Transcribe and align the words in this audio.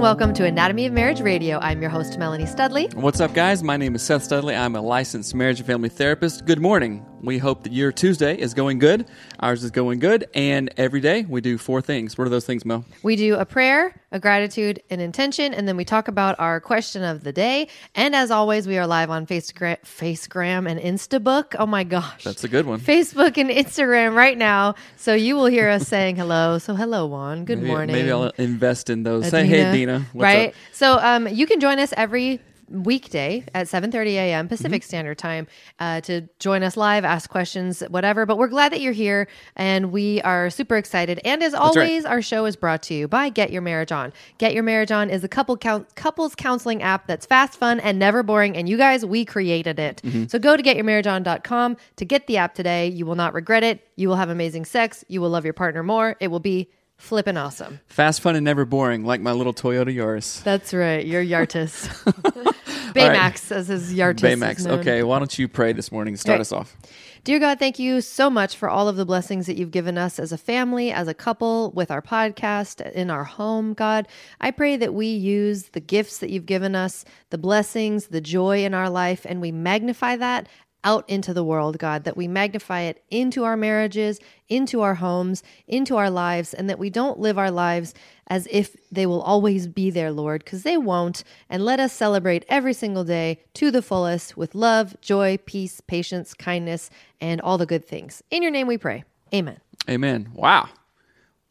And 0.00 0.04
welcome 0.04 0.32
to 0.32 0.46
Anatomy 0.46 0.86
of 0.86 0.94
Marriage 0.94 1.20
Radio. 1.20 1.58
I'm 1.58 1.82
your 1.82 1.90
host, 1.90 2.18
Melanie 2.18 2.46
Studley. 2.46 2.88
What's 2.94 3.20
up, 3.20 3.34
guys? 3.34 3.62
My 3.62 3.76
name 3.76 3.94
is 3.94 4.00
Seth 4.00 4.22
Studley. 4.24 4.56
I'm 4.56 4.74
a 4.74 4.80
licensed 4.80 5.34
marriage 5.34 5.58
and 5.58 5.66
family 5.66 5.90
therapist. 5.90 6.46
Good 6.46 6.58
morning. 6.58 7.04
We 7.22 7.36
hope 7.36 7.64
that 7.64 7.72
your 7.74 7.92
Tuesday 7.92 8.34
is 8.34 8.54
going 8.54 8.78
good. 8.78 9.06
Ours 9.40 9.62
is 9.62 9.70
going 9.70 9.98
good. 9.98 10.26
And 10.32 10.72
every 10.78 11.00
day 11.00 11.26
we 11.28 11.42
do 11.42 11.58
four 11.58 11.82
things. 11.82 12.16
What 12.16 12.26
are 12.26 12.30
those 12.30 12.46
things, 12.46 12.64
Mel? 12.64 12.86
We 13.02 13.14
do 13.14 13.34
a 13.34 13.44
prayer, 13.44 13.94
a 14.10 14.18
gratitude, 14.18 14.82
an 14.88 15.00
intention, 15.00 15.52
and 15.52 15.68
then 15.68 15.76
we 15.76 15.84
talk 15.84 16.08
about 16.08 16.40
our 16.40 16.62
question 16.62 17.02
of 17.04 17.22
the 17.22 17.32
day. 17.32 17.68
And 17.94 18.14
as 18.16 18.30
always, 18.30 18.66
we 18.66 18.78
are 18.78 18.86
live 18.86 19.10
on 19.10 19.26
Facegra- 19.26 19.82
Facegram 19.84 20.66
and 20.66 20.80
Instabook. 20.80 21.54
Oh 21.58 21.66
my 21.66 21.84
gosh. 21.84 22.24
That's 22.24 22.42
a 22.42 22.48
good 22.48 22.64
one. 22.64 22.80
Facebook 22.80 23.36
and 23.36 23.50
Instagram 23.50 24.14
right 24.14 24.38
now. 24.38 24.76
So 24.96 25.12
you 25.12 25.36
will 25.36 25.44
hear 25.46 25.68
us 25.68 25.86
saying 25.88 26.16
hello. 26.16 26.56
So 26.56 26.74
hello, 26.74 27.04
Juan. 27.04 27.44
Good 27.44 27.58
Maybe, 27.58 27.68
morning. 27.70 27.96
maybe 27.96 28.10
I'll 28.10 28.32
invest 28.38 28.88
in 28.88 29.02
those. 29.02 29.28
Say, 29.28 29.44
hey, 29.44 29.70
Dina. 29.72 29.89
What's 29.98 30.14
right? 30.22 30.48
up? 30.50 30.54
So 30.72 30.98
um, 30.98 31.28
you 31.28 31.46
can 31.46 31.60
join 31.60 31.78
us 31.78 31.92
every 31.96 32.40
weekday 32.72 33.44
at 33.52 33.66
7.30 33.66 34.06
a.m 34.10 34.46
pacific 34.46 34.82
Mm-hmm. 34.82 34.86
standard 34.86 35.18
time 35.18 35.48
uh, 35.80 36.00
to 36.02 36.20
join 36.38 36.62
us 36.62 36.76
live 36.76 37.04
ask 37.04 37.28
questions 37.28 37.80
whatever 37.88 38.24
but 38.26 38.38
we're 38.38 38.46
glad 38.46 38.70
that 38.70 38.80
you're 38.80 38.92
here 38.92 39.26
and 39.56 39.90
we 39.90 40.22
are 40.22 40.50
super 40.50 40.76
excited 40.76 41.20
and 41.24 41.42
as 41.42 41.52
right. 41.52 41.60
always 41.60 42.04
our 42.04 42.22
show 42.22 42.44
is 42.44 42.54
brought 42.54 42.80
to 42.84 42.94
you 42.94 43.08
by 43.08 43.28
get 43.28 43.50
your 43.50 43.60
marriage 43.60 43.90
on 43.90 44.12
get 44.38 44.54
your 44.54 44.62
marriage 44.62 44.92
on 44.92 45.10
is 45.10 45.24
a 45.24 45.28
couple 45.28 45.56
count, 45.56 45.92
couples 45.96 46.36
counseling 46.36 46.80
app 46.80 47.08
that's 47.08 47.26
fast 47.26 47.58
fun 47.58 47.80
and 47.80 47.98
never 47.98 48.22
boring 48.22 48.56
and 48.56 48.68
you 48.68 48.76
guys 48.76 49.04
we 49.04 49.24
created 49.24 49.80
it 49.80 50.00
Mm-hmm. 50.04 50.26
so 50.28 50.38
go 50.38 50.56
to 50.56 50.62
getyourmarriageon.com 50.62 51.76
to 51.96 52.04
get 52.04 52.28
the 52.28 52.36
app 52.36 52.54
today 52.54 52.86
you 52.88 53.04
will 53.04 53.16
not 53.16 53.34
regret 53.34 53.64
it 53.64 53.84
you 53.96 54.08
will 54.08 54.14
have 54.16 54.28
amazing 54.30 54.64
sex 54.64 55.04
you 55.08 55.20
will 55.20 55.30
love 55.30 55.44
your 55.44 55.54
partner 55.54 55.82
more 55.82 56.14
it 56.20 56.28
will 56.28 56.38
be 56.38 56.68
flippin' 57.00 57.36
awesome 57.36 57.80
Fast, 57.86 58.20
fun, 58.20 58.36
and 58.36 58.44
never 58.44 58.64
boring, 58.64 59.04
like 59.04 59.20
my 59.20 59.32
little 59.32 59.52
Toyota 59.54 59.94
Yaris. 59.94 60.42
that's 60.42 60.72
right. 60.74 61.04
You're 61.04 61.24
Yartis. 61.24 61.88
Baymax, 62.94 63.52
as 63.52 63.68
his 63.68 63.92
Yartis. 63.94 64.16
is 64.16 64.38
Baymax. 64.40 64.66
Okay, 64.80 65.02
why 65.02 65.18
don't 65.18 65.38
you 65.38 65.48
pray 65.48 65.72
this 65.72 65.92
morning 65.92 66.14
to 66.14 66.18
start 66.18 66.34
Right. 66.36 66.40
us 66.40 66.52
off? 66.52 66.76
Dear 67.22 67.38
God, 67.38 67.58
thank 67.58 67.78
you 67.78 68.00
so 68.00 68.30
much 68.30 68.56
for 68.56 68.68
all 68.70 68.88
of 68.88 68.96
the 68.96 69.04
blessings 69.04 69.46
that 69.46 69.56
you've 69.56 69.70
given 69.70 69.98
us 69.98 70.18
as 70.18 70.32
a 70.32 70.38
family, 70.38 70.90
as 70.90 71.06
a 71.06 71.12
couple, 71.14 71.70
with 71.72 71.90
our 71.90 72.00
podcast, 72.00 72.80
in 72.92 73.10
our 73.10 73.24
home, 73.24 73.74
God. 73.74 74.08
I 74.40 74.50
pray 74.50 74.76
that 74.76 74.94
we 74.94 75.06
use 75.08 75.64
the 75.72 75.80
gifts 75.80 76.18
that 76.18 76.30
you've 76.30 76.46
given 76.46 76.74
us, 76.74 77.04
the 77.28 77.36
blessings, 77.38 78.06
the 78.06 78.22
joy 78.22 78.64
in 78.64 78.72
our 78.72 78.88
life, 78.88 79.26
and 79.28 79.40
we 79.40 79.52
magnify 79.52 80.16
that 80.16 80.48
out 80.84 81.08
into 81.08 81.34
the 81.34 81.44
world, 81.44 81.78
God, 81.78 82.04
that 82.04 82.16
we 82.16 82.28
magnify 82.28 82.82
it 82.82 83.02
into 83.10 83.44
our 83.44 83.56
marriages, 83.56 84.18
into 84.48 84.80
our 84.80 84.94
homes, 84.94 85.42
into 85.68 85.96
our 85.96 86.10
lives, 86.10 86.54
and 86.54 86.68
that 86.70 86.78
we 86.78 86.90
don't 86.90 87.18
live 87.18 87.38
our 87.38 87.50
lives 87.50 87.94
as 88.26 88.46
if 88.50 88.76
they 88.90 89.06
will 89.06 89.20
always 89.22 89.66
be 89.66 89.90
there, 89.90 90.12
Lord, 90.12 90.44
because 90.44 90.62
they 90.62 90.76
won't. 90.76 91.24
And 91.48 91.64
let 91.64 91.80
us 91.80 91.92
celebrate 91.92 92.44
every 92.48 92.72
single 92.72 93.04
day 93.04 93.40
to 93.54 93.70
the 93.70 93.82
fullest 93.82 94.36
with 94.36 94.54
love, 94.54 94.96
joy, 95.00 95.38
peace, 95.44 95.80
patience, 95.80 96.32
kindness, 96.34 96.90
and 97.20 97.40
all 97.40 97.58
the 97.58 97.66
good 97.66 97.84
things. 97.86 98.22
In 98.30 98.42
your 98.42 98.52
name 98.52 98.66
we 98.66 98.78
pray. 98.78 99.04
Amen. 99.34 99.58
Amen. 99.88 100.28
Wow. 100.34 100.68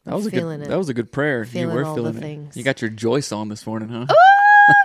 That 0.06 0.14
was 0.14 0.26
a 0.26 0.30
good. 0.30 0.60
it. 0.62 0.68
That 0.68 0.78
was 0.78 0.88
a 0.88 0.94
good 0.94 1.12
prayer. 1.12 1.44
Feeling 1.44 1.68
you 1.70 1.74
were 1.74 1.84
all 1.84 1.94
feeling 1.94 2.12
the 2.14 2.18
it. 2.18 2.22
things. 2.22 2.56
You 2.56 2.64
got 2.64 2.80
your 2.80 2.90
Joyce 2.90 3.32
on 3.32 3.48
this 3.48 3.66
morning, 3.66 3.90
huh? 3.90 4.06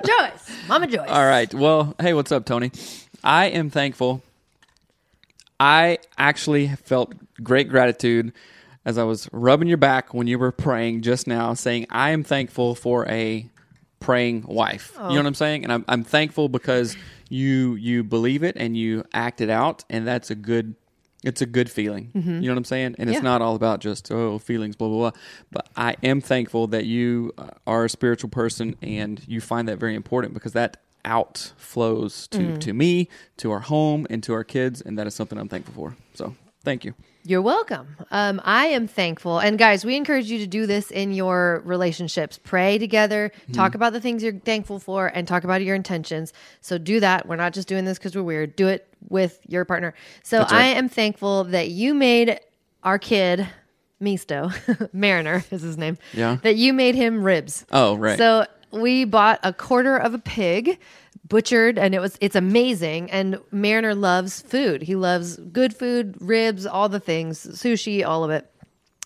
Joyce, 0.06 0.52
Mama 0.68 0.88
Joyce. 0.88 1.10
All 1.10 1.26
right. 1.26 1.52
Well, 1.54 1.96
hey, 2.00 2.14
what's 2.14 2.32
up, 2.32 2.46
Tony? 2.46 2.72
I 3.24 3.46
am 3.48 3.70
thankful. 3.70 4.22
I 5.60 6.00
actually 6.18 6.68
felt 6.68 7.14
great 7.44 7.70
gratitude 7.70 8.34
as 8.86 8.98
I 8.98 9.04
was 9.04 9.28
rubbing 9.32 9.68
your 9.68 9.78
back 9.78 10.14
when 10.14 10.28
you 10.28 10.38
were 10.38 10.52
praying 10.52 11.02
just 11.02 11.28
now, 11.28 11.54
saying, 11.54 11.88
I 11.90 12.12
am 12.12 12.24
thankful 12.24 12.76
for 12.76 13.08
a 13.08 13.50
praying 14.00 14.46
wife. 14.48 14.94
You 14.96 15.02
know 15.02 15.16
what 15.16 15.26
I'm 15.26 15.34
saying? 15.34 15.64
And 15.64 15.74
I'm, 15.74 15.86
I'm 15.88 16.04
thankful 16.04 16.50
because 16.50 16.96
you 17.30 17.74
you 17.76 18.04
believe 18.04 18.44
it 18.44 18.56
and 18.56 18.78
you 18.78 19.04
act 19.14 19.42
it 19.42 19.50
out, 19.50 19.84
and 19.90 20.06
that's 20.06 20.30
a 20.30 20.36
good 20.36 20.76
it's 21.24 21.42
a 21.42 21.48
good 21.48 21.72
feeling. 21.72 22.12
You 22.14 22.22
know 22.42 22.54
what 22.54 22.60
I'm 22.60 22.66
saying? 22.66 22.96
And 23.00 23.10
it's 23.10 23.18
Mm-hmm. 23.18 23.26
Not 23.26 23.42
all 23.42 23.56
about 23.56 23.80
just 23.80 24.12
oh 24.12 24.38
feelings, 24.38 24.76
blah 24.76 24.90
blah 24.90 25.10
blah. 25.10 25.22
But 25.52 25.70
I 25.76 25.96
am 26.04 26.22
thankful 26.22 26.68
that 26.68 26.86
you 26.86 27.34
uh, 27.40 27.48
are 27.66 27.86
a 27.86 27.90
spiritual 27.90 28.30
person 28.30 28.76
and 28.84 29.20
you 29.28 29.42
find 29.42 29.68
that 29.68 29.80
very 29.80 29.96
important 29.96 30.36
because 30.36 30.54
that 30.54 30.78
outflows 31.06 32.28
to 32.30 32.38
Mm-hmm. 32.40 32.60
to 32.60 32.74
me, 32.74 33.10
to 33.38 33.52
our 33.52 33.60
home, 33.62 34.06
and 34.10 34.22
to 34.24 34.34
our 34.34 34.44
kids, 34.44 34.82
and 34.82 34.98
that 34.98 35.08
is 35.08 35.14
something 35.16 35.38
I'm 35.38 35.48
thankful 35.50 35.74
for. 35.74 35.96
So 36.14 36.36
thank 36.64 36.84
you. 36.86 36.94
You're 37.28 37.42
welcome. 37.42 37.96
Um, 38.12 38.40
I 38.44 38.68
am 38.68 38.88
thankful. 38.88 39.40
And 39.40 39.58
guys, 39.58 39.84
we 39.84 39.96
encourage 39.96 40.30
you 40.30 40.38
to 40.40 40.46
do 40.48 40.68
this 40.68 40.92
in 40.92 41.12
your 41.12 41.64
relationships. 41.66 42.40
Pray 42.44 42.78
together, 42.78 43.32
Mm-hmm. 43.44 43.54
talk 43.54 43.74
about 43.74 43.94
the 43.94 44.02
things 44.02 44.22
you're 44.22 44.34
thankful 44.34 44.78
for, 44.80 45.08
and 45.08 45.28
talk 45.28 45.44
about 45.44 45.64
your 45.64 45.76
intentions. 45.76 46.34
So 46.62 46.78
do 46.78 47.00
that. 47.00 47.28
We're 47.28 47.36
not 47.36 47.54
just 47.54 47.68
doing 47.68 47.84
this 47.86 47.98
because 47.98 48.16
we're 48.16 48.22
weird. 48.24 48.56
Do 48.56 48.68
it 48.68 48.88
with 49.10 49.40
your 49.48 49.66
partner. 49.66 49.96
So 50.24 50.40
right. 50.40 50.52
I 50.52 50.64
am 50.68 50.88
thankful 50.88 51.46
that 51.46 51.70
you 51.70 51.96
made 51.96 52.40
our 52.84 53.00
kid, 53.00 53.48
Misto, 54.00 54.52
Mariner 54.94 55.44
is 55.50 55.64
his 55.64 55.78
name. 55.80 55.98
Yeah. 56.14 56.38
That 56.44 56.58
you 56.58 56.74
made 56.74 56.94
him 56.94 57.24
ribs. 57.24 57.66
Oh, 57.72 57.96
right. 57.96 58.20
So 58.20 58.46
we 58.72 59.06
bought 59.06 59.40
a 59.44 59.54
quarter 59.54 59.96
of 59.98 60.14
a 60.14 60.20
pig 60.20 60.80
butchered 61.28 61.80
and 61.80 61.96
it 61.96 62.00
was 62.00 62.18
it's 62.22 62.36
amazing 62.36 63.10
and 63.10 63.40
mariner 63.52 63.96
loves 63.96 64.42
food 64.42 64.84
he 64.84 64.96
loves 64.96 65.38
good 65.38 65.76
food 65.76 66.16
ribs 66.22 66.66
all 66.68 66.88
the 66.88 67.00
things 67.00 67.40
sushi 67.48 68.06
all 68.06 68.24
of 68.24 68.30
it 68.30 68.50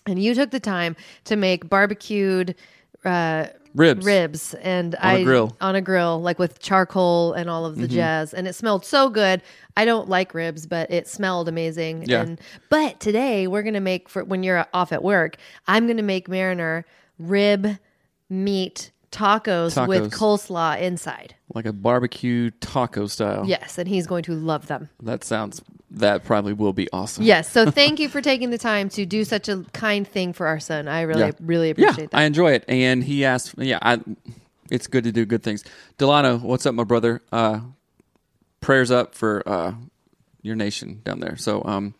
and 0.06 0.22
you 0.22 0.34
took 0.34 0.50
the 0.50 0.60
time 0.60 0.94
to 1.24 1.34
make 1.36 1.68
barbecued 1.68 2.54
uh 3.04 3.46
Ribs. 3.72 4.04
ribs 4.04 4.54
and 4.54 4.96
On 4.96 5.00
a 5.14 5.18
I 5.20 5.22
grill. 5.24 5.48
Mm-hmm. 5.50 5.64
on 5.64 5.76
a 5.76 5.80
grill 5.80 6.20
like 6.20 6.40
with 6.40 6.58
charcoal 6.58 7.32
and 7.34 7.48
all 7.48 7.64
of 7.64 7.76
the 7.76 7.86
jazz 7.86 8.34
and 8.34 8.48
it 8.48 8.54
smelled 8.54 8.84
so 8.84 9.08
good 9.08 9.42
I 9.76 9.84
don't 9.84 10.08
like 10.08 10.34
ribs 10.34 10.66
but 10.66 10.90
it 10.90 11.06
smelled 11.06 11.48
amazing 11.48 12.02
Yeah. 12.06 12.22
and 12.22 12.40
but 12.68 12.98
today 12.98 13.46
we're 13.46 13.62
to 13.74 13.80
make 13.80 14.08
for 14.08 14.24
when 14.24 14.42
you're 14.42 14.66
off 14.74 14.92
at 14.92 15.04
work 15.04 15.36
I'm 15.68 15.86
going 15.86 15.98
to 15.98 16.02
make 16.02 16.28
mariner 16.28 16.84
rib 17.20 17.78
meat 18.28 18.90
tacos, 19.12 19.86
with 19.88 20.12
coleslaw 20.12 20.80
inside 20.80 21.34
Like 21.54 21.66
a 21.66 21.72
barbecue 21.72 22.50
taco 22.60 23.06
style. 23.06 23.44
yes 23.46 23.78
and 23.78 23.88
he's 23.88 24.06
going 24.06 24.22
to 24.24 24.34
love 24.34 24.66
them 24.68 24.88
That 25.02 25.24
sounds 25.24 25.62
that 25.92 26.22
probably 26.24 26.52
will 26.52 26.72
be 26.72 26.88
awesome. 26.92 27.24
Yes. 27.24 27.50
So 27.50 27.68
thank 27.72 27.98
you 27.98 28.08
for 28.08 28.22
taking 28.22 28.50
the 28.50 28.58
time 28.58 28.88
to 28.90 29.04
do 29.04 29.24
such 29.24 29.48
a 29.48 29.64
kind 29.72 30.06
thing 30.06 30.32
for 30.32 30.46
our 30.46 30.60
son. 30.60 30.86
I 30.86 31.00
really, 31.00 31.20
Yeah. 31.20 31.30
really 31.40 31.66
yeah, 31.66 31.72
appreciate 31.72 32.10
that. 32.12 32.16
I 32.16 32.22
enjoy 32.22 32.52
it. 32.52 32.64
And 32.68 33.02
he 33.02 33.24
asked, 33.24 33.54
yeah, 33.58 33.80
I, 33.82 33.98
it's 34.70 34.86
good 34.86 35.02
to 35.02 35.10
do 35.10 35.24
good 35.26 35.42
things. 35.42 35.64
Delano, 35.98 36.38
what's 36.38 36.64
up, 36.64 36.76
my 36.76 36.84
brother? 36.84 37.20
Uh, 37.32 37.58
prayers 38.60 38.92
up 38.92 39.16
for 39.16 39.42
uh, 39.48 39.74
your 40.42 40.54
nation 40.54 41.00
down 41.04 41.18
there. 41.18 41.36
So, 41.36 41.60
um, 41.64 41.94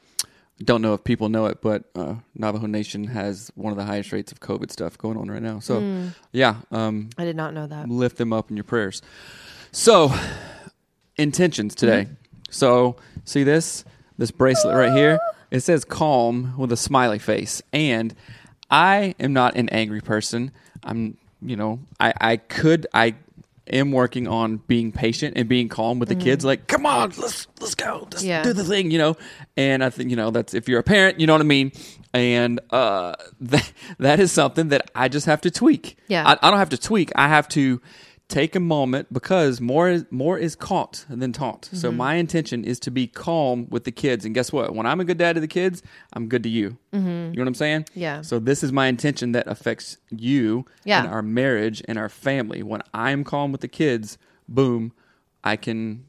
don't 0.63 0.83
know 0.83 0.93
if 0.95 1.03
people 1.05 1.29
know 1.31 1.47
it, 1.47 1.63
but 1.63 1.85
uh, 1.95 2.17
Navajo 2.35 2.67
Nation 2.67 3.05
has 3.05 3.51
one 3.55 3.73
of 3.73 3.79
the 3.79 3.85
highest 3.85 4.13
rates 4.13 4.31
of 4.31 4.41
COVID 4.41 4.71
stuff 4.71 4.99
going 4.99 5.17
on 5.17 5.31
right 5.31 5.43
now. 5.43 5.59
So, 5.61 5.81
Hmm. 5.81 6.09
yeah, 6.33 6.57
um, 6.71 7.11
I 7.17 7.25
did 7.25 7.37
not 7.37 7.55
know 7.55 7.67
that. 7.67 7.89
lift 7.89 8.19
them 8.19 8.33
up 8.33 8.51
in 8.51 8.57
your 8.57 8.65
prayers. 8.65 9.01
So, 9.73 10.13
intentions 11.17 11.75
today. 11.75 12.09
So, 12.51 12.97
see 13.25 13.45
this 13.45 13.85
this 14.19 14.31
bracelet 14.31 14.77
right 14.77 14.93
here? 14.93 15.19
It 15.51 15.61
says 15.61 15.85
calm 15.85 16.55
with 16.59 16.73
a 16.73 16.77
smiley 16.77 17.19
face. 17.19 17.63
And 17.73 18.15
I 18.71 19.15
am 19.19 19.33
not 19.33 19.57
an 19.57 19.69
angry 19.71 20.01
person. 20.01 20.53
I'm, 20.85 21.17
you 21.43 21.57
know, 21.57 21.81
I 21.99 22.13
I 22.21 22.37
could 22.37 22.87
I 22.95 23.15
am 23.67 23.93
working 23.93 24.27
on 24.29 24.57
being 24.67 24.93
patient 24.93 25.37
and 25.37 25.49
being 25.49 25.69
calm 25.69 25.99
with 25.99 26.09
the 26.09 26.15
kids 26.15 26.45
like, 26.45 26.67
"Come 26.67 26.87
on, 26.87 27.13
let's 27.19 27.47
let's 27.61 27.75
go. 27.75 28.09
Let's 28.11 28.25
Yeah. 28.25 28.43
do 28.43 28.53
the 28.53 28.65
thing," 28.65 28.91
you 28.91 28.99
know. 28.99 29.17
And 29.57 29.83
I 29.85 29.91
think, 29.91 30.11
you 30.11 30.17
know, 30.17 30.31
that's 30.31 30.55
if 30.55 30.69
you're 30.69 30.81
a 30.81 30.85
parent, 30.85 31.21
you 31.21 31.27
know 31.27 31.35
what 31.35 31.41
I 31.41 31.45
mean? 31.45 31.73
And 32.13 32.61
uh 32.71 33.15
that 33.41 33.73
that 33.99 34.21
is 34.21 34.33
something 34.33 34.69
that 34.69 34.91
I 34.95 35.09
just 35.09 35.27
have 35.27 35.41
to 35.43 35.51
tweak. 35.51 35.97
Yeah. 36.09 36.27
I, 36.27 36.39
I 36.47 36.51
don't 36.51 36.59
have 36.59 36.71
to 36.71 36.79
tweak. 36.79 37.13
I 37.15 37.29
have 37.29 37.49
to 37.51 37.81
take 38.31 38.55
a 38.57 38.61
moment 38.61 39.13
because 39.13 39.61
more 39.61 39.89
is 39.91 40.07
more 40.11 40.39
is 40.39 40.55
caught 40.57 41.05
than 41.11 41.33
taught. 41.33 41.63
Mm-hmm. 41.63 41.77
So 41.77 41.93
my 41.93 42.15
intention 42.15 42.65
is 42.65 42.81
to 42.81 42.91
be 42.91 43.07
calm 43.07 43.67
with 43.69 43.85
the 43.85 43.93
kids. 43.93 44.25
And 44.25 44.35
guess 44.35 44.53
what? 44.53 44.75
When 44.75 44.87
I'm 44.87 45.01
a 45.01 45.05
good 45.05 45.19
dad 45.19 45.35
to 45.35 45.41
the 45.41 45.49
kids, 45.49 45.83
I'm 46.15 46.29
good 46.29 46.43
to 46.45 46.49
you. 46.49 46.79
Mm-hmm. 46.95 47.09
You 47.09 47.33
know 47.33 47.43
what 47.43 47.49
I'm 47.49 47.55
saying? 47.55 47.87
Yeah. 47.95 48.23
So 48.23 48.39
this 48.39 48.63
is 48.63 48.73
my 48.73 48.87
intention 48.87 49.33
that 49.33 49.47
affects 49.47 49.99
you 50.11 50.65
Yeah. 50.85 51.03
and 51.05 51.13
our 51.13 51.23
marriage 51.23 51.83
and 51.89 51.99
our 51.99 52.09
family. 52.09 52.63
When 52.63 52.81
I'm 52.95 53.25
calm 53.25 53.53
with 53.53 53.61
the 53.61 53.69
kids, 53.69 54.17
boom, 54.49 54.93
I 55.45 55.57
can 55.57 56.07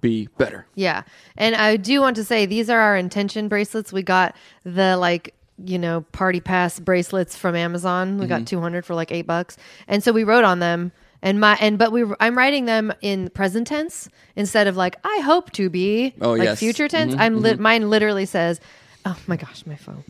be 0.00 0.28
better. 0.38 0.66
Yeah. 0.74 1.02
And 1.36 1.54
I 1.54 1.76
do 1.76 2.00
want 2.00 2.16
to 2.16 2.24
say 2.24 2.44
these 2.46 2.68
are 2.68 2.80
our 2.80 2.96
intention 2.96 3.48
bracelets. 3.48 3.92
We 3.92 4.02
got 4.02 4.34
the 4.64 4.96
like, 4.96 5.34
you 5.64 5.78
know, 5.78 6.02
party 6.12 6.40
pass 6.40 6.78
bracelets 6.78 7.36
from 7.36 7.56
Amazon. 7.56 8.16
We 8.18 8.26
Mm-hmm. 8.26 8.28
got 8.28 8.46
200 8.46 8.84
for 8.86 8.94
like 8.94 9.10
8 9.10 9.22
bucks. 9.22 9.56
And 9.86 10.02
so 10.04 10.12
we 10.12 10.24
wrote 10.24 10.44
on 10.44 10.58
them 10.60 10.92
and 11.22 11.40
my 11.40 11.56
and 11.60 11.78
but 11.78 11.92
we 11.92 12.04
I'm 12.20 12.36
writing 12.36 12.64
them 12.66 12.92
in 13.00 13.30
present 13.30 13.66
tense 13.66 14.08
instead 14.36 14.66
of 14.66 14.76
like 14.76 14.96
I 15.04 15.20
hope 15.24 15.50
to 15.52 15.68
be 15.70 16.14
Oh, 16.20 16.32
like 16.32 16.42
yes. 16.44 16.56
Mm-hmm, 16.58 16.66
future 16.66 16.88
tense. 16.88 17.14
I'm 17.18 17.40
lit 17.42 17.58
mine 17.58 17.90
literally 17.90 18.26
says, 18.26 18.60
"Oh 19.04 19.16
my 19.26 19.36
gosh, 19.36 19.66
my 19.66 19.76
phone. 19.76 20.04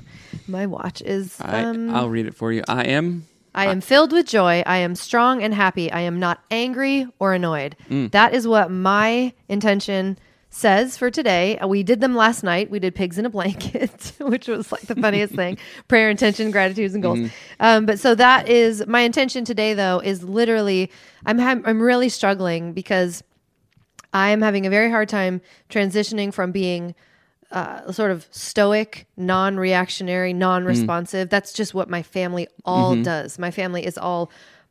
My 0.46 0.66
watch 0.66 1.02
is 1.02 1.40
I, 1.40 1.62
um 1.64 1.94
I'll 1.94 2.08
read 2.08 2.26
it 2.26 2.34
for 2.34 2.52
you. 2.52 2.62
I 2.68 2.84
am 2.84 3.26
I 3.54 3.66
am 3.66 3.80
filled 3.80 4.12
with 4.12 4.26
joy. 4.26 4.62
I 4.66 4.78
am 4.78 4.94
strong 4.94 5.42
and 5.42 5.52
happy. 5.52 5.90
I 5.90 6.00
am 6.00 6.20
not 6.20 6.40
angry 6.50 7.06
or 7.18 7.32
annoyed. 7.34 7.76
Mm. 7.90 8.10
That 8.12 8.34
is 8.34 8.46
what 8.46 8.70
my 8.70 9.32
intention 9.48 10.18
says 10.50 10.96
for 10.96 11.10
today. 11.10 11.58
Uh, 11.58 11.66
We 11.66 11.82
did 11.82 12.00
them 12.00 12.14
last 12.14 12.42
night. 12.42 12.70
We 12.70 12.78
did 12.78 12.94
pigs 12.94 13.18
in 13.18 13.26
a 13.26 13.30
blanket, 13.30 14.12
which 14.20 14.48
was 14.48 14.72
like 14.72 14.82
the 14.82 14.94
funniest 14.94 15.34
thing. 15.34 15.58
Prayer, 15.88 16.10
intention, 16.10 16.50
gratitudes, 16.50 16.94
and 16.94 17.02
goals. 17.02 17.18
Mm-hmm. 17.18 17.28
Um, 17.60 17.86
but 17.86 17.98
so 17.98 18.14
that 18.14 18.48
is 18.48 18.86
my 18.86 19.00
intention 19.00 19.44
today, 19.44 19.74
though, 19.74 20.00
is 20.00 20.22
literally 20.22 20.90
I'm 21.26 21.38
ha- 21.38 21.60
I'm 21.64 21.80
really 21.80 22.08
struggling 22.08 22.72
because 22.72 23.22
I 24.12 24.30
am 24.30 24.40
having 24.40 24.66
a 24.66 24.70
very 24.70 24.90
hard 24.90 25.08
time 25.08 25.40
transitioning 25.68 26.32
from 26.32 26.50
being 26.50 26.94
uh, 27.50 27.90
sort 27.92 28.10
of 28.10 28.26
stoic, 28.30 29.06
non-reactionary, 29.16 30.32
non-responsive. 30.32 31.30
That's 31.30 31.52
just 31.52 31.74
what 31.74 31.88
my 31.88 32.02
family 32.02 32.46
all 32.64 32.94
does. 33.02 33.38
My 33.38 33.50
family 33.50 33.86
is 33.86 33.96
all 33.96 34.30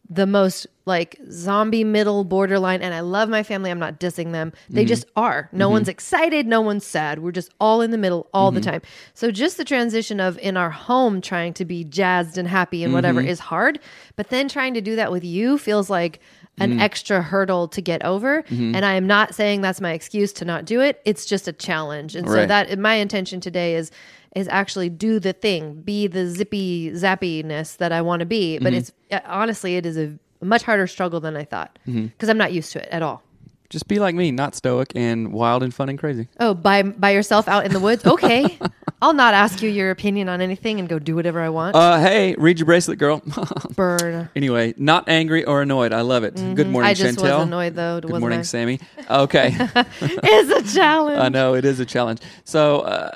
the 0.09 0.25
most 0.25 0.68
like 0.86 1.19
zombie 1.30 1.83
middle 1.83 2.24
borderline 2.24 2.81
and 2.81 2.94
I 2.94 3.01
love 3.01 3.27
my 3.27 3.44
family. 3.44 3.69
I'm 3.69 3.80
not 3.80 4.00
dissing 4.00 4.31
them. 4.31 4.54
They 4.69 4.81
mm-hmm. 4.81 4.88
just 4.88 5.06
are. 5.18 5.50
No 5.51 5.65
mm-hmm. 5.65 5.74
one's 5.74 5.89
excited, 5.89 6.48
no 6.48 6.62
one's 6.62 6.86
sad. 6.86 7.19
We're 7.19 7.33
just 7.33 7.54
all 7.59 7.81
in 7.81 7.92
the 7.92 7.98
middle 7.98 8.30
all 8.33 8.51
the 8.51 8.62
mm-hmm. 8.62 8.69
time. 8.69 8.81
So 9.13 9.30
just 9.31 9.57
the 9.57 9.65
transition 9.65 10.19
of 10.21 10.38
in 10.39 10.56
our 10.56 10.69
home 10.69 11.19
trying 11.19 11.54
to 11.56 11.65
be 11.65 11.83
jazzed 11.83 12.38
and 12.38 12.48
happy 12.48 12.83
and 12.83 12.94
whatever 12.94 13.19
is 13.19 13.39
hard, 13.39 13.80
but 14.15 14.30
then 14.30 14.48
trying 14.48 14.74
to 14.75 14.81
do 14.81 14.95
that 14.95 15.12
with 15.12 15.25
you 15.25 15.57
feels 15.57 15.89
like 15.89 16.21
an 16.60 16.77
mm. 16.77 16.81
extra 16.81 17.21
hurdle 17.21 17.68
to 17.68 17.81
get 17.81 18.03
over. 18.03 18.44
And 18.50 18.83
I 18.83 18.94
am 18.94 19.06
not 19.06 19.36
saying 19.36 19.62
that's 19.62 19.80
my 19.80 19.92
excuse 19.92 20.33
to 20.33 20.45
not 20.45 20.65
do 20.65 20.81
it. 20.81 21.01
It's 21.06 21.25
just 21.25 21.48
a 21.48 21.53
challenge. 21.53 22.15
And 22.15 22.27
so 22.27 22.45
that 22.48 22.80
my 22.80 22.95
intention 22.95 23.39
today 23.39 23.75
is 23.75 23.92
is 24.35 24.47
actually 24.47 24.89
do 24.89 25.19
the 25.19 25.33
thing, 25.33 25.81
be 25.81 26.07
the 26.07 26.27
zippy 26.27 26.91
zappiness 26.91 27.77
that 27.77 27.91
I 27.91 28.01
want 28.01 28.19
to 28.21 28.25
be. 28.25 28.59
But 28.59 28.74
it's 28.74 28.91
uh, 29.12 29.19
honestly, 29.25 29.75
it 29.77 29.85
is 29.85 29.97
a 29.97 30.18
much 30.41 30.63
harder 30.63 30.88
struggle 30.88 31.19
than 31.19 31.35
I 31.35 31.44
thought 31.45 31.79
because 31.85 32.29
I'm 32.29 32.38
not 32.38 32.53
used 32.53 32.71
to 32.74 32.81
it 32.83 32.89
at 32.91 33.01
all. 33.01 33.24
just 33.69 33.88
be 33.88 34.00
like 34.00 34.15
me, 34.15 34.31
not 34.31 34.56
stoic 34.56 34.91
and 34.95 35.33
wild 35.33 35.63
and 35.63 35.74
fun 35.74 35.89
and 35.89 35.97
crazy. 36.00 36.27
Oh, 36.39 36.53
by 36.53 36.83
by 36.83 37.12
yourself 37.12 37.47
out 37.47 37.65
in 37.65 37.74
the 37.74 37.79
woods? 37.79 38.06
Okay, 38.06 38.57
I'll 39.01 39.13
not 39.13 39.33
ask 39.33 39.62
you 39.62 39.69
your 39.69 39.89
opinion 39.91 40.29
on 40.29 40.39
anything 40.41 40.79
and 40.79 40.88
go 40.88 41.00
do 41.00 41.15
whatever 41.15 41.41
I 41.41 41.50
want. 41.50 41.75
Uh, 41.75 42.00
hey, 42.00 42.35
read 42.38 42.59
your 42.59 42.65
bracelet, 42.65 42.97
girl. 43.00 43.21
Burn. 43.75 44.29
Anyway, 44.35 44.74
not 44.77 45.09
angry 45.09 45.44
or 45.44 45.62
annoyed. 45.63 45.91
I 45.94 46.01
love 46.01 46.24
it. 46.24 46.35
Good 46.35 46.68
morning, 46.69 46.74
Mm-hmm. 46.74 46.85
I 46.85 46.94
just 46.94 47.18
Chantel. 47.19 47.39
was 47.39 47.47
annoyed 47.47 47.75
though. 47.75 48.00
Good 48.01 48.19
morning, 48.19 48.39
I? 48.39 48.44
Sammy. 48.44 48.79
Okay, 49.09 49.56
It's 50.01 50.74
a 50.74 50.75
challenge. 50.77 51.19
I 51.19 51.29
know 51.29 51.56
it 51.56 51.65
is 51.65 51.79
a 51.79 51.85
challenge. 51.85 52.21
So, 52.45 52.81
uh, 52.81 53.12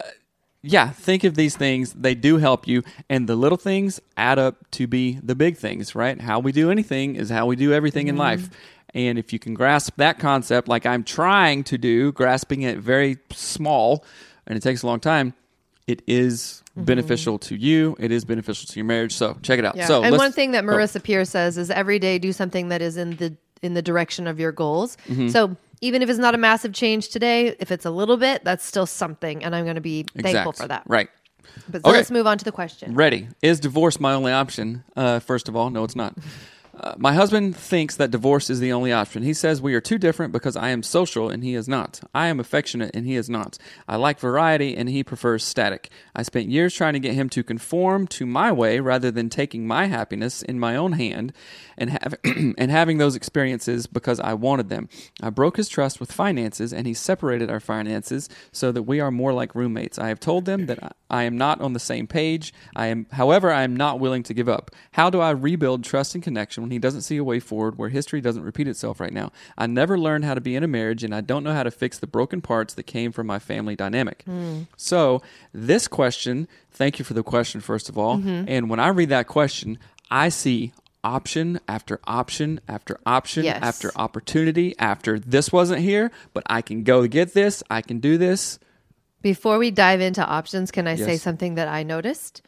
yeah, 0.63 0.89
think 0.89 1.23
of 1.23 1.35
these 1.35 1.57
things. 1.57 1.93
They 1.93 2.13
do 2.13 2.37
help 2.37 2.67
you, 2.67 2.83
and 3.09 3.27
the 3.27 3.35
little 3.35 3.57
things 3.57 3.99
add 4.15 4.37
up 4.37 4.69
to 4.71 4.87
be 4.87 5.19
the 5.23 5.35
big 5.35 5.57
things, 5.57 5.95
right? 5.95 6.19
How 6.19 6.39
we 6.39 6.51
do 6.51 6.69
anything 6.69 7.15
is 7.15 7.29
how 7.29 7.47
we 7.47 7.55
do 7.55 7.73
everything 7.73 8.07
in 8.07 8.17
life. 8.17 8.49
And 8.93 9.17
if 9.17 9.33
you 9.33 9.39
can 9.39 9.53
grasp 9.53 9.95
that 9.97 10.19
concept, 10.19 10.67
like 10.67 10.85
I'm 10.85 11.03
trying 11.03 11.63
to 11.65 11.77
do, 11.77 12.11
grasping 12.11 12.61
it 12.61 12.77
very 12.77 13.17
small, 13.31 14.05
and 14.45 14.57
it 14.57 14.61
takes 14.61 14.83
a 14.83 14.87
long 14.87 14.99
time, 14.99 15.33
it 15.87 16.03
is 16.07 16.61
beneficial 16.75 17.39
to 17.39 17.55
you. 17.55 17.95
It 17.99 18.11
is 18.11 18.23
beneficial 18.25 18.67
to 18.67 18.79
your 18.79 18.85
marriage. 18.85 19.13
So 19.13 19.37
check 19.41 19.59
it 19.59 19.65
out. 19.65 19.75
Yeah. 19.75 19.87
So 19.87 20.03
and 20.03 20.15
one 20.15 20.31
thing 20.31 20.51
that 20.51 20.63
oh. 20.63 20.67
Marissa 20.67 21.01
Pierce 21.01 21.29
says 21.29 21.57
is 21.57 21.71
every 21.71 21.99
day 21.99 22.19
do 22.19 22.31
something 22.33 22.69
that 22.69 22.81
is 22.81 22.97
in 22.97 23.15
the 23.15 23.35
in 23.61 23.73
the 23.73 23.81
direction 23.81 24.27
of 24.27 24.39
your 24.39 24.51
goals. 24.51 24.97
Mm-hmm. 25.07 25.29
So 25.29 25.55
even 25.81 26.01
if 26.01 26.09
it's 26.09 26.19
not 26.19 26.35
a 26.35 26.37
massive 26.37 26.73
change 26.73 27.09
today, 27.09 27.55
if 27.59 27.71
it's 27.71 27.85
a 27.85 27.91
little 27.91 28.17
bit, 28.17 28.43
that's 28.43 28.63
still 28.63 28.85
something, 28.85 29.43
and 29.43 29.55
I'm 29.55 29.63
going 29.65 29.75
to 29.75 29.81
be 29.81 30.05
thankful 30.17 30.53
for 30.53 30.67
that. 30.67 30.83
Right. 30.87 31.09
But 31.67 31.81
so 31.83 31.89
Okay. 31.89 31.97
let's 31.97 32.11
move 32.11 32.27
on 32.27 32.37
to 32.37 32.45
the 32.45 32.51
question. 32.51 32.93
Ready. 32.95 33.27
Is 33.41 33.59
divorce 33.59 33.99
my 33.99 34.13
only 34.13 34.31
option? 34.31 34.83
Uh, 34.95 35.19
first 35.19 35.49
of 35.49 35.55
all, 35.55 35.69
no, 35.69 35.83
it's 35.83 35.95
not. 35.95 36.15
Uh, 36.79 36.93
my 36.97 37.13
husband 37.13 37.55
thinks 37.55 37.97
that 37.97 38.11
divorce 38.11 38.49
is 38.49 38.59
the 38.61 38.71
only 38.71 38.93
option. 38.93 39.23
He 39.23 39.33
says 39.33 39.61
we 39.61 39.73
are 39.73 39.81
too 39.81 39.97
different 39.97 40.31
because 40.31 40.55
I 40.55 40.69
am 40.69 40.83
social 40.83 41.29
and 41.29 41.43
he 41.43 41.53
is 41.53 41.67
not. 41.67 41.99
I 42.15 42.27
am 42.27 42.39
affectionate 42.39 42.91
and 42.93 43.05
he 43.05 43.15
is 43.15 43.29
not. 43.29 43.57
I 43.89 43.97
like 43.97 44.19
variety 44.19 44.77
and 44.77 44.87
he 44.87 45.03
prefers 45.03 45.43
static. 45.43 45.89
I 46.15 46.23
spent 46.23 46.47
years 46.49 46.73
trying 46.73 46.93
to 46.93 46.99
get 46.99 47.13
him 47.13 47.29
to 47.31 47.43
conform 47.43 48.07
to 48.07 48.25
my 48.25 48.51
way 48.53 48.79
rather 48.79 49.11
than 49.11 49.29
taking 49.29 49.67
my 49.67 49.87
happiness 49.87 50.41
in 50.41 50.59
my 50.59 50.77
own 50.77 50.93
hand 50.93 51.33
and 51.77 51.89
have, 51.89 52.15
and 52.23 52.71
having 52.71 52.99
those 52.99 53.15
experiences 53.17 53.85
because 53.85 54.21
I 54.21 54.33
wanted 54.33 54.69
them. 54.69 54.87
I 55.21 55.29
broke 55.29 55.57
his 55.57 55.67
trust 55.67 55.99
with 55.99 56.11
finances 56.11 56.71
and 56.71 56.87
he 56.87 56.93
separated 56.93 57.49
our 57.51 57.59
finances 57.59 58.29
so 58.53 58.71
that 58.71 58.83
we 58.83 59.01
are 59.01 59.11
more 59.11 59.33
like 59.33 59.55
roommates. 59.55 59.99
I 59.99 60.07
have 60.07 60.21
told 60.21 60.45
them 60.45 60.67
that 60.67 60.81
I- 60.81 60.91
I 61.11 61.23
am 61.23 61.37
not 61.37 61.59
on 61.59 61.73
the 61.73 61.79
same 61.79 62.07
page. 62.07 62.53
I 62.73 62.85
am 62.87 63.05
however 63.11 63.51
I 63.51 63.63
am 63.63 63.75
not 63.75 63.99
willing 63.99 64.23
to 64.23 64.33
give 64.33 64.47
up. 64.47 64.71
How 64.93 65.09
do 65.09 65.19
I 65.19 65.31
rebuild 65.31 65.83
trust 65.83 66.15
and 66.15 66.23
connection 66.23 66.60
when 66.61 66.71
he 66.71 66.79
doesn't 66.79 67.01
see 67.01 67.17
a 67.17 67.23
way 67.23 67.39
forward 67.39 67.77
where 67.77 67.89
history 67.89 68.21
doesn't 68.21 68.43
repeat 68.43 68.67
itself 68.67 68.99
right 68.99 69.13
now? 69.13 69.31
I 69.57 69.67
never 69.67 69.97
learned 69.97 70.25
how 70.25 70.33
to 70.33 70.41
be 70.41 70.55
in 70.55 70.63
a 70.63 70.67
marriage 70.67 71.03
and 71.03 71.13
I 71.13 71.21
don't 71.21 71.43
know 71.43 71.53
how 71.53 71.63
to 71.63 71.71
fix 71.71 71.99
the 71.99 72.07
broken 72.07 72.41
parts 72.41 72.73
that 72.75 72.83
came 72.83 73.11
from 73.11 73.27
my 73.27 73.39
family 73.39 73.75
dynamic. 73.75 74.23
Hmm. 74.23 74.63
So, 74.77 75.21
this 75.53 75.87
question, 75.87 76.47
thank 76.71 76.99
you 76.99 77.05
for 77.05 77.13
the 77.13 77.23
question 77.23 77.61
first 77.61 77.89
of 77.89 77.97
all. 77.97 78.17
Mm-hmm. 78.17 78.45
And 78.47 78.69
when 78.69 78.79
I 78.79 78.89
read 78.89 79.09
that 79.09 79.27
question, 79.27 79.77
I 80.09 80.29
see 80.29 80.73
option 81.03 81.59
after 81.67 81.99
option 82.05 82.59
after 82.67 82.99
option 83.05 83.43
Yes. 83.43 83.59
after 83.61 83.91
opportunity 83.95 84.75
after 84.77 85.17
this 85.17 85.51
wasn't 85.51 85.81
here, 85.81 86.11
but 86.33 86.43
I 86.45 86.61
can 86.61 86.83
go 86.83 87.07
get 87.07 87.33
this, 87.33 87.63
I 87.69 87.81
can 87.81 87.99
do 87.99 88.17
this. 88.17 88.59
Before 89.21 89.57
we 89.57 89.71
dive 89.71 90.01
into 90.01 90.25
options, 90.25 90.71
can 90.71 90.87
I 90.87 90.95
say 90.95 91.17
something 91.17 91.55
that 91.55 91.67
I 91.67 91.83
noticed? 91.83 92.41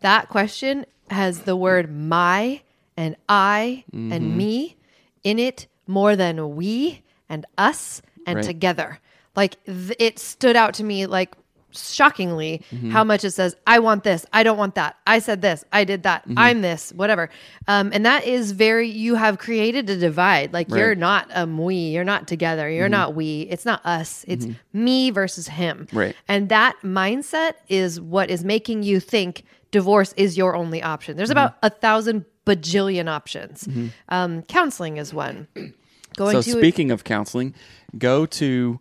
That 0.00 0.28
question 0.28 0.86
has 1.10 1.40
the 1.40 1.56
word 1.56 1.92
my 1.92 2.62
and 2.96 3.16
I 3.28 3.84
Mm-hmm. 3.94 4.12
and 4.12 4.36
me 4.36 4.76
in 5.24 5.38
it 5.38 5.66
more 5.86 6.16
than 6.16 6.56
we 6.56 7.02
and 7.28 7.46
us 7.58 8.02
and 8.26 8.36
Right. 8.36 8.44
together. 8.44 8.98
Like 9.36 9.62
th- 9.64 9.94
it 9.98 10.18
stood 10.18 10.56
out 10.56 10.74
to 10.74 10.84
me 10.84 11.06
like 11.06 11.34
shockingly 11.74 12.60
Mm-hmm. 12.70 12.90
how 12.90 13.02
much 13.02 13.24
it 13.24 13.30
says 13.30 13.56
i 13.66 13.78
want 13.78 14.04
this 14.04 14.26
i 14.34 14.42
don't 14.42 14.58
want 14.58 14.74
that 14.74 14.94
i 15.06 15.18
said 15.18 15.40
this 15.40 15.64
i 15.72 15.84
did 15.84 16.02
that 16.02 16.22
Mm-hmm. 16.28 16.38
i'm 16.38 16.60
this 16.60 16.92
whatever 16.92 17.30
um, 17.66 17.90
and 17.94 18.04
that 18.04 18.26
is 18.26 18.52
very 18.52 18.88
you 18.90 19.14
have 19.14 19.38
created 19.38 19.88
a 19.88 19.96
divide 19.96 20.52
like 20.52 20.68
you're 20.68 20.94
not 20.94 21.30
a 21.34 21.46
we 21.46 21.74
you're 21.76 22.04
not 22.04 22.28
together 22.28 22.68
you're 22.68 22.90
not 22.90 23.14
we 23.14 23.42
it's 23.48 23.64
not 23.64 23.80
us 23.86 24.22
it's 24.28 24.46
me 24.74 25.10
versus 25.10 25.48
him 25.48 25.86
Right. 25.94 26.14
and 26.28 26.50
that 26.50 26.76
mindset 26.84 27.54
is 27.70 27.98
what 27.98 28.30
is 28.30 28.44
making 28.44 28.82
you 28.82 29.00
think 29.00 29.42
divorce 29.72 30.14
is 30.16 30.36
your 30.36 30.54
only 30.54 30.80
option. 30.80 31.16
There's 31.16 31.30
about 31.30 31.56
a 31.62 31.70
thousand 31.70 32.24
bajillion 32.46 33.08
options. 33.08 33.68
Um, 34.08 34.42
counseling 34.42 34.98
is 34.98 35.12
one. 35.12 35.48
Going 36.16 36.32
So 36.34 36.42
to 36.42 36.50
speaking 36.50 36.90
of 36.90 37.04
counseling, 37.04 37.54
go 37.96 38.26
to 38.26 38.78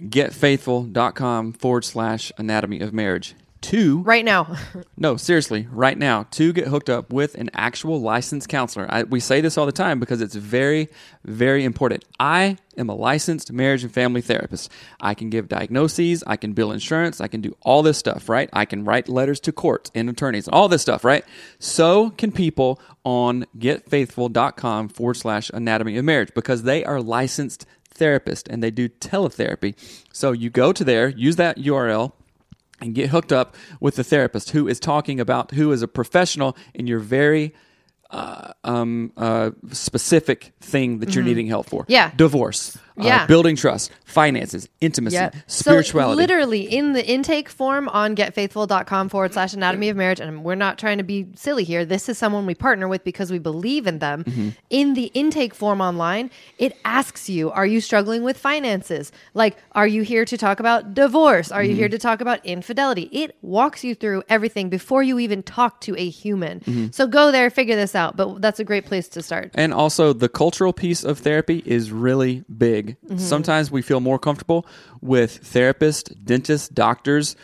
getfaithful.com 0.00 1.52
forward 1.54 1.84
slash 1.84 2.30
anatomy 2.38 2.80
of 2.80 2.92
marriage. 2.92 3.34
Two, 3.66 4.02
right 4.02 4.24
now 4.24 4.56
no, 4.96 5.16
seriously, 5.16 5.66
right 5.72 5.98
now, 5.98 6.22
to 6.30 6.52
get 6.52 6.68
hooked 6.68 6.88
up 6.88 7.12
with 7.12 7.34
an 7.34 7.50
actual 7.52 8.00
licensed 8.00 8.48
counselor. 8.48 8.86
I, 8.88 9.02
we 9.02 9.18
say 9.18 9.40
this 9.40 9.58
all 9.58 9.66
the 9.66 9.72
time 9.72 9.98
because 9.98 10.20
it's 10.20 10.36
very, 10.36 10.88
very 11.24 11.64
important. 11.64 12.04
I 12.20 12.58
am 12.78 12.88
a 12.88 12.94
licensed 12.94 13.50
marriage 13.50 13.82
and 13.82 13.92
family 13.92 14.20
therapist. 14.20 14.70
I 15.00 15.14
can 15.14 15.30
give 15.30 15.48
diagnoses, 15.48 16.22
I 16.28 16.36
can 16.36 16.52
bill 16.52 16.70
insurance, 16.70 17.20
I 17.20 17.26
can 17.26 17.40
do 17.40 17.56
all 17.62 17.82
this 17.82 17.98
stuff, 17.98 18.28
right? 18.28 18.48
I 18.52 18.66
can 18.66 18.84
write 18.84 19.08
letters 19.08 19.40
to 19.40 19.50
courts 19.52 19.90
and 19.96 20.08
attorneys, 20.08 20.46
all 20.46 20.68
this 20.68 20.82
stuff, 20.82 21.02
right? 21.02 21.24
So 21.58 22.10
can 22.10 22.30
people 22.30 22.80
on 23.04 23.46
getfaithful.com 23.58 24.90
forward 24.90 25.14
slash 25.14 25.50
anatomy 25.50 25.96
of 25.96 26.04
marriage 26.04 26.30
because 26.36 26.62
they 26.62 26.84
are 26.84 27.02
licensed 27.02 27.66
therapists 27.92 28.48
and 28.48 28.62
they 28.62 28.70
do 28.70 28.88
teletherapy. 28.88 29.74
So 30.12 30.30
you 30.30 30.50
go 30.50 30.72
to 30.72 30.84
there, 30.84 31.08
use 31.08 31.34
that 31.34 31.58
URL 31.58 32.12
and 32.80 32.94
get 32.94 33.10
hooked 33.10 33.32
up 33.32 33.54
with 33.80 33.96
the 33.96 34.04
therapist 34.04 34.50
who 34.50 34.68
is 34.68 34.78
talking 34.78 35.20
about 35.20 35.52
who 35.52 35.72
is 35.72 35.82
a 35.82 35.88
professional 35.88 36.56
in 36.74 36.86
your 36.86 36.98
very 36.98 37.54
uh, 38.10 38.52
um, 38.64 39.12
uh, 39.16 39.50
specific 39.72 40.52
thing 40.60 40.98
that 40.98 41.14
you're 41.14 41.24
needing 41.24 41.46
help 41.46 41.66
for. 41.66 41.82
Mm-hmm. 41.82 41.92
Yeah. 41.92 42.12
divorce, 42.16 42.78
Yeah. 42.98 43.22
uh, 43.22 43.26
building 43.26 43.56
trust, 43.56 43.90
finances, 44.04 44.68
intimacy, 44.80 45.14
Yeah. 45.16 45.30
spirituality. 45.46 46.14
So 46.16 46.22
literally 46.22 46.62
in 46.62 46.92
the 46.92 47.06
intake 47.06 47.48
form 47.48 47.88
on 47.90 48.16
getfaithful.com 48.16 49.08
forward 49.08 49.32
slash 49.34 49.52
anatomy 49.52 49.88
of 49.88 49.96
marriage, 49.96 50.20
and 50.20 50.44
we're 50.44 50.54
not 50.54 50.78
trying 50.78 50.98
to 50.98 51.04
be 51.04 51.26
silly 51.34 51.64
here. 51.64 51.84
This 51.84 52.08
is 52.08 52.16
someone 52.18 52.46
we 52.46 52.54
partner 52.54 52.88
with 52.88 53.04
because 53.04 53.30
we 53.30 53.38
believe 53.38 53.86
in 53.86 53.98
them. 53.98 54.24
Mm-hmm. 54.24 54.48
In 54.70 54.94
the 54.94 55.04
intake 55.14 55.54
form 55.54 55.80
online, 55.80 56.30
it 56.58 56.76
asks 56.84 57.28
you, 57.28 57.50
are 57.50 57.66
you 57.66 57.80
struggling 57.80 58.22
with 58.22 58.38
finances? 58.38 59.12
Like, 59.34 59.56
are 59.72 59.86
you 59.86 60.02
here 60.02 60.24
to 60.24 60.36
talk 60.38 60.60
about 60.60 60.94
divorce? 60.94 61.50
Are 61.52 61.62
you 61.62 61.66
Mm-hmm. 61.66 61.78
here 61.80 61.88
to 61.88 61.98
talk 61.98 62.20
about 62.20 62.44
infidelity? 62.46 63.10
It 63.12 63.36
walks 63.42 63.82
you 63.82 63.94
through 63.94 64.22
everything 64.28 64.68
before 64.70 65.02
you 65.02 65.18
even 65.18 65.42
talk 65.42 65.80
to 65.82 65.96
a 65.98 66.08
human. 66.08 66.60
Mm-hmm. 66.60 66.86
So 66.92 67.06
go 67.08 67.32
there, 67.32 67.50
figure 67.50 67.74
this 67.76 67.94
out. 67.94 68.16
But 68.16 68.40
that's 68.40 68.60
a 68.60 68.64
great 68.64 68.86
place 68.86 69.08
to 69.08 69.20
start. 69.22 69.50
And 69.54 69.74
also, 69.74 70.12
the 70.12 70.28
cultural 70.28 70.72
piece 70.72 71.02
of 71.04 71.18
therapy 71.18 71.62
is 71.66 71.90
really 71.90 72.44
big. 72.56 72.85
Mm-hmm. 72.88 73.18
Sometimes 73.18 73.70
we 73.70 73.82
feel 73.82 74.00
more 74.00 74.18
comfortable 74.18 74.66
with 75.00 75.42
therapists, 75.42 76.14
dentists, 76.24 76.68
doctors, 76.68 77.36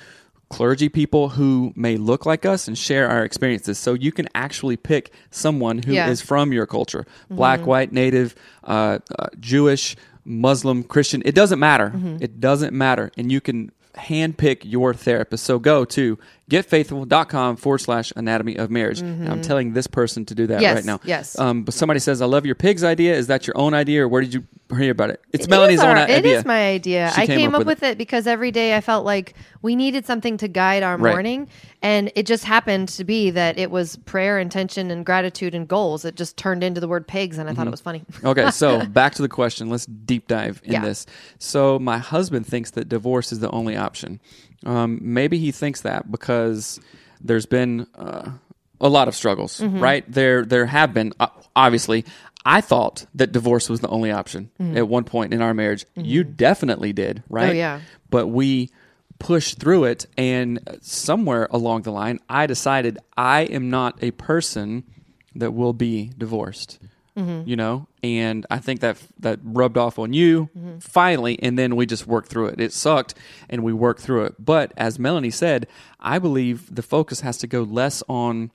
clergy 0.51 0.89
people 0.91 1.31
who 1.31 1.73
may 1.77 1.97
look 1.97 2.27
like 2.27 2.45
us 2.45 2.69
and 2.69 2.77
share 2.77 3.09
our 3.09 3.25
experiences. 3.25 3.79
So 3.79 3.95
you 3.95 4.13
can 4.13 4.29
actually 4.35 4.77
pick 4.77 5.11
someone 5.31 5.79
who 5.79 5.93
is 5.93 5.97
Yeah. 5.97 6.09
Mm-hmm. 6.11 6.27
from 6.27 6.53
your 6.53 6.67
culture 6.67 7.07
black, 7.31 7.67
white, 7.67 7.91
native, 7.93 8.35
uh, 8.65 8.99
uh, 9.19 9.29
Jewish, 9.41 9.97
Muslim, 10.25 10.83
Christian. 10.85 11.23
It 11.25 11.35
doesn't 11.35 11.59
matter. 11.59 11.89
Mm-hmm. 11.91 12.17
It 12.21 12.39
doesn't 12.41 12.73
matter. 12.75 13.11
And 13.17 13.33
you 13.33 13.41
can 13.41 13.73
handpick 13.95 14.63
your 14.65 14.95
therapist. 14.95 15.45
So 15.45 15.59
go 15.59 15.85
to 15.87 16.19
getfaithful.com 16.51 17.57
forward 17.57 17.79
slash 17.79 18.13
anatomy 18.17 18.57
of 18.57 18.71
marriage. 18.71 19.01
And 19.01 19.29
I'm 19.29 19.41
telling 19.43 19.73
this 19.73 19.87
person 19.87 20.25
to 20.27 20.35
do 20.35 20.47
that 20.49 20.53
Mm-hmm. 20.55 20.63
Yes, 20.63 20.75
right 20.77 20.85
now. 20.85 21.01
yes. 21.05 21.39
Um, 21.39 21.63
but 21.65 21.73
somebody 21.75 21.99
says, 22.01 22.21
I 22.21 22.27
love 22.27 22.45
your 22.47 22.55
pigs 22.55 22.85
idea. 22.85 23.15
Is 23.15 23.27
that 23.29 23.47
your 23.47 23.57
own 23.57 23.73
idea 23.75 24.05
or 24.05 24.09
where 24.09 24.21
did 24.21 24.35
you 24.35 24.47
hear 24.77 24.93
about 24.93 25.11
it? 25.11 25.21
It's 25.33 25.45
It 25.47 25.51
Melanie's 25.51 25.79
is 25.81 25.85
own 25.85 25.97
idea. 25.97 26.17
It 26.19 26.25
is 26.27 26.45
my 26.45 26.69
idea. 26.69 27.11
She 27.15 27.23
I 27.23 27.27
came 27.27 27.39
came, 27.39 27.49
up 27.55 27.61
up, 27.63 27.67
with 27.67 27.81
with 27.81 27.83
it. 27.83 27.99
because 27.99 28.27
every 28.27 28.51
day 28.51 28.77
I 28.77 28.81
felt 28.83 29.05
like 29.07 29.35
we 29.63 29.77
needed 29.77 30.05
something 30.07 30.37
to 30.39 30.49
guide 30.49 30.83
our 30.83 30.97
Right. 30.99 31.13
morning. 31.13 31.49
And 31.81 32.13
it 32.15 32.27
just 32.27 32.45
happened 32.45 32.89
to 32.91 33.05
be 33.05 33.31
that 33.31 33.59
it 33.59 33.71
was 33.71 33.97
prayer, 33.97 34.39
intention, 34.39 34.91
and 34.91 35.05
gratitude 35.07 35.55
and 35.55 35.67
goals. 35.67 36.05
It 36.05 36.17
just 36.17 36.37
turned 36.37 36.63
into 36.63 36.81
the 36.81 36.89
word 36.89 37.07
pigs, 37.09 37.39
and 37.39 37.49
I 37.49 37.53
Mm-hmm. 37.53 37.57
thought 37.61 37.67
it 37.67 37.71
was 37.71 37.81
funny. 37.81 38.05
okay, 38.25 38.51
so 38.51 38.85
back 38.87 39.15
to 39.15 39.23
the 39.23 39.29
question. 39.29 39.69
Let's 39.71 39.87
deep 39.87 40.29
dive 40.29 40.61
in 40.65 40.73
Yeah. 40.73 40.85
this. 40.85 41.07
So 41.39 41.79
my 41.79 41.99
husband 41.99 42.47
thinks 42.47 42.73
that 42.73 42.89
divorce 42.89 43.33
is 43.33 43.41
the 43.41 43.51
only 43.51 43.75
option. 43.83 44.21
Um, 44.65 44.99
maybe 45.03 45.39
he 45.39 45.51
thinks 45.53 45.83
that 45.83 46.11
because 46.11 46.81
there's 47.21 47.47
been 47.47 47.87
uh, 47.95 48.31
a 48.81 48.89
lot 48.89 49.09
of 49.09 49.15
struggles, 49.15 49.59
Mm-hmm. 49.61 49.81
right? 49.81 50.05
There, 50.11 50.45
there 50.45 50.67
have 50.67 50.95
been. 50.95 51.13
Uh, 51.21 51.27
obviously, 51.55 52.05
I 52.45 52.61
thought 52.61 53.07
that 53.15 53.33
divorce 53.33 53.69
was 53.69 53.81
the 53.81 53.89
only 53.89 54.11
option 54.11 54.51
at 54.75 54.89
one 54.89 55.05
point 55.05 55.33
in 55.35 55.43
our 55.43 55.55
marriage. 55.55 55.85
You 55.95 56.25
definitely 56.25 56.93
did, 56.93 57.23
right? 57.29 57.43
Mm-hmm. 57.45 57.51
Oh, 57.51 57.55
yeah. 57.55 57.81
But 58.11 58.27
we 58.29 58.71
pushed 59.19 59.59
through 59.61 59.85
it, 59.85 60.07
and 60.19 60.59
somewhere 60.81 61.47
along 61.53 61.83
the 61.83 61.93
line, 61.93 62.19
I 62.29 62.47
decided 62.47 62.99
I 63.17 63.43
am 63.43 63.71
not 63.71 64.03
a 64.03 64.11
person 64.13 64.83
that 65.37 65.53
will 65.53 65.73
be 65.73 66.11
divorced. 66.19 66.79
Mm-hmm. 67.17 67.47
You 67.49 67.57
know, 67.57 67.89
and 68.03 68.47
I 68.51 68.59
think 68.59 68.81
that 68.81 68.97
that 69.21 69.39
rubbed 69.43 69.77
off 69.77 69.99
on 69.99 70.15
you 70.15 70.49
Mm-hmm. 70.57 70.79
finally, 70.79 71.39
and 71.43 71.59
then 71.59 71.77
we 71.77 71.85
just 71.85 72.07
worked 72.07 72.29
through 72.29 72.47
it. 72.47 72.61
It 72.61 72.73
sucked, 72.73 73.15
and 73.51 73.63
we 73.63 73.73
worked 73.75 74.01
through 74.01 74.25
it. 74.25 74.35
But 74.39 74.73
as 74.79 74.99
Melanie 74.99 75.31
said, 75.31 75.67
I 76.01 76.19
believe 76.19 76.75
the 76.75 76.83
focus 76.83 77.21
has 77.21 77.37
to 77.39 77.47
go 77.47 77.63
less 77.65 78.03
on. 78.09 78.51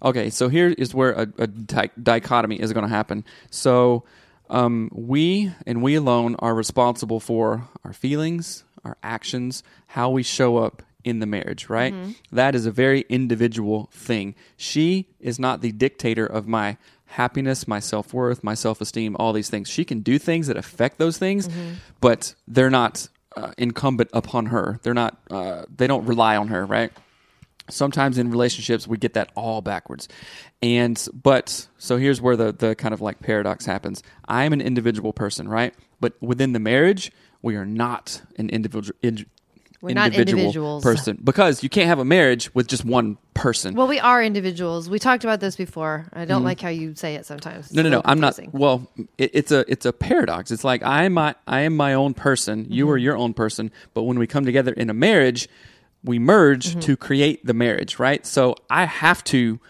Okay, 0.00 0.30
so 0.30 0.48
here 0.48 0.68
is 0.78 0.94
where 0.94 1.10
a, 1.12 1.22
a 1.38 1.46
di- 1.48 1.90
dichotomy 2.00 2.60
is 2.60 2.72
going 2.72 2.84
to 2.86 2.88
happen. 2.94 3.24
So 3.50 4.04
um, 4.48 4.90
we 4.92 5.52
and 5.66 5.82
we 5.82 5.96
alone 5.96 6.36
are 6.38 6.54
responsible 6.54 7.18
for 7.18 7.66
our 7.84 7.92
feelings, 7.92 8.62
our 8.84 8.96
actions, 9.02 9.64
how 9.88 10.10
we 10.10 10.22
show 10.22 10.58
up 10.58 10.84
in 11.02 11.18
the 11.18 11.26
marriage, 11.26 11.68
right? 11.68 11.94
That 12.30 12.54
is 12.54 12.64
a 12.66 12.70
very 12.70 13.04
individual 13.08 13.88
thing. 13.92 14.34
She 14.56 15.08
is 15.18 15.38
not 15.38 15.62
the 15.62 15.72
dictator 15.72 16.26
of 16.26 16.46
my 16.46 16.76
happiness, 17.08 17.66
my 17.66 17.80
self 17.80 18.14
worth, 18.14 18.44
my 18.44 18.54
self 18.54 18.80
esteem, 18.80 19.16
all 19.18 19.32
these 19.32 19.50
things. 19.50 19.68
She 19.68 19.84
can 19.84 20.00
do 20.00 20.18
things 20.18 20.46
that 20.46 20.56
affect 20.56 20.98
those 20.98 21.18
things, 21.18 21.48
but 22.00 22.34
they're 22.46 22.70
not 22.70 23.08
uh, 23.36 23.52
incumbent 23.58 24.10
upon 24.12 24.46
her. 24.46 24.80
They're 24.82 24.94
not, 24.94 25.18
uh, 25.30 25.64
they 25.74 25.86
don't 25.86 26.06
rely 26.06 26.36
on 26.36 26.48
her, 26.48 26.64
right? 26.64 26.92
sometimes 27.70 28.18
in 28.18 28.30
relationships 28.30 28.86
we 28.86 28.96
get 28.96 29.14
that 29.14 29.30
all 29.34 29.60
backwards 29.60 30.08
and 30.62 31.06
but 31.12 31.68
so 31.76 31.96
here's 31.96 32.20
where 32.20 32.36
the 32.36 32.52
the 32.52 32.74
kind 32.74 32.94
of 32.94 33.00
like 33.00 33.20
paradox 33.20 33.66
happens 33.66 34.02
i 34.26 34.44
am 34.44 34.52
an 34.52 34.60
individual 34.60 35.12
person 35.12 35.48
right 35.48 35.74
but 36.00 36.14
within 36.22 36.52
the 36.52 36.58
marriage 36.58 37.12
we 37.42 37.56
are 37.56 37.66
not 37.66 38.22
an 38.36 38.48
individual 38.50 38.96
in, 39.02 39.26
We're 39.80 39.94
not 39.94 40.12
individuals. 40.12 40.82
person 40.82 41.18
because 41.22 41.62
you 41.62 41.68
can't 41.68 41.86
have 41.86 41.98
a 42.00 42.04
marriage 42.04 42.52
with 42.54 42.66
just 42.66 42.84
one 42.84 43.16
person 43.34 43.74
Well, 43.74 43.86
we 43.86 44.00
are 44.00 44.20
individuals. 44.22 44.90
We 44.90 44.98
talked 44.98 45.22
about 45.22 45.38
this 45.38 45.54
before. 45.54 46.06
I 46.12 46.24
don't 46.24 46.42
like 46.42 46.60
how 46.60 46.68
you 46.70 46.94
say 46.96 47.14
it 47.14 47.24
sometimes. 47.26 47.66
It's 47.66 47.74
no, 47.74 47.82
no, 47.82 47.90
no. 47.90 48.02
I'm 48.04 48.18
not. 48.18 48.38
Well, 48.52 48.90
it, 49.18 49.30
it's 49.34 49.52
a 49.52 49.64
it's 49.70 49.86
a 49.86 49.92
paradox. 49.92 50.50
It's 50.50 50.64
like 50.64 50.82
I 50.82 51.04
am 51.04 51.12
my 51.12 51.36
I 51.46 51.60
am 51.60 51.76
my 51.76 51.94
own 51.94 52.14
person. 52.14 52.66
You 52.68 52.84
Mm-hmm. 52.86 52.92
are 52.92 52.96
your 52.98 53.16
own 53.16 53.34
person. 53.34 53.70
But 53.94 54.02
when 54.02 54.18
we 54.18 54.26
come 54.26 54.44
together 54.44 54.72
in 54.72 54.90
a 54.90 54.94
marriage, 54.94 55.48
we 56.02 56.18
merge 56.18 56.70
Mm-hmm. 56.70 56.80
to 56.80 56.96
create 56.96 57.46
the 57.46 57.54
marriage, 57.54 57.98
right? 58.00 58.26
So 58.26 58.56
I 58.68 58.84
have 58.84 59.22
to 59.24 59.60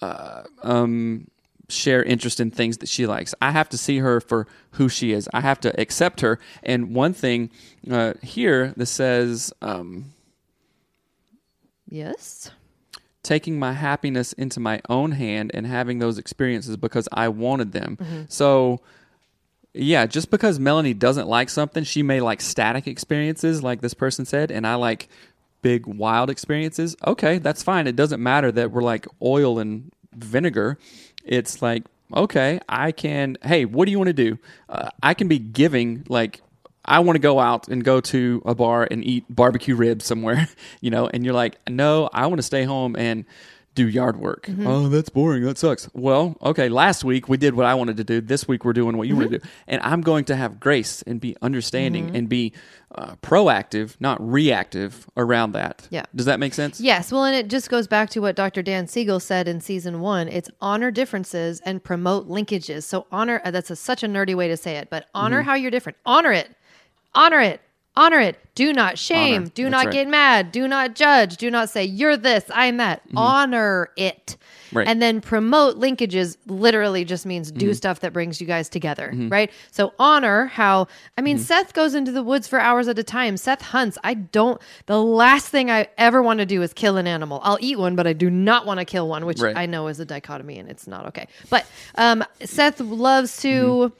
uh, 0.00 0.44
um, 0.62 1.26
share 1.70 2.02
interest 2.02 2.40
in 2.40 2.50
things 2.50 2.78
that 2.78 2.88
she 2.88 3.06
likes. 3.06 3.34
I 3.40 3.50
have 3.52 3.68
to 3.70 3.78
see 3.78 3.98
her 3.98 4.20
for 4.20 4.46
who 4.72 4.88
she 4.88 5.12
is. 5.12 5.28
I 5.32 5.40
have 5.40 5.60
to 5.60 5.80
accept 5.80 6.20
her. 6.20 6.38
And 6.62 6.94
one 6.94 7.12
thing 7.12 7.50
uh, 7.90 8.14
here 8.22 8.74
that 8.76 8.86
says. 8.86 9.52
Um, 9.62 10.12
Yes. 11.88 12.50
taking 13.22 13.58
my 13.58 13.72
happiness 13.72 14.32
into 14.34 14.60
my 14.60 14.80
own 14.88 15.12
hand 15.12 15.50
and 15.52 15.66
having 15.66 15.98
those 15.98 16.18
experiences 16.18 16.76
because 16.76 17.08
I 17.12 17.28
wanted 17.28 17.72
them. 17.72 17.98
Mm-hmm. 18.00 18.22
So, 18.28 18.80
yeah, 19.74 20.06
just 20.06 20.30
because 20.30 20.58
Melanie 20.60 20.94
doesn't 20.94 21.28
like 21.28 21.50
something, 21.50 21.84
she 21.84 22.02
may 22.02 22.20
like 22.20 22.40
static 22.40 22.86
experiences, 22.86 23.62
like 23.62 23.80
this 23.80 23.94
person 23.94 24.24
said, 24.24 24.50
and 24.50 24.66
I 24.66 24.76
like 24.76 25.08
big, 25.62 25.86
wild 25.86 26.30
experiences. 26.30 26.96
Okay, 27.06 27.38
that's 27.38 27.62
fine. 27.62 27.86
It 27.86 27.96
doesn't 27.96 28.22
matter 28.22 28.50
that 28.52 28.70
we're 28.70 28.82
like 28.82 29.06
oil 29.20 29.58
and 29.58 29.92
vinegar. 30.14 30.78
It's 31.24 31.62
like, 31.62 31.84
okay, 32.14 32.60
I 32.68 32.92
can, 32.92 33.36
hey, 33.42 33.64
what 33.64 33.86
do 33.86 33.92
you 33.92 33.98
want 33.98 34.08
to 34.08 34.12
do? 34.14 34.38
Uh, 34.68 34.90
I 35.02 35.14
can 35.14 35.28
be 35.28 35.38
giving, 35.38 36.04
like, 36.08 36.40
I 36.84 37.00
want 37.00 37.16
to 37.16 37.20
go 37.20 37.38
out 37.38 37.68
and 37.68 37.84
go 37.84 38.00
to 38.00 38.42
a 38.44 38.54
bar 38.54 38.88
and 38.90 39.04
eat 39.04 39.24
barbecue 39.28 39.76
ribs 39.76 40.04
somewhere, 40.04 40.48
you 40.80 40.90
know, 40.90 41.08
and 41.08 41.24
you're 41.24 41.34
like, 41.34 41.58
no, 41.68 42.08
I 42.12 42.26
want 42.26 42.38
to 42.38 42.42
stay 42.42 42.64
home 42.64 42.96
and 42.96 43.24
do 43.76 43.88
yard 43.88 44.18
work. 44.18 44.46
Mm-hmm. 44.46 44.66
Oh, 44.66 44.88
that's 44.88 45.08
boring. 45.08 45.44
That 45.44 45.56
sucks. 45.56 45.88
Well, 45.94 46.36
okay. 46.42 46.68
Last 46.68 47.04
week 47.04 47.28
we 47.28 47.36
did 47.36 47.54
what 47.54 47.66
I 47.66 47.74
wanted 47.74 47.96
to 47.98 48.04
do. 48.04 48.20
This 48.20 48.48
week 48.48 48.64
we're 48.64 48.72
doing 48.72 48.96
what 48.96 49.06
you 49.06 49.14
want 49.16 49.30
to 49.30 49.38
Mm-hmm. 49.38 49.46
do. 49.46 49.52
And 49.68 49.80
I'm 49.82 50.00
going 50.00 50.24
to 50.26 50.36
have 50.36 50.58
grace 50.58 51.02
and 51.02 51.20
be 51.20 51.36
understanding 51.40 52.14
and 52.16 52.28
be 52.28 52.52
uh, 52.94 53.14
proactive, 53.22 53.94
not 54.00 54.20
reactive 54.20 55.08
around 55.16 55.52
that. 55.52 55.86
Yeah. 55.90 56.02
Does 56.16 56.26
that 56.26 56.40
make 56.40 56.52
sense? 56.54 56.80
Yes, 56.80 57.12
well, 57.12 57.24
and 57.24 57.36
it 57.36 57.46
just 57.48 57.70
goes 57.70 57.86
back 57.86 58.10
to 58.10 58.20
what 58.20 58.34
Dr. 58.34 58.62
Dan 58.62 58.88
Siegel 58.88 59.20
said 59.20 59.46
in 59.46 59.60
season 59.60 60.00
one. 60.00 60.26
It's 60.26 60.50
honor 60.60 60.90
differences 60.90 61.60
and 61.60 61.82
promote 61.82 62.28
linkages. 62.28 62.82
So 62.82 63.06
honor 63.12 63.40
uh, 63.44 63.52
that's 63.52 63.70
a, 63.70 63.76
such 63.76 64.02
a 64.02 64.08
nerdy 64.08 64.34
way 64.34 64.48
to 64.48 64.56
say 64.56 64.76
it, 64.76 64.90
but 64.90 65.06
honor 65.14 65.38
Mm-hmm. 65.40 65.48
how 65.48 65.54
you're 65.54 65.70
different. 65.70 65.96
Honor 66.04 66.32
it, 66.32 66.50
honor 67.14 67.40
it, 67.40 67.60
honor 68.00 68.18
it. 68.20 68.38
Do 68.54 68.72
not 68.72 68.98
shame. 68.98 69.42
Honor. 69.42 69.50
Do 69.54 69.62
That's 69.64 69.72
not 69.72 69.84
right. 69.86 69.92
get 69.92 70.08
mad. 70.08 70.52
Do 70.52 70.66
not 70.68 70.94
judge. 70.94 71.36
Do 71.36 71.50
not 71.50 71.70
say 71.70 71.84
you're 71.84 72.16
this, 72.16 72.44
I'm 72.52 72.78
that. 72.78 73.02
Honor 73.16 73.90
it. 73.96 74.26
Mm-hmm. 74.26 74.78
Right. 74.78 74.86
And 74.86 75.02
then 75.02 75.20
promote 75.20 75.80
linkages 75.80 76.36
literally 76.46 77.04
just 77.04 77.26
means 77.26 77.50
do 77.50 77.66
Mm-hmm. 77.66 77.72
stuff 77.74 78.00
that 78.00 78.12
brings 78.12 78.40
you 78.40 78.46
guys 78.46 78.68
together, 78.68 79.12
right? 79.28 79.50
So 79.72 79.92
honor 79.98 80.46
how, 80.46 80.82
I 80.82 80.84
Mm-hmm. 81.20 81.24
mean, 81.24 81.38
Seth 81.38 81.72
goes 81.74 81.94
into 81.94 82.12
the 82.12 82.22
woods 82.22 82.46
for 82.46 82.60
hours 82.60 82.86
at 82.86 82.98
a 82.98 83.02
time. 83.02 83.36
Seth 83.36 83.62
hunts. 83.62 83.98
I 84.04 84.14
don't, 84.14 84.60
the 84.86 85.02
last 85.02 85.48
thing 85.48 85.70
I 85.70 85.88
ever 85.98 86.22
want 86.22 86.38
to 86.38 86.46
do 86.46 86.62
is 86.62 86.72
kill 86.72 86.96
an 86.98 87.06
animal. 87.08 87.40
I'll 87.42 87.58
eat 87.60 87.78
one, 87.78 87.96
but 87.96 88.06
I 88.06 88.12
do 88.12 88.30
not 88.30 88.64
want 88.66 88.78
to 88.78 88.84
kill 88.84 89.08
one, 89.08 89.26
which 89.26 89.40
Right. 89.40 89.56
I 89.56 89.66
know 89.66 89.88
is 89.88 89.98
a 90.00 90.04
dichotomy 90.04 90.58
and 90.58 90.68
it's 90.70 90.86
not 90.86 91.06
okay. 91.06 91.26
But 91.50 91.66
um, 91.96 92.24
Seth 92.44 92.78
loves 92.80 93.40
to. 93.42 93.92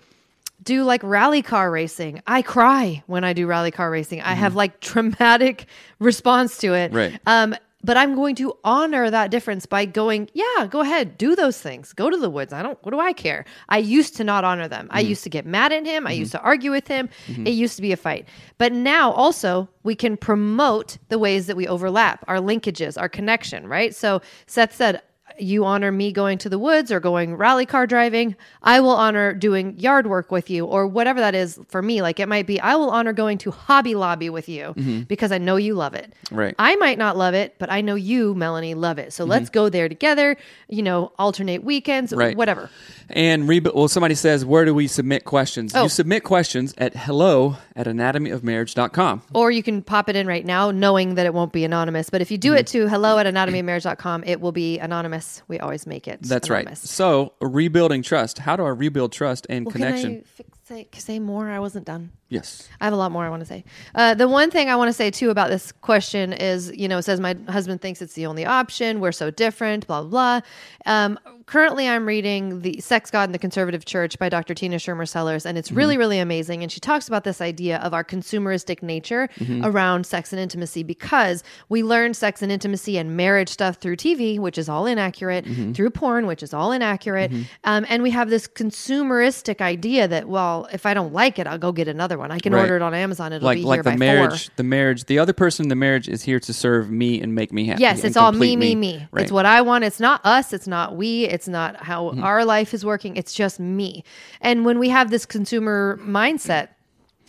Mm-hmm. 0.60 0.64
Do 0.64 0.84
like 0.84 1.02
rally 1.02 1.42
car 1.42 1.70
racing. 1.70 2.22
I 2.26 2.42
cry 2.42 3.02
when 3.06 3.24
I 3.24 3.32
do 3.32 3.46
rally 3.46 3.70
car 3.70 3.90
racing. 3.90 4.20
I 4.20 4.34
have 4.34 4.54
like 4.54 4.80
traumatic 4.80 5.66
response 5.98 6.58
to 6.58 6.74
it. 6.74 6.92
Mm-hmm. 6.92 6.96
Right. 6.96 7.20
Um, 7.26 7.54
but 7.82 7.96
I'm 7.96 8.14
going 8.14 8.34
to 8.36 8.56
honor 8.62 9.10
that 9.10 9.30
difference 9.30 9.64
by 9.64 9.86
going, 9.86 10.28
yeah, 10.34 10.66
go 10.68 10.80
ahead, 10.80 11.16
do 11.16 11.34
those 11.34 11.58
things. 11.58 11.92
Go 11.92 12.10
to 12.10 12.16
the 12.16 12.28
woods. 12.28 12.52
I 12.52 12.62
don't, 12.62 12.78
what 12.82 12.92
do 12.92 13.00
I 13.00 13.12
care? 13.12 13.44
I 13.70 13.78
used 13.78 14.16
to 14.16 14.24
not 14.24 14.44
honor 14.44 14.68
them. 14.68 14.86
Mm-hmm. 14.86 14.96
I 14.96 15.00
used 15.00 15.24
to 15.24 15.30
get 15.30 15.46
mad 15.46 15.72
at 15.72 15.86
him. 15.86 16.06
I 16.06 16.12
used 16.12 16.32
to 16.32 16.40
argue 16.40 16.70
with 16.70 16.86
him. 16.86 17.08
It 17.26 17.52
used 17.52 17.76
to 17.76 17.82
be 17.82 17.92
a 17.92 17.96
fight. 17.96 18.28
But 18.58 18.72
now 18.72 19.12
also 19.12 19.68
we 19.82 19.94
can 19.94 20.16
promote 20.16 20.98
the 21.08 21.18
ways 21.18 21.46
that 21.46 21.56
we 21.56 21.66
overlap, 21.66 22.22
our 22.28 22.36
linkages, 22.36 23.00
our 23.00 23.08
connection, 23.08 23.66
right? 23.66 23.94
So 23.94 24.20
Seth 24.46 24.74
said, 24.74 25.00
you 25.38 25.64
honor 25.64 25.90
me 25.92 26.12
going 26.12 26.38
to 26.38 26.48
the 26.48 26.58
woods 26.58 26.90
or 26.92 27.00
going 27.00 27.34
rally 27.36 27.66
car 27.66 27.86
driving. 27.86 28.36
I 28.62 28.80
will 28.80 28.90
honor 28.90 29.32
doing 29.32 29.78
yard 29.78 30.06
work 30.06 30.30
with 30.30 30.50
you 30.50 30.64
or 30.66 30.86
whatever 30.86 31.20
that 31.20 31.34
is 31.34 31.58
for 31.68 31.80
me. 31.82 32.02
Like 32.02 32.20
it 32.20 32.28
might 32.28 32.46
be, 32.46 32.60
I 32.60 32.74
will 32.76 32.90
honor 32.90 33.12
going 33.12 33.38
to 33.38 33.50
Hobby 33.50 33.94
Lobby 33.94 34.28
with 34.30 34.48
you 34.48 34.74
because 35.08 35.32
I 35.32 35.38
know 35.38 35.56
you 35.56 35.74
love 35.74 35.94
it. 35.94 36.12
Mm-hmm. 36.26 36.36
Right. 36.36 36.54
I 36.58 36.76
might 36.76 36.98
not 36.98 37.16
love 37.16 37.34
it, 37.34 37.56
but 37.58 37.70
I 37.70 37.80
know 37.80 37.94
you, 37.94 38.34
Melanie, 38.34 38.74
love 38.74 38.98
it. 38.98 39.12
So 39.12 39.24
Mm-hmm. 39.24 39.30
let's 39.30 39.50
go 39.50 39.68
there 39.68 39.88
together, 39.88 40.36
you 40.68 40.82
know, 40.82 41.12
alternate 41.18 41.62
weekends, 41.64 42.12
Right. 42.12 42.36
whatever. 42.36 42.70
And 43.08 43.48
rebuild. 43.48 43.74
Well, 43.76 43.88
somebody 43.88 44.14
says, 44.14 44.44
where 44.44 44.64
do 44.64 44.74
we 44.74 44.86
submit 44.86 45.24
questions? 45.24 45.74
Oh. 45.74 45.82
You 45.84 45.88
submit 45.88 46.22
questions 46.24 46.74
at 46.78 46.94
hello 46.96 47.56
at 47.74 47.86
anatomyofmarriage.com. 47.86 49.22
Or 49.34 49.50
you 49.50 49.62
can 49.62 49.82
pop 49.82 50.08
it 50.08 50.16
in 50.16 50.26
right 50.26 50.44
now, 50.44 50.70
knowing 50.70 51.14
that 51.16 51.26
it 51.26 51.34
won't 51.34 51.52
be 51.52 51.64
anonymous. 51.64 52.10
But 52.10 52.20
if 52.20 52.30
you 52.30 52.38
do 52.38 52.54
it 52.54 52.66
Mm-hmm. 52.66 52.82
to 52.86 52.88
hello 52.88 53.18
at 53.18 53.26
anatomyofmarriage.com, 53.26 54.24
it 54.26 54.40
will 54.40 54.52
be 54.52 54.78
anonymous. 54.78 55.19
We 55.48 55.58
always 55.58 55.86
make 55.86 56.06
it. 56.08 56.22
That's 56.22 56.48
anonymous. 56.48 56.80
right. 56.82 56.88
So, 56.88 57.32
rebuilding 57.40 58.02
trust. 58.02 58.38
How 58.38 58.56
do 58.56 58.64
I 58.64 58.70
rebuild 58.70 59.12
trust 59.12 59.46
and 59.50 59.66
Well, 59.66 59.72
connection? 59.72 60.10
Can 60.16 60.20
I 60.20 60.24
fix, 60.24 60.58
say, 60.64 60.88
say 60.94 61.18
more? 61.18 61.48
I 61.50 61.58
wasn't 61.58 61.84
done. 61.86 62.12
yes. 62.28 62.68
I 62.80 62.84
have 62.84 62.92
a 62.92 62.96
lot 62.96 63.10
more 63.12 63.24
I 63.24 63.30
want 63.30 63.40
to 63.40 63.46
say. 63.46 63.64
Uh, 63.94 64.14
the 64.14 64.28
one 64.28 64.50
thing 64.50 64.68
I 64.70 64.76
want 64.76 64.88
to 64.88 64.92
say 64.92 65.10
too 65.10 65.30
about 65.30 65.50
this 65.50 65.72
question 65.72 66.32
is, 66.32 66.72
you 66.76 66.88
know, 66.88 66.98
it 66.98 67.02
says 67.02 67.20
my 67.20 67.36
husband 67.48 67.80
thinks 67.80 68.00
it's 68.02 68.14
the 68.14 68.26
only 68.26 68.44
option. 68.46 69.00
We're 69.00 69.12
so 69.12 69.30
different. 69.30 69.86
Blah 69.86 70.02
blah. 70.02 70.10
blah. 70.10 70.40
Um, 70.86 71.18
currently, 71.50 71.88
I'm 71.88 72.06
reading 72.06 72.60
the 72.60 72.80
Sex 72.80 73.10
God 73.10 73.24
and 73.24 73.34
the 73.34 73.38
Conservative 73.38 73.84
Church 73.84 74.18
by 74.18 74.28
Dr. 74.28 74.54
Tina 74.54 74.76
Schermer 74.76 75.08
Sellers, 75.08 75.44
and 75.44 75.58
it's 75.58 75.68
mm-hmm. 75.68 75.78
really 75.78 75.98
really 75.98 76.18
amazing. 76.20 76.62
And 76.62 76.70
she 76.70 76.78
talks 76.78 77.08
about 77.08 77.24
this 77.24 77.40
idea 77.40 77.78
of 77.78 77.92
our 77.92 78.04
consumeristic 78.04 78.82
nature 78.82 79.28
mm-hmm. 79.38 79.64
around 79.64 80.06
sex 80.06 80.32
and 80.32 80.40
intimacy 80.40 80.84
because 80.84 81.42
we 81.68 81.82
learn 81.82 82.14
sex 82.14 82.40
and 82.40 82.52
intimacy 82.52 82.96
and 82.96 83.16
marriage 83.16 83.48
stuff 83.48 83.76
through 83.76 83.96
TV, 83.96 84.38
which 84.38 84.56
is 84.56 84.68
all 84.68 84.86
inaccurate, 84.86 85.44
mm-hmm. 85.44 85.72
through 85.72 85.90
porn, 85.90 86.26
which 86.26 86.42
is 86.42 86.54
all 86.54 86.70
inaccurate, 86.70 87.32
um, 87.64 87.84
and 87.88 88.02
we 88.02 88.10
have 88.10 88.30
this 88.30 88.46
consumeristic 88.46 89.60
idea 89.60 90.06
that 90.06 90.28
well, 90.28 90.68
if 90.72 90.86
I 90.86 90.94
don't 90.94 91.12
like 91.12 91.38
it, 91.40 91.46
I'll 91.48 91.58
go 91.58 91.72
get 91.72 91.88
another 91.88 92.16
one. 92.16 92.30
I 92.30 92.38
can 92.38 92.52
Right. 92.52 92.62
order 92.62 92.76
it 92.76 92.82
on 92.82 92.94
Amazon. 92.94 93.32
It'll 93.32 93.44
Like 93.44 93.58
be 93.58 93.64
like 93.64 93.78
here 93.78 93.82
the 93.82 93.90
by 93.90 93.96
marriage, 93.96 94.46
four. 94.46 94.52
the 94.56 94.62
marriage, 94.62 95.04
the 95.06 95.18
other 95.18 95.32
person 95.32 95.64
in 95.64 95.68
the 95.68 95.74
marriage 95.74 96.08
is 96.08 96.22
here 96.22 96.38
to 96.40 96.52
serve 96.52 96.90
me 96.90 97.20
and 97.20 97.34
make 97.34 97.52
me 97.52 97.66
happy. 97.66 97.80
Yes, 97.80 98.04
it's 98.04 98.16
all 98.16 98.32
me, 98.32 98.52
complete 98.52 98.56
me, 98.56 98.74
me. 98.74 99.08
Right. 99.10 99.22
It's 99.22 99.32
what 99.32 99.46
I 99.46 99.62
want. 99.62 99.84
It's 99.84 100.00
not 100.00 100.20
us. 100.24 100.52
It's 100.52 100.66
not 100.66 100.96
we. 100.96 101.24
It's 101.24 101.39
not 101.48 101.76
how 101.76 102.10
Mm-hmm. 102.10 102.22
our 102.24 102.44
life 102.44 102.72
is 102.74 102.84
working. 102.84 103.16
It's 103.16 103.32
just 103.34 103.60
me. 103.60 104.04
And 104.40 104.64
when 104.64 104.78
we 104.78 104.88
have 104.88 105.10
this 105.10 105.26
consumer 105.26 105.98
mindset, 106.02 106.68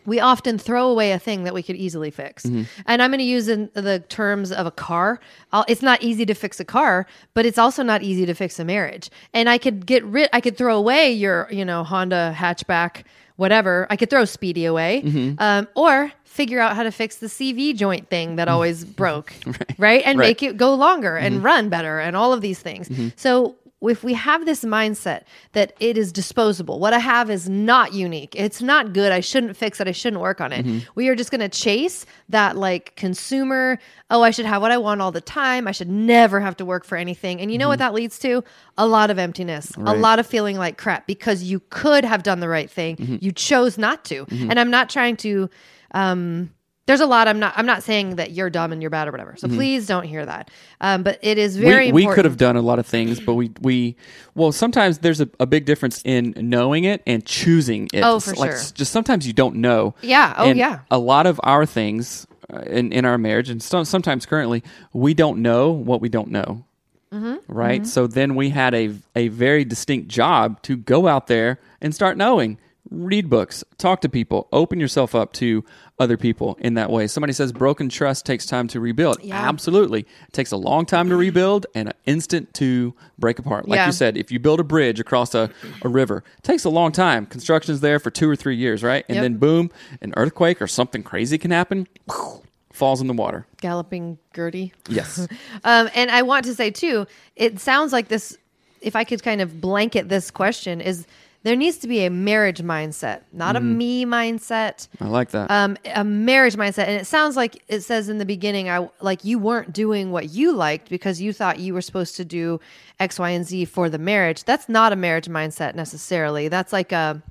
we 0.05 0.19
often 0.19 0.57
throw 0.57 0.89
away 0.89 1.11
a 1.11 1.19
thing 1.19 1.43
that 1.43 1.53
we 1.53 1.61
could 1.61 1.75
easily 1.75 2.09
fix. 2.09 2.43
Mm-hmm. 2.43 2.63
And 2.87 3.03
I'm 3.03 3.11
going 3.11 3.19
to 3.19 3.23
use 3.23 3.47
in 3.47 3.69
the 3.75 3.99
terms 4.09 4.51
of 4.51 4.65
a 4.65 4.71
car. 4.71 5.19
I'll, 5.51 5.63
it's 5.67 5.83
not 5.83 6.01
easy 6.01 6.25
to 6.25 6.33
fix 6.33 6.59
a 6.59 6.65
car, 6.65 7.05
but 7.35 7.45
it's 7.45 7.59
also 7.59 7.83
not 7.83 8.01
easy 8.01 8.25
to 8.25 8.33
fix 8.33 8.57
a 8.59 8.65
marriage. 8.65 9.11
And 9.33 9.47
I 9.47 9.59
could 9.59 9.85
get 9.85 10.03
rid. 10.05 10.29
I 10.33 10.41
could 10.41 10.57
throw 10.57 10.75
away 10.75 11.11
your, 11.11 11.47
you 11.51 11.63
know, 11.63 11.83
Honda 11.83 12.33
hatchback, 12.35 13.03
whatever. 13.35 13.85
I 13.91 13.95
could 13.95 14.09
throw 14.09 14.25
Speedy 14.25 14.65
away, 14.65 15.03
Mm-hmm. 15.05 15.35
um, 15.37 15.67
or 15.75 16.11
figure 16.23 16.59
out 16.59 16.75
how 16.75 16.81
to 16.83 16.91
fix 16.91 17.17
the 17.17 17.27
CV 17.27 17.75
joint 17.75 18.09
thing 18.09 18.37
that 18.37 18.47
always 18.47 18.85
broke, 18.85 19.33
right? 19.77 20.01
And 20.05 20.17
Right. 20.17 20.29
make 20.29 20.41
it 20.41 20.55
go 20.57 20.73
longer 20.73 21.15
and 21.17 21.43
run 21.43 21.67
better 21.69 21.99
and 21.99 22.15
all 22.15 22.31
of 22.33 22.39
these 22.41 22.57
things. 22.57 22.89
So 23.17 23.55
if 23.89 24.03
we 24.03 24.13
have 24.13 24.45
this 24.45 24.63
mindset 24.63 25.23
that 25.53 25.73
it 25.79 25.97
is 25.97 26.11
disposable, 26.11 26.79
what 26.79 26.93
I 26.93 26.99
have 26.99 27.29
is 27.29 27.49
not 27.49 27.93
unique. 27.93 28.35
It's 28.35 28.61
not 28.61 28.93
good. 28.93 29.11
I 29.11 29.19
shouldn't 29.19 29.57
fix 29.57 29.79
it. 29.79 29.87
I 29.87 29.91
shouldn't 29.91 30.21
work 30.21 30.39
on 30.39 30.51
it. 30.53 30.65
Mm-hmm. 30.65 30.89
We 30.95 31.09
are 31.09 31.15
just 31.15 31.31
going 31.31 31.41
to 31.41 31.49
chase 31.49 32.05
that 32.29 32.55
like 32.55 32.95
consumer, 32.95 33.79
oh, 34.09 34.21
I 34.21 34.31
should 34.31 34.45
have 34.45 34.61
what 34.61 34.71
I 34.71 34.77
want 34.77 35.01
all 35.01 35.11
the 35.11 35.21
time. 35.21 35.67
I 35.67 35.71
should 35.71 35.89
never 35.89 36.39
have 36.39 36.55
to 36.57 36.65
work 36.65 36.85
for 36.85 36.97
anything. 36.97 37.41
And 37.41 37.51
you 37.51 37.57
know 37.57 37.67
what 37.67 37.79
mm-hmm. 37.79 37.87
that 37.87 37.93
leads 37.93 38.19
to? 38.19 38.43
A 38.77 38.85
lot 38.85 39.09
of 39.09 39.17
emptiness, 39.17 39.71
a 39.77 39.95
lot 39.95 40.19
of 40.19 40.27
feeling 40.27 40.57
like 40.57 40.77
crap 40.77 41.07
because 41.07 41.43
you 41.43 41.61
could 41.69 42.05
have 42.05 42.23
done 42.23 42.39
the 42.39 42.49
right 42.49 42.69
thing. 42.69 42.97
Mm-hmm. 42.97 43.17
You 43.19 43.31
chose 43.31 43.77
not 43.77 44.05
to. 44.05 44.25
And 44.29 44.59
I'm 44.59 44.71
not 44.71 44.89
trying 44.89 45.17
to 45.17 45.49
um 45.93 46.51
there's 46.87 46.99
a 46.99 47.05
lot 47.05 47.27
I'm 47.27 47.39
not 47.39 47.53
I'm 47.55 47.65
not 47.65 47.83
saying 47.83 48.15
that 48.15 48.31
you're 48.31 48.49
dumb 48.49 48.71
and 48.71 48.81
you're 48.81 48.89
bad 48.89 49.07
or 49.07 49.11
whatever. 49.11 49.35
So 49.37 49.47
please 49.47 49.85
don't 49.85 50.03
hear 50.03 50.25
that. 50.25 50.49
Um, 50.81 51.03
but 51.03 51.19
it 51.21 51.37
is 51.37 51.55
very 51.55 51.91
we, 51.91 52.07
we 52.07 52.13
could 52.13 52.25
have 52.25 52.37
done 52.37 52.57
a 52.57 52.61
lot 52.61 52.79
of 52.79 52.85
things, 52.85 53.19
but 53.19 53.35
we 53.35 53.51
we 53.61 53.95
well 54.35 54.51
sometimes 54.51 54.99
there's 54.99 55.21
a, 55.21 55.29
a 55.39 55.45
big 55.45 55.65
difference 55.65 56.01
in 56.03 56.33
knowing 56.37 56.83
it 56.83 57.03
and 57.05 57.25
choosing 57.25 57.87
it. 57.93 58.01
Oh, 58.01 58.19
for 58.19 58.33
like, 58.33 58.51
sure. 58.51 58.59
Just 58.73 58.91
sometimes 58.91 59.27
you 59.27 59.33
don't 59.33 59.57
know. 59.57 59.93
Yeah. 60.01 60.33
Oh, 60.37 60.49
And 60.49 60.57
yeah. 60.57 60.79
A 60.89 60.97
lot 60.97 61.27
of 61.27 61.39
our 61.43 61.65
things 61.65 62.25
uh, 62.51 62.61
in 62.61 62.91
in 62.91 63.05
our 63.05 63.17
marriage 63.17 63.49
and 63.49 63.61
some, 63.61 63.85
sometimes 63.85 64.25
currently 64.25 64.63
we 64.91 65.13
don't 65.13 65.41
know 65.41 65.71
what 65.71 66.01
we 66.01 66.09
don't 66.09 66.29
know. 66.29 66.65
Mm-hmm. 67.13 67.35
Right. 67.47 67.85
So 67.85 68.07
then 68.07 68.35
we 68.35 68.49
had 68.49 68.73
a 68.73 68.95
a 69.15 69.27
very 69.27 69.65
distinct 69.65 70.07
job 70.07 70.61
to 70.63 70.77
go 70.77 71.07
out 71.07 71.27
there 71.27 71.59
and 71.79 71.93
start 71.93 72.17
knowing. 72.17 72.57
Read 72.89 73.29
books, 73.29 73.63
talk 73.77 74.01
to 74.01 74.09
people, 74.09 74.49
open 74.51 74.77
yourself 74.77 75.15
up 75.15 75.31
to 75.33 75.63
other 76.01 76.17
people 76.17 76.57
in 76.59 76.73
that 76.73 76.89
way. 76.89 77.05
Somebody 77.07 77.31
says 77.33 77.51
broken 77.51 77.87
trust 77.87 78.25
takes 78.25 78.45
time 78.45 78.67
to 78.69 78.79
rebuild. 78.79 79.19
Yeah. 79.23 79.47
Absolutely. 79.47 80.01
It 80.01 80.33
takes 80.33 80.51
a 80.51 80.57
long 80.57 80.85
time 80.85 81.09
to 81.09 81.15
rebuild 81.15 81.67
and 81.75 81.89
an 81.89 81.93
instant 82.05 82.53
to 82.55 82.93
break 83.19 83.37
apart. 83.39 83.67
Like 83.69 83.77
Yeah. 83.77 83.85
you 83.85 83.91
said, 83.91 84.17
if 84.17 84.31
you 84.31 84.39
build 84.39 84.59
a 84.59 84.63
bridge 84.63 84.99
across 84.99 85.35
a, 85.35 85.49
a 85.83 85.87
river, 85.89 86.23
it 86.39 86.43
takes 86.43 86.65
a 86.65 86.69
long 86.69 86.91
time. 86.91 87.25
Construction's 87.27 87.81
there 87.81 87.99
for 87.99 88.09
two 88.09 88.27
or 88.29 88.35
three 88.35 88.55
years, 88.55 88.81
right? 88.83 89.05
And 89.07 89.17
Yep. 89.17 89.23
then 89.23 89.37
boom, 89.37 89.71
an 90.01 90.13
earthquake 90.17 90.61
or 90.61 90.67
something 90.67 91.03
crazy 91.03 91.37
can 91.37 91.51
happen, 91.51 91.87
falls 92.73 92.99
in 93.01 93.07
the 93.07 93.13
water. 93.13 93.45
Galloping 93.61 94.17
Gertie. 94.35 94.73
Yes. 94.89 95.27
Um, 95.63 95.89
and 95.93 96.09
I 96.09 96.23
want 96.23 96.45
to 96.45 96.55
say 96.55 96.71
too, 96.71 97.05
it 97.35 97.59
sounds 97.59 97.93
like 97.93 98.07
this. 98.07 98.35
If 98.81 98.95
I 98.95 99.03
could 99.03 99.21
kind 99.21 99.41
of 99.41 99.61
blanket 99.61 100.09
this 100.09 100.31
question, 100.31 100.81
is 100.81 101.05
there 101.43 101.55
needs 101.55 101.77
to 101.79 101.87
be 101.87 102.05
a 102.05 102.09
marriage 102.11 102.61
mindset, 102.61 103.21
not 103.33 103.55
a 103.55 103.59
me 103.59 104.05
mindset. 104.05 104.87
I 104.99 105.05
like 105.07 105.31
that. 105.31 105.49
um, 105.49 105.75
a 105.95 106.03
marriage 106.03 106.55
mindset. 106.55 106.87
And 106.87 107.01
it 107.01 107.07
sounds 107.07 107.35
like 107.35 107.63
it 107.67 107.81
says 107.81 108.09
in 108.09 108.19
the 108.19 108.25
beginning, 108.25 108.69
I 108.69 108.87
like 109.01 109.25
you 109.25 109.39
weren't 109.39 109.73
doing 109.73 110.11
what 110.11 110.29
you 110.29 110.53
liked 110.53 110.89
because 110.89 111.19
you 111.19 111.33
thought 111.33 111.59
you 111.59 111.73
were 111.73 111.81
supposed 111.81 112.15
to 112.17 112.25
do 112.25 112.59
X, 112.99 113.17
Y, 113.17 113.29
and 113.31 113.45
Z 113.45 113.65
for 113.65 113.89
the 113.89 113.97
marriage. 113.97 114.43
That's 114.43 114.69
not 114.69 114.93
a 114.93 114.95
marriage 114.95 115.27
mindset 115.27 115.73
necessarily. 115.75 116.47
That's 116.47 116.71
like 116.71 116.91
a 116.91 117.23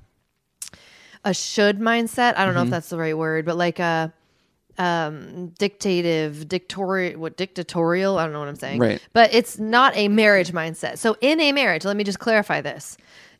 a 1.23 1.33
should 1.33 1.79
mindset. 1.79 2.35
I 2.37 2.45
don't 2.45 2.55
know 2.55 2.63
if 2.63 2.69
that's 2.71 2.89
the 2.89 2.97
right 2.97 3.17
word, 3.17 3.45
but 3.45 3.55
like 3.55 3.79
a 3.79 4.11
um 4.77 5.49
dictative 5.59 6.47
dictatorial 6.47 7.19
what 7.19 7.35
dictatorial 7.35 8.17
i 8.17 8.23
don't 8.23 8.31
know 8.31 8.39
what 8.39 8.47
i'm 8.47 8.55
saying 8.55 8.79
Right. 8.79 9.01
but 9.11 9.33
it's 9.33 9.59
not 9.59 9.95
a 9.97 10.07
marriage 10.07 10.53
mindset 10.53 10.97
so 10.97 11.17
in 11.19 11.41
a 11.41 11.51
marriage 11.51 11.83
let 11.83 11.97
me 11.97 12.05
just 12.05 12.19
clarify 12.19 12.61
this 12.61 12.95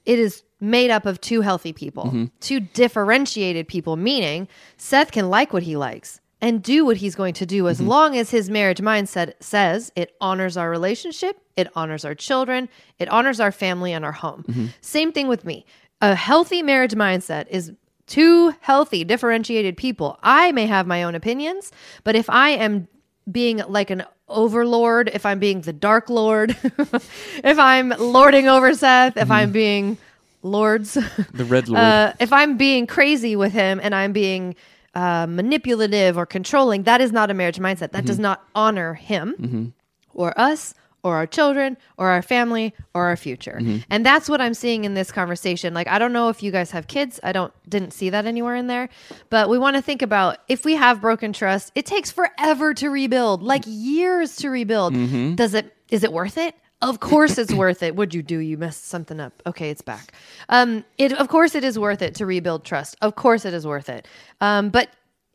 it 0.05 0.19
is 0.19 0.43
made 0.62 0.91
up 0.91 1.06
of 1.06 1.19
two 1.19 1.41
healthy 1.41 1.74
people 1.74 2.06
mm-hmm. 2.06 2.26
two 2.39 2.60
differentiated 2.60 3.67
people 3.67 3.97
meaning 3.97 4.47
seth 4.78 5.12
can 5.12 5.30
like 5.30 5.52
what 5.52 5.63
he 5.63 5.76
likes 5.76 6.21
and 6.41 6.63
do 6.63 6.84
what 6.84 6.97
he's 6.97 7.15
going 7.15 7.36
to 7.36 7.45
do 7.45 7.67
as 7.67 7.78
mm-hmm. 7.78 7.88
long 7.88 8.17
as 8.17 8.32
his 8.32 8.50
marriage 8.50 8.80
mindset 8.80 9.34
says 9.39 9.91
it 9.95 10.15
honors 10.19 10.58
our 10.58 10.69
relationship, 10.69 11.39
it 11.56 11.69
honors 11.76 12.04
our 12.04 12.15
children, 12.15 12.67
it 12.97 13.08
honors 13.10 13.39
our 13.39 13.52
family 13.52 13.93
and 13.93 14.04
our 14.04 14.12
home. 14.12 14.43
Mm-hmm. 14.47 14.65
Same 14.82 15.12
thing 15.12 15.28
with 15.28 15.45
me. 15.45 15.65
A 16.02 16.15
healthy 16.15 16.63
marriage 16.63 16.93
mindset 16.93 17.45
is 17.50 17.71
two 18.08 18.56
healthy, 18.60 19.04
differentiated 19.04 19.78
people. 19.78 20.19
I 20.24 20.52
may 20.52 20.65
have 20.65 20.88
my 20.88 21.04
own 21.04 21.13
opinions, 21.13 21.71
but 22.04 22.15
if 22.15 22.30
I 22.30 22.50
am 22.50 22.88
being 23.32 23.58
like 23.69 23.91
an 23.91 24.04
overlord, 24.28 25.12
if 25.13 25.26
I'm 25.28 25.38
being 25.38 25.62
the 25.62 25.74
dark 25.74 26.10
lord, 26.10 26.58
if 26.63 27.60
I'm 27.60 27.89
lording 27.89 28.47
over 28.47 28.74
Seth, 28.74 29.15
if 29.15 29.30
I'm 29.30 29.52
being 29.52 29.97
lords, 30.41 30.93
The 31.34 31.45
Red 31.45 31.67
Lord. 31.69 31.84
uh, 31.84 32.13
if 32.19 32.32
I'm 32.34 32.58
being 32.58 32.88
crazy 32.88 33.36
with 33.36 33.54
him 33.54 33.80
and 33.84 33.93
I'm 33.95 34.13
being 34.13 34.56
uh, 34.95 35.25
manipulative 35.30 36.17
or 36.17 36.25
controlling, 36.25 36.84
that 36.84 37.01
is 37.01 37.12
not 37.12 37.30
a 37.32 37.34
marriage 37.34 37.60
mindset. 37.60 37.91
That 37.91 38.06
does 38.06 38.19
not 38.19 38.43
honor 38.56 38.93
him 38.93 39.73
or 40.13 40.34
us 40.39 40.73
or 41.04 41.15
our 41.15 41.25
children 41.25 41.77
or 41.97 42.10
our 42.10 42.21
family 42.21 42.75
or 42.93 43.06
our 43.06 43.15
future. 43.17 43.60
And 43.89 44.06
that's 44.06 44.30
what 44.30 44.39
I'm 44.39 44.54
seeing 44.54 44.84
in 44.84 44.93
this 44.93 45.12
conversation. 45.12 45.73
Like 45.73 45.88
I 45.88 45.97
don't 45.97 46.13
know 46.13 46.30
if 46.30 46.43
you 46.43 46.51
guys 46.51 46.71
have 46.71 46.88
kids. 46.88 47.19
I 47.23 47.32
don't 47.32 47.51
didn't 47.67 47.91
see 47.91 48.10
that 48.12 48.25
anywhere 48.25 48.56
in 48.56 48.67
there. 48.67 48.89
But 49.30 49.49
we 49.49 49.58
want 49.58 49.77
to 49.77 49.82
think 49.82 50.01
about 50.04 50.38
if 50.47 50.63
we 50.65 50.75
have 50.75 51.01
broken 51.01 51.34
trust, 51.34 51.71
it 51.73 51.86
takes 51.88 52.12
forever 52.12 52.73
to 52.75 52.89
rebuild, 52.89 53.41
like 53.41 53.63
years 53.65 54.36
to 54.38 54.49
rebuild. 54.49 54.93
Does 55.36 55.54
it 55.54 55.73
is 55.89 56.04
it 56.04 56.12
worth 56.13 56.38
it? 56.38 56.54
Of 56.81 56.99
course 56.99 57.37
it's 57.37 57.53
worth 57.53 57.83
it. 57.83 57.95
What'd 57.95 58.13
you 58.13 58.23
do? 58.23 58.39
You 58.39 58.57
messed 58.57 58.85
something 58.85 59.19
up. 59.19 59.41
Okay, 59.45 59.69
it's 59.69 59.81
back. 59.81 60.13
Um, 60.49 60.83
it 60.97 61.13
of 61.13 61.27
course 61.27 61.55
it 61.55 61.63
is 61.63 61.77
worth 61.77 62.01
it 62.01 62.15
to 62.15 62.25
rebuild 62.25 62.63
trust. 62.63 62.97
Of 63.01 63.15
course 63.15 63.45
it 63.45 63.53
is 63.53 63.67
worth 63.67 63.89
it. 63.89 64.07
Um, 64.39 64.69
but 64.69 64.89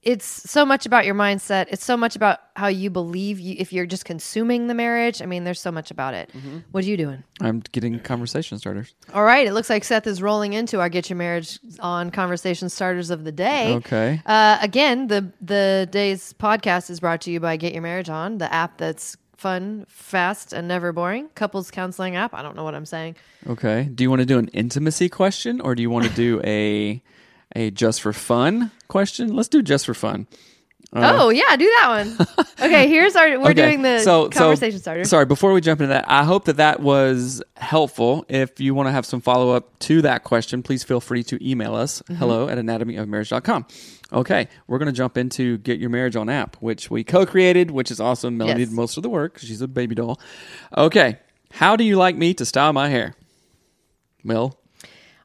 it's 0.07 0.25
so 0.49 0.65
much 0.65 0.87
about 0.87 1.05
your 1.05 1.17
mindset. 1.17 1.67
It's 1.69 1.85
so 1.85 1.97
much 1.97 2.15
about 2.15 2.39
how 2.55 2.69
you 2.69 2.91
believe 2.91 3.41
you, 3.41 3.57
if 3.59 3.73
you're 3.73 3.87
just 3.87 4.05
consuming 4.05 4.69
the 4.69 4.75
marriage. 4.75 5.21
I 5.21 5.27
mean, 5.27 5.43
there's 5.43 5.61
so 5.61 5.73
much 5.73 5.91
about 5.91 6.15
it. 6.15 6.31
What 6.71 6.85
are 6.85 6.87
you 6.87 6.97
doing? 6.97 7.25
I'm 7.41 7.59
getting 7.73 7.99
conversation 7.99 8.57
starters. 8.57 8.95
All 9.13 9.25
right. 9.25 9.49
It 9.49 9.53
looks 9.53 9.69
like 9.69 9.83
Seth 9.83 10.07
is 10.07 10.23
rolling 10.23 10.53
into 10.53 10.79
our 10.79 10.89
Get 10.89 11.11
Your 11.11 11.17
Marriage 11.17 11.59
on 11.81 12.13
conversation 12.13 12.69
starters 12.69 13.11
of 13.11 13.25
the 13.25 13.33
day. 13.33 13.75
Okay. 13.75 14.23
Uh, 14.25 14.59
again, 14.61 15.09
the 15.09 15.33
the 15.41 15.89
day's 15.91 16.33
podcast 16.35 16.89
is 16.89 17.01
brought 17.01 17.23
to 17.23 17.33
you 17.33 17.41
by 17.41 17.57
Get 17.57 17.73
Your 17.73 17.83
Marriage 17.83 18.09
On, 18.09 18.39
the 18.39 18.53
app 18.53 18.79
that's 18.79 19.17
fun, 19.37 19.87
fast, 19.89 20.53
and 20.53 20.67
never 20.69 20.93
boring. 20.93 21.29
Couples 21.35 21.71
counseling 21.71 22.17
app. 22.17 22.35
I 22.35 22.43
don't 22.43 22.57
know 22.57 22.65
what 22.65 22.75
I'm 22.75 22.87
saying. 22.87 23.17
Okay. 23.47 23.85
Do 23.85 24.03
you 24.03 24.11
want 24.11 24.21
to 24.21 24.27
do 24.27 24.39
an 24.39 24.49
intimacy 24.49 25.09
question 25.09 25.61
or 25.61 25.75
do 25.75 25.83
you 25.83 25.91
want 25.91 26.07
to 26.07 26.13
do 26.13 26.41
a 26.45 27.03
a 27.55 27.71
just 27.71 28.01
for 28.01 28.13
fun 28.13 28.71
question? 28.89 29.35
Let's 29.35 29.49
do 29.49 29.63
just 29.63 29.87
for 29.87 29.95
fun. 29.95 30.27
Oh 30.93 31.29
yeah, 31.31 31.57
do 31.57 31.65
that 31.81 31.89
one. 31.89 32.47
okay, 32.63 32.89
here's 32.89 33.15
our. 33.17 33.29
We're 33.39 33.51
Okay, 33.51 33.55
doing 33.55 33.83
the 33.83 33.99
so- 34.01 34.31
so- 34.31 34.39
conversation 34.39 34.79
starter. 34.79 35.05
Sorry, 35.05 35.27
before 35.27 35.53
we 35.53 35.61
jump 35.61 35.81
into 35.81 35.89
that, 35.93 36.05
I 36.09 36.25
hope 36.25 36.45
that 36.47 36.57
that 36.59 36.81
was 36.81 37.43
helpful. 37.57 38.25
If 38.29 38.61
you 38.61 38.75
want 38.75 38.87
to 38.89 38.93
have 38.93 39.05
some 39.07 39.21
follow 39.21 39.51
up 39.51 39.79
to 39.81 40.03
that 40.03 40.25
question, 40.25 40.63
please 40.63 40.83
feel 40.85 41.01
free 41.01 41.23
to 41.25 41.39
email 41.49 41.75
us 41.75 42.03
Mm-hmm. 42.03 42.15
hello 42.17 42.49
at 42.49 42.59
anatomyofmarriage.com. 42.59 43.67
Okay, 44.13 44.49
we're 44.69 44.79
going 44.79 44.87
to 44.87 44.93
jump 44.93 45.19
into 45.19 45.59
Get 45.59 45.81
Your 45.81 45.91
Marriage 45.91 46.15
on 46.15 46.29
app, 46.29 46.57
which 46.61 46.91
we 46.91 47.03
co 47.05 47.27
created, 47.27 47.71
which 47.73 47.91
is 47.91 48.01
awesome. 48.01 48.37
Melanie 48.39 48.61
Yes. 48.61 48.69
did 48.69 48.75
most 48.77 48.97
of 48.97 49.03
the 49.03 49.09
work. 49.11 49.39
She's 49.39 49.61
a 49.61 49.69
baby 49.69 49.95
doll. 49.97 50.21
Okay, 50.77 51.19
how 51.51 51.75
do 51.77 51.83
you 51.85 51.97
like 51.97 52.17
me 52.17 52.33
to 52.35 52.45
style 52.45 52.73
my 52.73 52.89
hair? 52.89 53.15
Mel? 54.23 54.59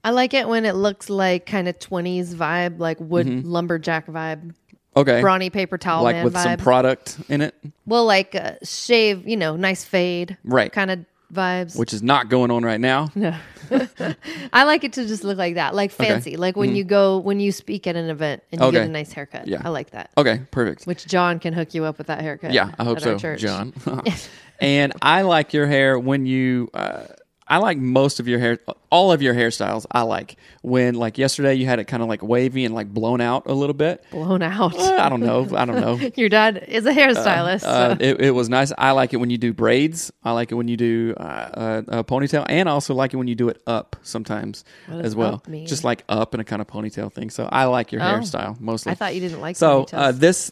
I 0.03 0.09
like 0.09 0.33
it 0.33 0.47
when 0.47 0.65
it 0.65 0.73
looks 0.73 1.11
like 1.11 1.45
kind 1.45 1.67
of 1.67 1.77
20s 1.77 2.33
vibe, 2.33 2.79
like 2.79 2.97
wood 2.99 3.45
lumberjack 3.45 4.07
vibe, 4.07 4.55
Okay. 4.95 5.21
brawny 5.21 5.49
paper 5.49 5.77
towel 5.77 6.03
like 6.03 6.17
man 6.17 6.25
with 6.25 6.33
vibe. 6.33 6.43
some 6.43 6.57
product 6.57 7.17
in 7.29 7.41
it, 7.41 7.55
well, 7.85 8.05
like 8.05 8.35
uh, 8.35 8.53
shave, 8.63 9.27
you 9.27 9.37
know, 9.37 9.55
nice 9.55 9.83
fade, 9.85 10.37
Right. 10.43 10.71
Kind 10.71 10.91
of 10.91 11.05
vibes. 11.33 11.77
which 11.77 11.93
is 11.93 12.03
not 12.03 12.27
going 12.29 12.51
on 12.51 12.63
right 12.63 12.79
now. 12.79 13.07
no, 13.15 13.33
I 14.53 14.63
like 14.65 14.83
it 14.83 14.93
to 14.93 15.07
just 15.07 15.23
look 15.23 15.37
like 15.37 15.55
that, 15.55 15.73
like 15.75 15.91
fancy, 15.91 16.35
like 16.35 16.57
when 16.57 16.75
you 16.75 16.83
go 16.83 17.19
when 17.19 17.39
you 17.39 17.53
speak 17.53 17.87
at 17.87 17.95
an 17.95 18.09
event 18.09 18.43
and 18.51 18.59
you 18.59 18.71
get. 18.71 18.79
Okay. 18.79 18.85
a 18.85 18.91
nice 18.91 19.13
haircut. 19.13 19.47
Yeah. 19.47 19.61
I 19.63 19.69
like 19.69 19.91
that. 19.91 20.11
Okay, 20.17 20.41
perfect. 20.51 20.85
Which 20.85 21.05
John 21.07 21.39
can 21.39 21.53
hook 21.53 21.73
you 21.73 21.85
up 21.85 21.97
with 21.97 22.07
that 22.07 22.19
haircut. 22.21 22.51
Yeah, 22.51 22.71
I 22.77 22.83
hope 22.83 22.97
at 22.97 23.07
our 23.07 23.13
so, 23.13 23.17
church. 23.17 23.39
John. 23.39 23.73
and 24.59 24.91
I 25.01 25.21
like 25.21 25.53
your 25.53 25.67
hair 25.67 25.97
when 25.97 26.25
you. 26.25 26.69
Uh, 26.73 27.03
I 27.47 27.57
like 27.57 27.77
most 27.77 28.19
of 28.21 28.27
your 28.29 28.39
hair, 28.39 28.59
all 28.89 29.11
of 29.11 29.21
your 29.21 29.33
hairstyles. 29.33 29.85
I 29.91 30.03
like 30.03 30.37
when, 30.61 30.95
like 30.95 31.17
yesterday, 31.17 31.53
you 31.55 31.65
had 31.65 31.79
it 31.79 31.85
kind 31.85 32.01
of 32.01 32.07
like 32.07 32.23
wavy 32.23 32.63
and 32.63 32.73
like 32.73 32.93
blown 32.93 33.19
out 33.19 33.45
a 33.47 33.53
little 33.53 33.73
bit. 33.73 34.03
Blown 34.11 34.41
out. 34.41 34.73
Uh, 34.73 34.97
I 35.01 35.09
don't 35.09 35.19
know. 35.19 35.45
I 35.55 35.65
don't 35.65 35.81
know. 35.81 35.95
Your 36.15 36.29
dad 36.29 36.63
is 36.67 36.85
a 36.85 36.93
hairstylist. 36.93 37.63
Uh, 37.63 37.95
so. 37.95 37.97
it, 37.99 38.21
it 38.21 38.31
was 38.31 38.47
nice. 38.47 38.71
I 38.77 38.91
like 38.91 39.11
it 39.13 39.17
when 39.17 39.29
you 39.29 39.37
do 39.37 39.51
braids. 39.53 40.13
I 40.23 40.31
like 40.31 40.51
it 40.51 40.55
when 40.55 40.69
you 40.69 40.77
do 40.77 41.13
uh, 41.17 41.23
uh, 41.23 41.81
a 41.89 42.03
ponytail, 42.05 42.45
and 42.47 42.69
I 42.69 42.71
also 42.71 42.93
like 42.93 43.13
it 43.13 43.17
when 43.17 43.27
you 43.27 43.35
do 43.35 43.49
it 43.49 43.61
up 43.67 43.97
sometimes 44.01 44.63
as 44.89 45.13
well, 45.15 45.43
just 45.65 45.83
like 45.83 46.05
up 46.07 46.33
and 46.33 46.39
a 46.41 46.45
kind 46.45 46.61
of 46.61 46.67
ponytail 46.67 47.11
thing. 47.11 47.29
So 47.29 47.49
I 47.51 47.65
like 47.65 47.91
your 47.91 48.01
Oh. 48.01 48.05
hairstyle 48.05 48.59
mostly. 48.61 48.93
I 48.93 48.95
thought 48.95 49.13
you 49.13 49.19
didn't 49.19 49.41
like 49.41 49.57
So 49.57 49.87
uh, 49.91 50.13
this 50.13 50.51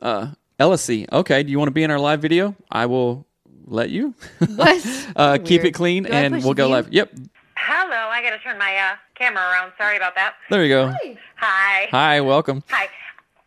uh, 0.00 0.28
LSC. 0.58 1.06
Okay, 1.12 1.42
do 1.42 1.50
you 1.50 1.58
want 1.58 1.68
to 1.68 1.72
be 1.72 1.82
in 1.82 1.90
our 1.90 1.98
live 2.00 2.22
video? 2.22 2.54
I 2.70 2.86
will 2.86 3.26
let 3.66 3.90
you. 3.90 4.14
What? 4.56 5.06
uh, 5.16 5.38
keep 5.44 5.64
it 5.64 5.72
clean, 5.72 6.04
Do 6.04 6.12
I 6.12 6.16
and 6.20 6.34
push 6.34 6.44
we'll 6.44 6.54
go 6.54 6.66
view? 6.66 6.74
live. 6.74 6.92
Yep, 6.92 7.12
Hello, 7.56 8.08
I 8.08 8.22
got 8.22 8.30
to 8.30 8.38
turn 8.38 8.58
my 8.58 8.74
uh, 8.76 8.96
camera 9.14 9.42
around. 9.42 9.72
Sorry 9.78 9.96
about 9.96 10.14
that. 10.14 10.34
there 10.50 10.62
you 10.64 10.68
go. 10.70 10.94
Hi. 11.36 11.88
Hi, 11.90 12.20
welcome. 12.20 12.62
Hi. 12.70 12.88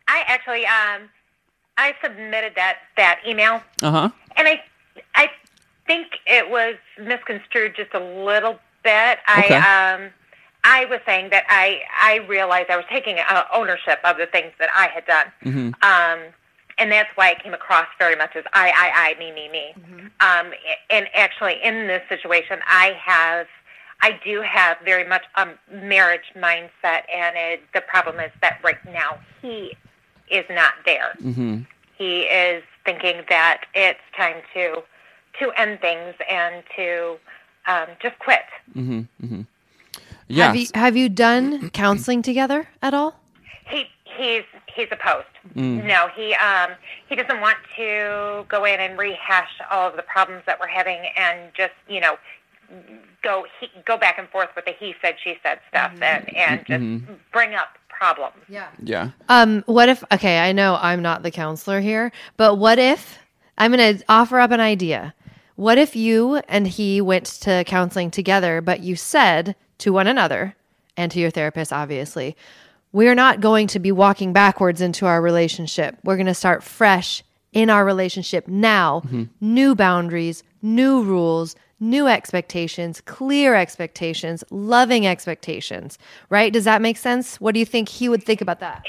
I 0.07 0.23
actually 0.27 0.65
um 0.65 1.09
I 1.77 1.93
submitted 2.03 2.53
that 2.55 2.77
that 2.97 3.19
email 3.27 3.63
Uh 3.81 3.91
huh. 3.91 4.09
and 4.35 4.47
I 4.47 4.61
I 5.15 5.29
think 5.87 6.07
it 6.27 6.49
was 6.49 6.75
misconstrued 6.99 7.75
just 7.75 7.93
a 7.93 7.99
little 7.99 8.59
bit. 8.83 9.19
Okay. 9.37 9.55
I 9.55 9.93
um 9.95 10.09
I 10.63 10.85
was 10.85 10.99
saying 11.05 11.29
that 11.31 11.45
I 11.49 11.81
I 12.01 12.17
realized 12.27 12.69
I 12.69 12.75
was 12.77 12.85
taking 12.89 13.17
uh, 13.17 13.43
ownership 13.53 13.99
of 14.03 14.17
the 14.17 14.27
things 14.27 14.51
that 14.59 14.69
I 14.75 14.87
had 14.87 15.05
done. 15.05 15.25
Mm-hmm. 15.43 15.69
Um 15.81 16.19
and 16.77 16.91
that's 16.91 17.09
why 17.15 17.31
it 17.31 17.43
came 17.43 17.53
across 17.53 17.87
very 17.99 18.15
much 18.15 18.35
as 18.35 18.43
I, 18.53 18.69
I, 18.69 19.15
I, 19.15 19.19
me, 19.19 19.31
me, 19.31 19.49
me. 19.49 19.73
Um, 20.19 20.51
and 20.89 21.07
actually, 21.13 21.61
in 21.63 21.87
this 21.87 22.01
situation, 22.09 22.59
I 22.67 22.93
have, 22.99 23.47
I 24.01 24.19
do 24.23 24.41
have 24.41 24.77
very 24.83 25.07
much 25.07 25.23
a 25.35 25.47
marriage 25.71 26.31
mindset, 26.35 27.03
and 27.13 27.35
it, 27.35 27.61
the 27.73 27.81
problem 27.81 28.19
is 28.19 28.31
that 28.41 28.59
right 28.63 28.83
now 28.85 29.19
he 29.41 29.75
is 30.31 30.45
not 30.49 30.73
there. 30.85 31.15
Mm-hmm. 31.21 31.61
He 31.97 32.21
is 32.21 32.63
thinking 32.85 33.21
that 33.29 33.65
it's 33.73 33.99
time 34.17 34.37
to 34.53 34.83
to 35.39 35.51
end 35.57 35.79
things 35.81 36.13
and 36.29 36.63
to 36.75 37.17
um, 37.65 37.87
just 38.01 38.17
quit. 38.19 38.41
Yeah. 40.27 40.47
Have 40.47 40.55
you 40.55 40.67
have 40.73 40.97
you 40.97 41.09
done 41.09 41.69
counseling 41.71 42.21
together 42.21 42.67
at 42.81 42.93
all? 42.93 43.19
He 43.67 43.85
he's 44.03 44.43
he's 44.75 44.87
opposed. 44.91 45.27
Mm. 45.55 45.85
No, 45.85 46.07
he 46.15 46.33
um 46.35 46.71
he 47.07 47.15
doesn't 47.15 47.41
want 47.41 47.57
to 47.75 48.45
go 48.49 48.65
in 48.65 48.79
and 48.79 48.97
rehash 48.97 49.51
all 49.71 49.89
of 49.89 49.95
the 49.95 50.03
problems 50.03 50.43
that 50.45 50.59
we're 50.59 50.67
having 50.67 50.99
and 51.17 51.51
just 51.55 51.73
you 51.87 51.99
know 51.99 52.17
go 53.21 53.45
he, 53.59 53.69
go 53.85 53.97
back 53.97 54.17
and 54.17 54.27
forth 54.29 54.49
with 54.55 54.65
the 54.65 54.73
he 54.79 54.95
said 55.01 55.15
she 55.23 55.37
said 55.43 55.59
stuff 55.69 55.91
and 56.01 56.35
and 56.35 56.65
just 56.65 56.81
Mm-hmm. 56.83 57.13
bring 57.31 57.53
up 57.55 57.77
problems. 57.89 58.35
Yeah. 58.49 58.69
yeah. 58.81 59.11
Um, 59.29 59.63
what 59.67 59.87
if 59.89 60.03
okay, 60.11 60.39
I 60.39 60.51
know 60.51 60.77
I'm 60.81 61.01
not 61.01 61.23
the 61.23 61.31
counselor 61.31 61.79
here, 61.79 62.11
but 62.37 62.55
what 62.55 62.79
if 62.79 63.19
I'm 63.57 63.71
gonna 63.71 63.99
offer 64.09 64.39
up 64.39 64.51
an 64.51 64.59
idea. 64.59 65.13
What 65.55 65.77
if 65.77 65.95
you 65.95 66.37
and 66.47 66.67
he 66.67 66.99
went 67.01 67.25
to 67.41 67.63
counseling 67.65 68.09
together, 68.09 68.59
but 68.61 68.79
you 68.79 68.95
said 68.95 69.55
to 69.77 69.93
one 69.93 70.07
another 70.07 70.55
and 70.97 71.11
to 71.11 71.19
your 71.19 71.29
therapist, 71.29 71.71
obviously, 71.71 72.35
we're 72.93 73.15
not 73.15 73.41
going 73.41 73.67
to 73.67 73.79
be 73.79 73.91
walking 73.91 74.31
backwards 74.31 74.79
into 74.79 75.05
our 75.05 75.21
relationship. 75.21 75.97
We're 76.03 76.15
going 76.15 76.27
to 76.27 76.33
start 76.33 76.63
fresh 76.63 77.23
in 77.51 77.69
our 77.69 77.83
relationship 77.83 78.47
now. 78.47 79.03
New 79.41 79.75
boundaries, 79.75 80.43
new 80.61 81.03
rules, 81.03 81.55
new 81.79 82.07
expectations, 82.07 83.01
clear 83.01 83.55
expectations, 83.55 84.43
loving 84.49 85.05
expectations, 85.05 85.97
right? 86.29 86.53
Does 86.53 86.63
that 86.63 86.81
make 86.81 86.97
sense? 86.97 87.41
What 87.41 87.53
do 87.53 87.59
you 87.59 87.65
think 87.65 87.89
he 87.89 88.07
would 88.07 88.23
think 88.23 88.41
about 88.41 88.59
that? 88.61 88.85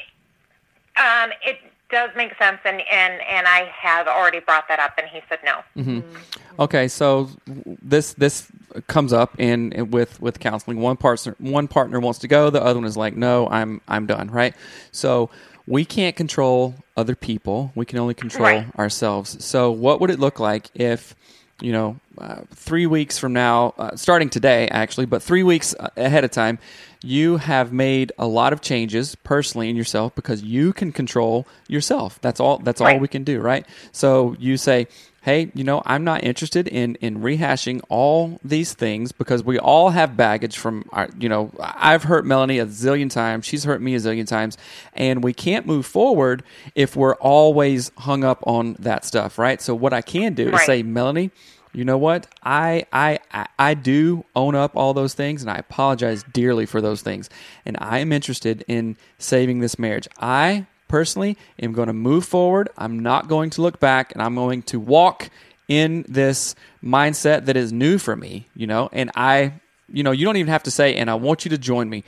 Um, 0.96 1.30
it 1.44 1.58
does 1.94 2.10
make 2.16 2.36
sense, 2.36 2.58
and 2.64 2.82
and 2.90 3.14
and 3.22 3.46
I 3.46 3.70
have 3.80 4.08
already 4.08 4.40
brought 4.40 4.66
that 4.68 4.80
up, 4.80 4.94
and 4.98 5.06
he 5.06 5.20
said 5.28 5.38
no. 5.44 5.62
Mm-hmm. 5.80 6.16
Okay, 6.58 6.88
so 6.88 7.30
this 7.46 8.14
this 8.14 8.48
comes 8.88 9.12
up 9.12 9.38
in, 9.38 9.72
in 9.72 9.90
with 9.90 10.20
with 10.20 10.40
counseling. 10.40 10.80
One 10.80 10.96
partner 10.96 11.36
one 11.38 11.68
partner 11.68 12.00
wants 12.00 12.18
to 12.20 12.28
go, 12.28 12.50
the 12.50 12.62
other 12.62 12.80
one 12.80 12.86
is 12.88 12.96
like, 12.96 13.16
"No, 13.16 13.48
I'm 13.48 13.80
I'm 13.88 14.06
done." 14.06 14.28
Right? 14.30 14.54
So 14.90 15.30
we 15.66 15.84
can't 15.84 16.16
control 16.16 16.74
other 16.96 17.14
people. 17.14 17.72
We 17.74 17.86
can 17.86 17.98
only 17.98 18.14
control 18.14 18.44
Right. 18.44 18.78
ourselves. 18.78 19.42
So 19.44 19.70
what 19.70 20.00
would 20.00 20.10
it 20.10 20.18
look 20.18 20.38
like 20.40 20.70
if 20.74 21.14
you 21.60 21.72
know, 21.72 21.96
uh, 22.18 22.42
three 22.54 22.86
weeks 22.86 23.18
from 23.18 23.32
now, 23.32 23.74
uh, 23.78 23.96
starting 23.96 24.28
today, 24.28 24.68
actually, 24.68 25.06
but 25.06 25.22
three 25.22 25.42
weeks 25.42 25.74
uh, 25.78 25.88
ahead 25.96 26.24
of 26.24 26.30
time, 26.30 26.58
you 27.02 27.36
have 27.36 27.72
made 27.72 28.12
a 28.18 28.26
lot 28.26 28.52
of 28.52 28.60
changes 28.60 29.14
personally 29.14 29.68
in 29.68 29.76
yourself 29.76 30.14
because 30.14 30.42
you 30.42 30.72
can 30.72 30.90
control 30.90 31.46
yourself. 31.68 32.18
That's 32.22 32.40
all 32.40 32.58
that's 32.58 32.80
all 32.80 32.86
Right. 32.86 33.00
we 33.00 33.08
can 33.08 33.24
do, 33.24 33.40
right? 33.40 33.66
So 33.92 34.36
you 34.38 34.56
say, 34.56 34.88
"Hey, 35.24 35.50
you 35.54 35.64
know, 35.64 35.82
I'm 35.86 36.04
not 36.04 36.22
interested 36.22 36.68
in 36.68 36.96
in 36.96 37.20
rehashing 37.20 37.80
all 37.88 38.38
these 38.44 38.74
things 38.74 39.10
because 39.10 39.42
we 39.42 39.58
all 39.58 39.90
have 39.90 40.16
baggage 40.16 40.58
from 40.58 40.84
our, 40.92 41.08
you 41.18 41.28
know, 41.28 41.50
I've 41.58 42.02
hurt 42.04 42.26
Melanie 42.26 42.58
a 42.58 42.66
zillion 42.66 43.10
times, 43.10 43.46
she's 43.46 43.64
hurt 43.64 43.80
me 43.80 43.94
a 43.94 43.98
zillion 43.98 44.26
times, 44.26 44.58
and 44.92 45.24
we 45.24 45.32
can't 45.32 45.66
move 45.66 45.86
forward 45.86 46.42
if 46.74 46.94
we're 46.94 47.14
always 47.16 47.90
hung 47.98 48.22
up 48.22 48.44
on 48.46 48.76
that 48.80 49.04
stuff, 49.04 49.38
right? 49.38 49.62
So 49.62 49.74
what 49.74 49.92
I 49.94 50.02
can 50.02 50.34
do 50.34 50.50
is 50.50 50.62
say, 50.66 50.82
Melanie, 50.82 51.30
you 51.72 51.84
know 51.84 51.98
what? 51.98 52.26
I, 52.42 52.84
I 52.92 53.18
I 53.32 53.46
I 53.58 53.74
do 53.74 54.24
own 54.36 54.54
up 54.54 54.76
all 54.76 54.94
those 54.94 55.14
things, 55.14 55.42
and 55.42 55.50
I 55.50 55.56
apologize 55.56 56.22
dearly 56.32 56.66
for 56.66 56.80
those 56.80 57.02
things. 57.02 57.28
And 57.64 57.76
I 57.80 57.98
am 57.98 58.12
interested 58.12 58.64
in 58.68 58.96
saving 59.18 59.60
this 59.60 59.78
marriage. 59.78 60.06
I 60.18 60.66
personally 60.94 61.36
am 61.60 61.72
going 61.72 61.88
to 61.88 61.92
move 61.92 62.24
forward. 62.24 62.68
I'm 62.78 63.00
not 63.00 63.26
going 63.26 63.50
to 63.50 63.62
look 63.62 63.80
back, 63.80 64.12
and 64.12 64.22
I'm 64.22 64.36
going 64.36 64.62
to 64.62 64.78
walk 64.78 65.28
in 65.66 66.04
this 66.08 66.54
mindset 66.84 67.46
that 67.46 67.56
is 67.56 67.72
new 67.72 67.98
for 67.98 68.14
me. 68.14 68.46
You 68.54 68.68
know, 68.68 68.88
and 68.92 69.10
I, 69.16 69.54
you 69.92 70.04
know, 70.04 70.12
you 70.12 70.24
don't 70.24 70.36
even 70.36 70.52
have 70.52 70.62
to 70.62 70.70
say, 70.70 70.94
and 70.94 71.10
I 71.10 71.16
want 71.16 71.44
you 71.44 71.48
to 71.48 71.58
join 71.58 71.90
me. 71.90 72.04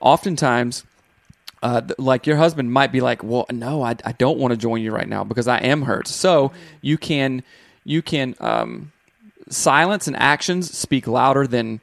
Oftentimes, 0.00 0.84
uh, 1.62 1.82
like 1.98 2.26
your 2.26 2.38
husband 2.38 2.72
might 2.72 2.90
be 2.90 3.02
like, 3.02 3.22
well, 3.22 3.44
no, 3.52 3.82
I, 3.82 3.96
I 4.02 4.12
don't 4.12 4.38
want 4.38 4.52
to 4.52 4.56
join 4.56 4.80
you 4.80 4.92
right 4.92 5.06
now 5.06 5.24
because 5.24 5.46
I 5.46 5.58
am 5.58 5.82
hurt. 5.82 6.08
So 6.08 6.52
you 6.80 6.96
can 6.96 7.42
you 7.84 8.00
can 8.00 8.34
um, 8.40 8.92
silence 9.50 10.06
and 10.06 10.16
actions 10.16 10.74
speak 10.74 11.06
louder 11.06 11.46
than 11.46 11.80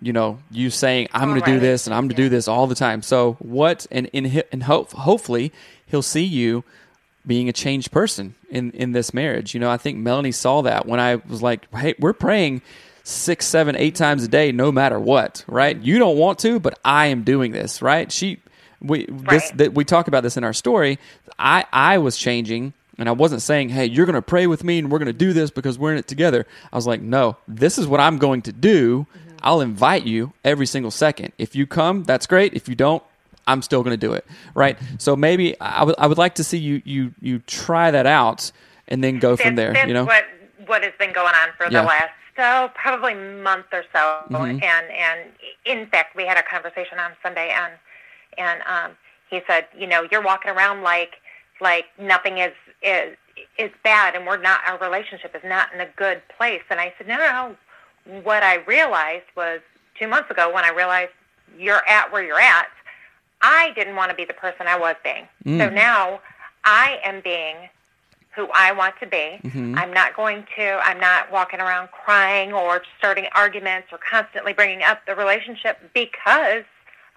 you 0.00 0.12
know 0.12 0.38
you 0.50 0.70
saying 0.70 1.08
I'm 1.12 1.28
going 1.30 1.40
to 1.40 1.46
do 1.46 1.60
this 1.60 1.86
and 1.86 1.94
I'm 1.94 2.04
going 2.04 2.16
to 2.16 2.22
do 2.22 2.28
this 2.28 2.48
all 2.48 2.66
the 2.66 2.74
time. 2.74 3.02
So 3.02 3.34
what 3.40 3.86
and 3.90 4.08
hi- 4.14 4.44
and 4.52 4.62
hope, 4.62 4.92
hopefully 4.92 5.52
he'll 5.86 6.02
see 6.02 6.24
you 6.24 6.64
being 7.26 7.48
a 7.48 7.52
changed 7.52 7.90
person 7.90 8.34
in 8.50 8.70
in 8.72 8.92
this 8.92 9.12
marriage. 9.12 9.54
You 9.54 9.60
know, 9.60 9.70
I 9.70 9.76
think 9.76 9.98
Melanie 9.98 10.32
saw 10.32 10.62
that 10.62 10.86
when 10.86 11.00
I 11.00 11.16
was 11.16 11.42
like, 11.42 11.72
hey, 11.74 11.94
we're 11.98 12.12
praying 12.12 12.62
six, 13.04 13.46
seven, 13.46 13.74
eight 13.76 13.94
times 13.94 14.22
a 14.22 14.28
day, 14.28 14.52
no 14.52 14.70
matter 14.70 14.98
what, 15.00 15.44
right? 15.46 15.76
You 15.80 15.98
don't 15.98 16.16
want 16.18 16.38
to, 16.40 16.60
but 16.60 16.78
I 16.84 17.06
am 17.06 17.22
doing 17.22 17.52
this, 17.52 17.80
right? 17.82 18.12
She, 18.12 18.38
we 18.80 19.06
this 19.06 19.50
that 19.52 19.74
we 19.74 19.84
talk 19.84 20.08
about 20.08 20.22
this 20.22 20.36
in 20.36 20.44
our 20.44 20.52
story. 20.52 20.98
I 21.38 21.64
I 21.72 21.98
was 21.98 22.16
changing. 22.16 22.74
And 23.00 23.08
I 23.08 23.12
wasn't 23.12 23.42
saying, 23.42 23.68
"Hey, 23.68 23.86
you're 23.86 24.06
going 24.06 24.14
to 24.14 24.22
pray 24.22 24.48
with 24.48 24.64
me, 24.64 24.80
and 24.80 24.90
we're 24.90 24.98
going 24.98 25.06
to 25.06 25.12
do 25.12 25.32
this 25.32 25.52
because 25.52 25.78
we're 25.78 25.92
in 25.92 25.98
it 25.98 26.08
together." 26.08 26.48
I 26.72 26.74
was 26.74 26.84
like, 26.84 27.00
"No, 27.00 27.36
this 27.46 27.78
is 27.78 27.86
what 27.86 28.00
I'm 28.00 28.18
going 28.18 28.42
to 28.42 28.52
do. 28.52 29.06
I'll 29.42 29.60
invite 29.60 30.04
you 30.04 30.32
every 30.44 30.66
single 30.66 30.90
second. 30.90 31.32
If 31.38 31.54
you 31.56 31.66
come, 31.66 32.04
that's 32.04 32.26
great. 32.26 32.54
If 32.54 32.68
you 32.68 32.74
don't, 32.74 33.02
I'm 33.46 33.62
still 33.62 33.82
going 33.82 33.98
to 33.98 34.06
do 34.06 34.12
it, 34.12 34.26
right? 34.54 34.78
So 34.98 35.16
maybe 35.16 35.58
I 35.60 35.84
would 35.84 35.94
I 35.98 36.06
would 36.06 36.18
like 36.18 36.34
to 36.36 36.44
see 36.44 36.58
you 36.58 36.82
you 36.84 37.14
you 37.20 37.38
try 37.40 37.90
that 37.90 38.06
out 38.06 38.52
and 38.88 39.02
then 39.02 39.18
go 39.18 39.36
from 39.36 39.54
there. 39.54 39.72
That's 39.72 39.88
You 39.88 39.94
know, 39.94 40.04
what 40.04 40.24
what 40.66 40.82
has 40.82 40.92
been 40.98 41.12
going 41.12 41.34
on 41.34 41.48
for 41.56 41.64
Yeah. 41.64 41.82
the 41.82 41.88
last 41.88 42.10
so 42.36 42.70
probably 42.74 43.14
month 43.14 43.66
or 43.72 43.84
so. 43.92 44.20
Mm-hmm. 44.30 44.62
And 44.62 44.62
and 44.62 45.20
in 45.64 45.86
fact, 45.88 46.14
we 46.14 46.24
had 46.26 46.36
a 46.36 46.42
conversation 46.42 46.98
on 46.98 47.12
Sunday, 47.22 47.50
and 47.50 47.72
and 48.36 48.62
um, 48.62 48.96
he 49.30 49.40
said, 49.46 49.66
you 49.76 49.86
know, 49.86 50.06
you're 50.10 50.22
walking 50.22 50.50
around 50.50 50.82
like 50.82 51.14
like 51.60 51.86
nothing 51.98 52.38
is 52.38 52.52
is 52.82 53.16
is 53.58 53.70
bad, 53.82 54.14
and 54.14 54.26
we're 54.26 54.36
not. 54.40 54.60
Our 54.66 54.78
relationship 54.78 55.34
is 55.34 55.42
not 55.44 55.72
in 55.74 55.80
a 55.80 55.88
good 55.96 56.22
place. 56.36 56.62
And 56.70 56.78
I 56.80 56.92
said, 56.98 57.08
no, 57.08 57.16
no, 57.16 57.26
no. 57.48 57.56
What 58.22 58.42
I 58.42 58.56
realized 58.66 59.26
was 59.36 59.60
two 59.98 60.08
months 60.08 60.30
ago 60.30 60.52
when 60.52 60.64
I 60.64 60.70
realized 60.70 61.12
you're 61.58 61.86
at 61.88 62.12
where 62.12 62.24
you're 62.24 62.40
at. 62.40 62.68
I 63.40 63.72
didn't 63.74 63.96
want 63.96 64.10
to 64.10 64.16
be 64.16 64.24
the 64.24 64.32
person 64.34 64.66
I 64.66 64.78
was 64.78 64.96
being. 65.04 65.28
So 65.44 65.68
mm. 65.68 65.72
now 65.74 66.20
I 66.64 66.98
am 67.04 67.20
being 67.22 67.56
who 68.34 68.48
I 68.54 68.72
want 68.72 68.94
to 69.00 69.06
be. 69.06 69.40
Mm-hmm. 69.42 69.74
I'm 69.76 69.92
not 69.92 70.14
going 70.14 70.46
to, 70.56 70.80
I'm 70.84 71.00
not 71.00 71.30
walking 71.32 71.60
around 71.60 71.88
crying 71.90 72.52
or 72.52 72.82
starting 72.98 73.26
arguments 73.34 73.88
or 73.92 73.98
constantly 73.98 74.52
bringing 74.52 74.82
up 74.82 75.04
the 75.06 75.14
relationship 75.14 75.78
because 75.94 76.64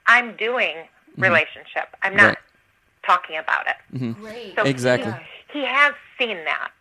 I'm 0.08 0.36
doing 0.36 0.76
mm-hmm. 0.76 1.22
relationship. 1.22 1.96
I'm 2.02 2.16
not 2.16 2.28
Right. 2.30 2.38
talking 3.04 3.38
about 3.38 3.68
it. 3.68 3.76
Mm-hmm. 3.96 4.22
Great. 4.22 4.56
So 4.56 4.64
Exactly. 4.64 5.14
He, 5.52 5.60
he 5.60 5.66
has 5.66 5.94
seen 6.18 6.38
that. 6.46 6.72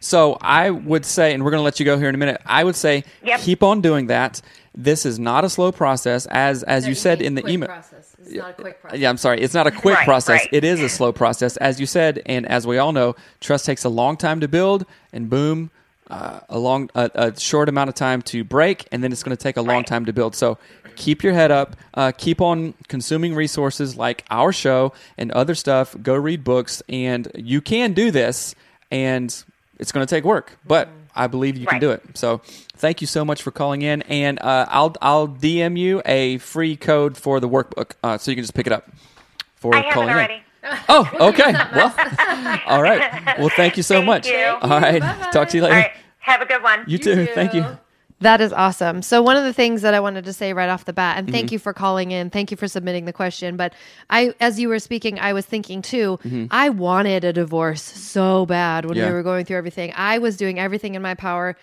So 0.00 0.36
I 0.40 0.70
would 0.70 1.04
say, 1.04 1.32
and 1.34 1.44
we're 1.44 1.50
going 1.50 1.60
to 1.60 1.64
let 1.64 1.78
you 1.80 1.86
go 1.86 1.98
here 1.98 2.08
in 2.08 2.14
a 2.14 2.18
minute. 2.18 2.40
I 2.46 2.64
would 2.64 2.76
say, 2.76 3.04
Yep. 3.24 3.40
keep 3.40 3.62
on 3.62 3.80
doing 3.80 4.06
that. 4.08 4.40
This 4.74 5.04
is 5.04 5.18
not 5.18 5.44
a 5.44 5.50
slow 5.50 5.70
process, 5.70 6.24
as 6.26 6.62
as 6.62 6.88
you 6.88 6.94
said 6.94 7.20
in 7.20 7.34
the 7.34 7.46
email. 7.46 7.68
Process. 7.68 8.16
It's 8.24 8.32
not 8.34 8.50
a 8.50 8.52
quick 8.54 8.80
process. 8.80 9.00
Yeah, 9.00 9.10
I'm 9.10 9.16
sorry. 9.18 9.40
It's 9.40 9.52
not 9.54 9.66
a 9.66 9.70
quick 9.70 9.96
Right, 9.96 10.04
process. 10.04 10.40
right. 10.40 10.48
It 10.50 10.64
is 10.64 10.80
a 10.80 10.88
slow 10.88 11.12
process, 11.12 11.56
as 11.58 11.78
you 11.78 11.84
said, 11.86 12.22
and 12.24 12.46
as 12.46 12.66
we 12.66 12.78
all 12.78 12.92
know, 12.92 13.14
trust 13.40 13.66
takes 13.66 13.84
a 13.84 13.90
long 13.90 14.16
time 14.16 14.40
to 14.40 14.48
build, 14.48 14.86
and 15.12 15.28
boom, 15.28 15.70
uh, 16.10 16.40
a 16.48 16.58
long, 16.58 16.88
a, 16.94 17.10
a 17.14 17.38
short 17.38 17.68
amount 17.68 17.88
of 17.90 17.94
time 17.94 18.22
to 18.22 18.44
break, 18.44 18.86
and 18.92 19.04
then 19.04 19.12
it's 19.12 19.22
going 19.22 19.36
to 19.36 19.42
take 19.42 19.56
a 19.58 19.62
long 19.62 19.78
Right. 19.78 19.86
time 19.86 20.06
to 20.06 20.12
build. 20.14 20.34
So 20.34 20.56
keep 20.96 21.22
your 21.22 21.34
head 21.34 21.50
up. 21.50 21.76
Uh, 21.92 22.12
keep 22.16 22.40
on 22.40 22.72
consuming 22.88 23.34
resources 23.34 23.96
like 23.96 24.24
our 24.30 24.52
show 24.52 24.92
and 25.18 25.30
other 25.32 25.54
stuff. 25.54 25.94
Go 26.02 26.14
read 26.14 26.44
books, 26.44 26.82
and 26.88 27.30
you 27.34 27.60
can 27.60 27.92
do 27.92 28.10
this, 28.10 28.54
and 28.92 29.44
it's 29.80 29.90
going 29.90 30.06
to 30.06 30.14
take 30.14 30.22
work, 30.22 30.58
but 30.64 30.88
I 31.16 31.26
believe 31.26 31.56
you 31.56 31.66
can 31.66 31.80
do 31.80 31.90
it. 31.90 32.02
So 32.14 32.40
thank 32.76 33.00
you 33.00 33.06
so 33.08 33.24
much 33.24 33.42
for 33.42 33.50
calling 33.50 33.82
in, 33.82 34.02
and 34.02 34.40
uh, 34.40 34.66
I'll 34.68 34.94
I'll 35.02 35.26
DM 35.26 35.76
you 35.76 36.02
a 36.06 36.38
free 36.38 36.76
code 36.76 37.16
for 37.16 37.40
the 37.40 37.48
workbook, 37.48 37.92
uh, 38.04 38.18
so 38.18 38.30
you 38.30 38.36
can 38.36 38.44
just 38.44 38.54
pick 38.54 38.66
it 38.68 38.72
up 38.72 38.88
for 39.56 39.74
I 39.74 39.78
have 39.78 39.86
it 39.86 39.92
calling 39.94 40.10
in. 40.10 40.40
Oh, 40.88 41.10
okay. 41.30 41.52
Well, 41.74 41.92
all 42.66 42.82
right. 42.82 43.36
Well, 43.38 43.48
thank 43.48 43.76
you 43.76 43.82
so 43.82 43.96
Thank 43.96 44.06
much. 44.06 44.28
you. 44.28 44.44
All 44.62 44.80
right. 44.80 45.00
Talk 45.32 45.48
to 45.48 45.56
you 45.56 45.62
later. 45.64 45.74
right. 45.74 45.90
Have 46.18 46.40
a 46.40 46.46
good 46.46 46.62
one. 46.62 46.84
You 46.86 46.98
too. 46.98 47.26
Thank 47.34 47.52
you. 47.54 47.66
That 48.22 48.40
is 48.40 48.52
awesome. 48.52 49.02
So 49.02 49.20
one 49.22 49.36
of 49.36 49.44
the 49.44 49.52
things 49.52 49.82
that 49.82 49.94
I 49.94 50.00
wanted 50.00 50.24
to 50.24 50.32
say 50.32 50.52
right 50.52 50.68
off 50.68 50.84
the 50.84 50.92
bat, 50.92 51.18
and 51.18 51.26
Mm-hmm. 51.26 51.34
thank 51.34 51.52
you 51.52 51.58
for 51.58 51.72
calling 51.72 52.10
in, 52.12 52.30
thank 52.30 52.50
you 52.50 52.56
for 52.56 52.68
submitting 52.68 53.04
the 53.04 53.12
question. 53.12 53.56
But 53.56 53.74
I, 54.10 54.34
as 54.40 54.58
you 54.58 54.68
were 54.68 54.78
speaking, 54.78 55.18
I 55.18 55.32
was 55.32 55.44
thinking 55.46 55.82
too. 55.82 56.18
I 56.50 56.68
wanted 56.70 57.24
a 57.24 57.32
divorce 57.32 57.82
so 57.82 58.46
bad 58.46 58.84
when 58.84 58.94
Mm-hmm. 58.94 59.02
Yeah. 59.02 59.08
we 59.08 59.14
were 59.14 59.22
going 59.22 59.44
through 59.44 59.56
everything. 59.58 59.92
I 59.96 60.18
was 60.18 60.36
doing 60.36 60.58
everything 60.58 60.94
in 60.94 61.02
my 61.02 61.14
power 61.14 61.56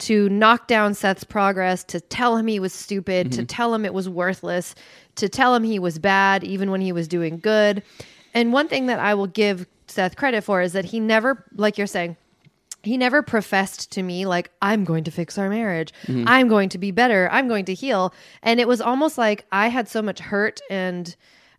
to 0.00 0.28
knock 0.30 0.66
down 0.66 0.94
Seth's 0.94 1.24
progress, 1.24 1.84
to 1.84 2.00
tell 2.00 2.36
him 2.36 2.46
he 2.46 2.58
was 2.60 2.72
stupid, 2.72 3.28
Mm-hmm. 3.30 3.40
to 3.40 3.44
tell 3.46 3.72
him 3.74 3.84
it 3.84 3.92
was 3.94 4.08
worthless, 4.08 4.74
to 5.16 5.28
tell 5.28 5.54
him 5.54 5.62
he 5.64 5.78
was 5.78 5.98
bad, 5.98 6.42
even 6.44 6.70
when 6.70 6.80
he 6.80 6.92
was 6.92 7.06
doing 7.06 7.38
good. 7.38 7.82
And 8.32 8.52
one 8.52 8.66
thing 8.68 8.86
that 8.86 8.98
I 8.98 9.14
will 9.14 9.26
give 9.26 9.66
Seth 9.88 10.16
credit 10.16 10.42
for 10.44 10.62
is 10.62 10.72
that 10.72 10.84
he 10.86 11.00
never, 11.00 11.44
like 11.56 11.76
you're 11.76 11.86
saying, 11.86 12.16
he 12.82 12.96
never 12.96 13.22
professed 13.22 13.90
to 13.92 14.02
me 14.02 14.26
like 14.26 14.50
i'm 14.62 14.84
going 14.84 15.04
to 15.04 15.10
fix 15.10 15.38
our 15.38 15.48
marriage. 15.48 15.92
Mm-hmm. 16.06 16.24
I'm 16.26 16.48
going 16.48 16.68
to 16.70 16.78
be 16.78 16.90
better. 16.90 17.28
I'm 17.30 17.48
going 17.48 17.64
to 17.66 17.74
heal. 17.74 18.14
And 18.42 18.60
it 18.60 18.68
was 18.68 18.80
almost 18.80 19.18
like 19.18 19.44
i 19.52 19.68
had 19.68 19.88
so 19.88 20.02
much 20.02 20.20
hurt 20.20 20.60
and 20.70 21.14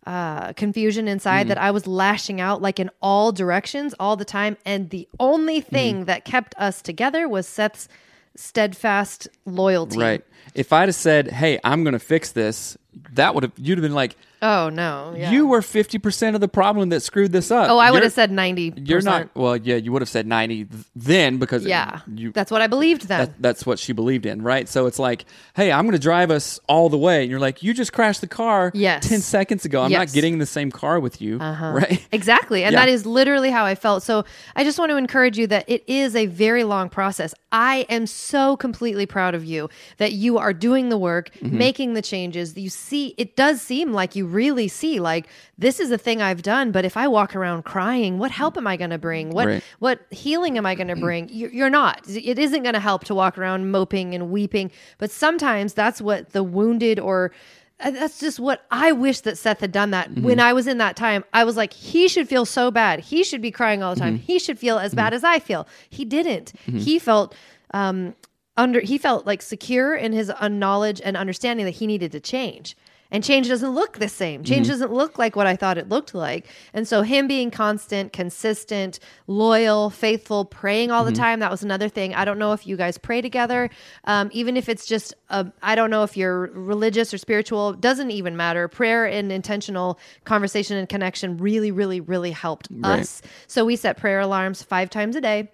uh, 0.07 0.51
confusion 0.53 1.07
inside 1.07 1.41
mm-hmm. 1.41 1.49
that 1.49 1.57
i 1.60 1.69
was 1.69 1.86
lashing 1.86 2.41
out 2.41 2.60
like 2.60 2.79
in 2.79 2.89
all 3.01 3.31
directions 3.31 3.93
all 3.99 4.15
the 4.15 4.25
time. 4.25 4.57
And 4.65 4.89
the 4.89 5.07
only 5.19 5.62
mm-hmm. 5.62 5.75
thing 5.75 6.05
that 6.05 6.25
kept 6.25 6.55
us 6.57 6.81
together 6.81 7.27
was 7.27 7.47
seth's 7.47 7.88
steadfast 8.36 9.27
loyalty. 9.45 9.99
Right. 9.99 10.25
If 10.55 10.73
I'd 10.73 10.89
have 10.89 10.95
said, 10.95 11.29
"Hey, 11.29 11.60
I'm 11.63 11.84
going 11.84 11.93
to 11.93 11.99
fix 11.99 12.31
this," 12.31 12.77
that 13.13 13.36
would 13.36 13.43
have 13.43 13.53
you'd 13.57 13.77
have 13.77 13.84
been 13.84 13.93
like, 13.93 14.15
oh 14.41 14.69
no 14.69 15.13
yeah. 15.17 15.32
"You 15.32 15.47
were 15.47 15.62
50% 15.62 16.36
of 16.36 16.41
the 16.41 16.47
problem 16.47 16.89
that 16.89 17.01
screwed 17.01 17.32
this 17.32 17.51
up." 17.51 17.69
oh 17.69 17.77
i 17.77 17.91
would 17.91 18.04
have 18.04 18.12
said 18.13 18.32
90 18.32 18.73
You're 18.77 19.01
not. 19.01 19.30
Well, 19.36 19.58
yeah, 19.58 19.75
you 19.75 19.91
would 19.91 20.01
have 20.01 20.10
said 20.10 20.25
90 20.27 20.65
th- 20.65 20.84
then 20.95 21.38
because 21.38 21.65
yeah 21.65 22.01
you 22.13 22.32
that's 22.32 22.51
what 22.51 22.62
i 22.62 22.67
believed 22.67 23.08
then 23.08 23.19
that, 23.27 23.41
that's 23.41 23.65
what 23.65 23.80
she 23.80 23.93
believed 23.93 24.25
in, 24.25 24.41
right? 24.41 24.67
So 24.67 24.86
it's 24.86 24.99
like, 24.99 25.25
hey, 25.56 25.71
I'm 25.71 25.86
going 25.86 25.93
to 25.93 25.99
drive 25.99 26.32
us 26.32 26.60
all 26.67 26.89
the 26.89 26.97
way. 26.97 27.21
And 27.21 27.30
you're 27.32 27.39
like, 27.39 27.62
you 27.63 27.73
just 27.73 27.93
crashed 27.93 28.21
the 28.21 28.27
car 28.27 28.71
Yes. 28.73 29.08
10 29.08 29.19
seconds 29.21 29.65
ago. 29.65 29.82
I'm 29.82 29.91
Yes. 29.91 29.99
not 30.10 30.13
getting 30.13 30.34
in 30.34 30.39
the 30.39 30.45
same 30.45 30.71
car 30.71 30.99
with 30.99 31.21
you, 31.21 31.38
right? 31.39 32.06
Exactly. 32.12 32.63
And 32.63 32.73
Yeah. 32.73 32.80
that 32.86 32.89
is 32.89 33.06
literally 33.06 33.49
how 33.51 33.65
I 33.65 33.75
felt. 33.75 34.04
So 34.04 34.23
I 34.56 34.63
just 34.63 34.80
want 34.80 34.91
to 34.91 34.97
encourage 34.97 35.38
you 35.38 35.47
that 35.47 35.65
it 35.67 35.84
is 35.88 36.15
a 36.15 36.25
very 36.27 36.63
long 36.63 36.89
process. 36.89 37.34
I 37.51 37.86
am 37.89 38.08
so 38.08 38.56
completely 38.58 39.06
proud 39.06 39.36
of 39.36 39.43
you 39.45 39.69
that 39.97 40.13
you 40.13 40.38
are 40.38 40.54
doing 40.54 40.89
the 40.89 40.97
work, 40.97 41.30
Mm-hmm. 41.41 41.58
making 41.58 41.93
the 41.95 42.01
changes. 42.01 42.56
You 42.58 42.69
see, 42.69 43.13
it 43.17 43.36
does 43.36 43.62
seem 43.62 43.91
like 43.93 44.15
you 44.15 44.25
really 44.34 44.67
see, 44.67 45.00
like, 45.00 45.28
this 45.58 45.80
is 45.80 45.91
a 45.91 45.98
thing 45.98 46.22
I've 46.22 46.41
done, 46.41 46.72
but 46.72 46.86
if 46.86 46.98
I 46.98 47.08
walk 47.08 47.36
around 47.36 47.63
crying, 47.63 48.17
what 48.17 48.32
help 48.32 48.58
am 48.58 48.67
I 48.67 48.78
going 48.78 48.89
to 48.89 48.98
bring? 48.98 49.32
What 49.32 49.48
Right. 49.48 49.63
what 49.80 50.06
healing 50.10 50.58
am 50.58 50.65
I 50.65 50.76
going 50.76 50.88
to 50.88 50.96
mm. 50.96 51.02
bring? 51.02 51.30
You're, 51.30 51.70
not. 51.70 52.08
It 52.08 52.38
isn't 52.38 52.63
going 52.63 52.74
to 52.74 52.80
help 52.80 53.06
to 53.06 53.15
walk 53.15 53.38
around 53.38 53.72
moping 53.72 54.13
and 54.13 54.30
weeping. 54.30 54.72
But 54.98 55.12
sometimes 55.12 55.74
that's 55.74 56.02
what 56.02 56.32
the 56.32 56.44
wounded 56.44 57.00
or 57.00 57.32
uh, 57.80 57.91
that's 57.91 58.20
just 58.20 58.39
what 58.39 58.65
I 58.70 58.91
wish 58.91 59.22
that 59.22 59.38
Seth 59.38 59.60
had 59.60 59.72
done 59.72 59.91
that 59.91 60.10
when 60.10 60.38
mm-hmm. 60.38 60.39
I 60.39 60.54
was 60.54 60.67
in 60.67 60.78
that 60.78 60.96
time. 60.96 61.24
I 61.34 61.44
was 61.44 61.58
like, 61.58 61.74
he 61.74 62.08
should 62.08 62.28
feel 62.28 62.46
so 62.46 62.72
bad. 62.72 63.00
He 63.00 63.24
should 63.24 63.41
be 63.41 63.52
crying 63.52 63.82
all 63.82 63.96
the 63.96 64.00
time. 64.00 64.17
Mm-hmm. 64.17 64.24
He 64.24 64.39
should 64.39 64.60
feel 64.60 64.78
as 64.78 64.94
bad 64.94 65.08
mm-hmm. 65.08 65.15
as 65.15 65.24
I 65.24 65.39
feel. 65.39 65.67
He 65.89 66.06
didn't. 66.06 66.54
He 66.65 67.00
felt 67.00 67.36
um, 67.74 68.15
under. 68.58 68.82
He 68.82 68.98
felt 68.98 69.26
like 69.26 69.41
secure 69.41 69.96
in 69.96 70.13
his 70.13 70.32
knowledge 70.41 71.02
and 71.04 71.17
understanding 71.17 71.65
that 71.65 71.72
he 71.72 71.88
needed 71.88 72.12
to 72.12 72.20
change. 72.20 72.76
And 73.12 73.24
change 73.24 73.47
doesn't 73.50 73.71
look 73.76 74.00
the 74.00 74.08
same. 74.08 74.43
Change 74.43 74.67
Mm-hmm. 74.67 74.71
doesn't 74.71 74.93
look 74.93 75.19
like 75.19 75.36
what 75.36 75.45
I 75.45 75.56
thought 75.56 75.78
it 75.78 75.89
looked 75.89 76.13
like. 76.15 76.47
And 76.74 76.88
so, 76.88 77.02
him 77.02 77.28
being 77.28 77.52
constant, 77.52 78.13
consistent, 78.13 79.00
loyal, 79.28 79.89
faithful, 79.89 80.45
praying 80.45 80.91
all 80.91 81.04
the 81.06 81.12
Mm-hmm. 81.12 81.21
time, 81.21 81.39
that 81.41 81.52
was 81.52 81.62
another 81.63 81.89
thing. 81.89 82.13
I 82.15 82.24
don't 82.26 82.39
know 82.39 82.54
if 82.54 82.65
you 82.65 82.78
guys 82.78 82.97
pray 82.97 83.21
together, 83.21 83.69
um, 84.06 84.30
even 84.32 84.56
if 84.58 84.69
it's 84.69 84.86
just, 84.86 85.13
a, 85.30 85.52
I 85.62 85.76
don't 85.76 85.89
know 85.89 86.04
if 86.04 86.15
you're 86.15 86.47
religious 86.54 87.13
or 87.13 87.17
spiritual, 87.17 87.74
doesn't 87.74 88.12
even 88.12 88.38
matter. 88.38 88.67
Prayer 88.67 89.06
and 89.06 89.32
intentional 89.32 90.00
conversation 90.24 90.78
and 90.78 90.88
connection 90.88 91.38
really, 91.38 91.71
really, 91.71 92.00
really 92.00 92.32
helped 92.32 92.69
Right. 92.71 93.00
us. 93.02 93.21
So, 93.47 93.65
we 93.65 93.76
set 93.76 93.97
prayer 93.97 94.21
alarms 94.21 94.63
five 94.63 94.89
times 94.89 95.15
a 95.15 95.21
day. 95.21 95.52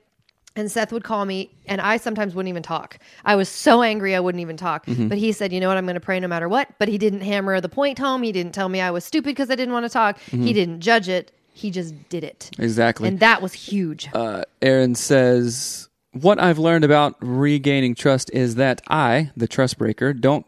And 0.58 0.70
Seth 0.70 0.92
would 0.92 1.04
call 1.06 1.24
me, 1.26 1.52
and 1.68 1.80
I 1.80 1.96
sometimes 1.98 2.36
wouldn't 2.36 2.50
even 2.50 2.64
talk. 2.64 3.00
I 3.24 3.36
was 3.36 3.48
so 3.48 3.82
angry 3.84 4.16
I 4.16 4.20
wouldn't 4.20 4.42
even 4.42 4.58
talk. 4.58 4.86
Mm-hmm. 4.88 5.08
But 5.08 5.18
he 5.20 5.32
said, 5.32 5.54
"You 5.54 5.60
know 5.62 5.68
what? 5.70 5.78
I'm 5.78 5.86
going 5.86 5.94
to 5.94 6.00
pray 6.02 6.20
no 6.20 6.28
matter 6.28 6.50
what." 6.50 6.68
But 6.80 6.88
he 6.90 6.98
didn't 6.98 7.22
hammer 7.22 7.62
the 7.62 7.70
point 7.70 8.00
home. 8.00 8.24
He 8.24 8.32
didn't 8.32 8.54
tell 8.54 8.68
me 8.68 8.82
I 8.82 8.92
was 8.92 9.06
stupid 9.06 9.28
because 9.30 9.50
I 9.52 9.56
didn't 9.56 9.74
want 9.74 9.86
to 9.86 9.90
talk. 9.90 10.20
He 10.20 10.52
didn't 10.54 10.82
judge 10.82 11.08
it. 11.08 11.32
He 11.54 11.72
just 11.72 11.94
did 12.10 12.24
it, 12.24 12.50
Mm-hmm. 12.54 12.62
Exactly. 12.64 13.08
and 13.08 13.20
that 13.20 13.42
was 13.42 13.54
huge. 13.54 14.10
uh, 14.14 14.44
Aaron 14.62 14.94
says, 14.94 15.90
What 16.12 16.40
I've 16.40 16.60
learned 16.60 16.84
about 16.84 17.16
regaining 17.20 17.96
trust 17.96 18.30
is 18.32 18.56
that 18.56 18.82
I, 18.90 19.32
the 19.36 19.48
trust 19.48 19.78
breaker, 19.80 20.14
don't 20.14 20.46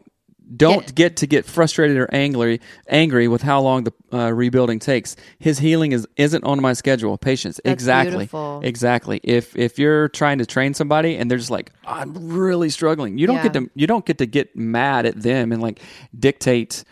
don't 0.56 0.84
Get- 0.86 0.94
get 0.94 1.16
to 1.18 1.26
get 1.26 1.44
frustrated 1.46 1.96
or 1.96 2.08
angry 2.12 2.60
angry 2.88 3.28
with 3.28 3.42
how 3.42 3.60
long 3.60 3.84
the 3.84 3.92
uh, 4.12 4.30
rebuilding 4.32 4.78
takes. 4.80 5.14
His 5.38 5.58
healing 5.58 5.92
is 5.92 6.06
isn't 6.16 6.42
on 6.44 6.60
my 6.60 6.72
schedule. 6.72 7.16
Patience, 7.18 7.60
exactly, 7.64 8.16
beautiful. 8.18 8.60
exactly. 8.64 9.20
If 9.22 9.56
if 9.56 9.78
you're 9.78 10.08
trying 10.08 10.38
to 10.38 10.46
train 10.46 10.74
somebody 10.74 11.16
and 11.16 11.30
they're 11.30 11.38
just 11.38 11.50
like, 11.50 11.72
I'm 11.86 12.14
really 12.32 12.70
struggling, 12.70 13.18
you 13.18 13.26
don't 13.26 13.42
get 13.42 13.52
to 13.54 13.70
you 13.74 13.86
don't 13.86 14.04
get 14.04 14.18
to 14.18 14.26
get 14.26 14.56
mad 14.56 15.06
at 15.06 15.20
them 15.22 15.52
and 15.52 15.62
like 15.62 15.80
dictate 16.18 16.84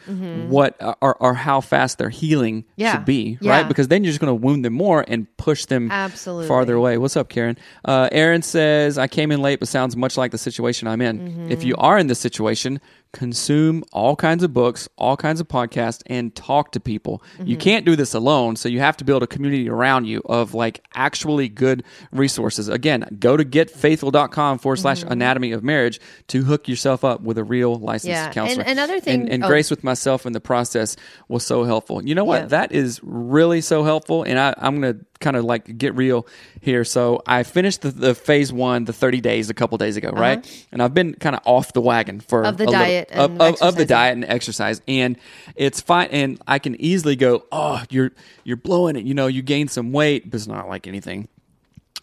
what 0.49 0.81
uh, 0.81 0.95
or, 1.01 1.17
or 1.23 1.35
how 1.35 1.61
fast 1.61 1.99
their 1.99 2.11
healing 2.11 2.39
Mm-hmm. 2.39 2.63
Yeah. 2.77 2.93
should 2.93 3.05
be, 3.05 3.39
Yeah. 3.41 3.51
right? 3.53 3.69
Because 3.69 3.89
then 3.89 4.05
you're 4.05 4.11
just 4.13 4.21
going 4.21 4.31
to 4.31 4.35
wound 4.35 4.65
them 4.65 4.73
more 4.73 5.05
and 5.09 5.27
push 5.37 5.65
them 5.65 5.91
Absolutely. 5.91 6.47
farther 6.47 6.75
away. 6.75 6.97
What's 6.99 7.17
up, 7.17 7.29
Karen? 7.29 7.59
Uh, 7.85 8.09
Aaron 8.13 8.43
says, 8.43 8.97
I 8.99 9.09
came 9.09 9.33
in 9.33 9.43
late, 9.43 9.59
but 9.59 9.69
sounds 9.69 9.97
much 9.97 10.17
like 10.17 10.31
the 10.31 10.39
situation 10.39 10.87
I'm 10.87 11.01
in. 11.01 11.19
Mm-hmm. 11.21 11.51
If 11.51 11.65
you 11.65 11.75
are 11.77 11.99
in 11.99 12.07
this 12.07 12.21
situation, 12.21 12.81
consume 13.13 13.83
all 13.93 14.15
kinds 14.17 14.43
of 14.43 14.53
books, 14.53 14.89
all 14.97 15.17
kinds 15.17 15.41
of 15.41 15.49
podcasts, 15.49 16.03
and 16.07 16.35
talk 16.35 16.73
to 16.73 16.81
people. 16.81 17.23
You 17.39 17.57
Mm-hmm. 17.57 17.61
can't 17.61 17.85
do 17.87 17.97
this 17.97 18.15
alone, 18.15 18.57
so 18.57 18.69
you 18.69 18.81
have 18.81 18.97
to 18.99 19.05
build 19.05 19.23
a 19.23 19.27
community 19.27 19.69
around 19.69 20.05
you 20.05 20.23
of 20.27 20.55
like 20.55 20.85
actually 20.95 21.49
good 21.49 21.85
resources. 22.13 22.69
Again, 22.69 23.17
go 23.19 23.37
to 23.37 23.45
getfaithful.com 23.45 24.59
forward 24.59 24.77
slash 24.79 25.03
anatomy 25.03 25.53
of 25.53 25.63
marriage 25.65 26.01
to 26.29 26.45
hook 26.45 26.69
yourself 26.69 27.05
up 27.05 27.21
with 27.23 27.39
a 27.39 27.45
real 27.45 27.77
licensed 27.77 28.09
Mm-hmm. 28.09 28.13
Yeah, 28.13 28.25
and 28.27 28.35
counselor. 28.35 28.65
another 28.65 29.01
thing- 29.01 29.23
and, 29.23 29.31
and 29.31 29.45
oh. 29.45 29.49
grace 29.49 29.71
with 29.71 29.83
myself 29.85 30.27
in 30.27 30.33
the 30.33 30.41
process 30.41 30.97
was 31.29 31.45
so 31.45 31.65
helpful. 31.65 32.05
You 32.05 32.15
know 32.15 32.25
what? 32.25 32.43
Yeah. 32.43 32.47
That 32.49 32.73
is 32.73 33.01
really 33.03 33.61
so 33.61 33.85
helpful. 33.85 34.23
And 34.23 34.39
I, 34.39 34.55
I'm 34.59 34.81
going 34.81 34.99
to 34.99 35.05
kind 35.21 35.37
of 35.37 35.45
like 35.45 35.77
get 35.77 35.95
real 35.97 36.27
here. 36.61 36.85
So 36.85 37.23
I 37.27 37.43
finished 37.43 37.81
the, 37.83 37.91
the 37.91 38.15
phase 38.15 38.53
one, 38.53 38.85
the 38.85 38.93
30 38.93 39.21
days, 39.21 39.51
a 39.51 39.55
couple 39.55 39.77
days 39.79 39.97
ago, 39.97 40.11
right? 40.11 40.67
And 40.71 40.81
I've 40.83 40.95
been 40.95 41.15
kind 41.15 41.35
of 41.35 41.43
off 41.45 41.73
the 41.73 41.81
wagon 41.81 42.21
for 42.21 42.43
Uh-huh. 42.43 42.51
Of 42.51 42.57
the 42.59 42.65
a 42.65 42.67
little- 42.67 42.85
diet 43.07 43.11
of, 43.13 43.41
of, 43.41 43.63
of 43.63 43.77
the 43.77 43.87
diet 43.87 44.15
and 44.15 44.25
exercise. 44.25 44.81
And 44.89 45.19
it's 45.57 45.81
fine. 45.81 46.09
And 46.11 46.41
I 46.47 46.59
can 46.59 46.81
easily 46.81 47.17
go, 47.17 47.45
oh, 47.53 47.83
you're 47.91 48.13
you're 48.45 48.57
blowing 48.57 48.97
it. 48.97 49.05
You 49.05 49.15
know, 49.15 49.27
you 49.27 49.43
gained 49.43 49.71
some 49.71 49.93
weight, 49.93 50.31
but 50.31 50.37
it's 50.37 50.47
not 50.47 50.69
like 50.69 50.87
anything 50.87 51.29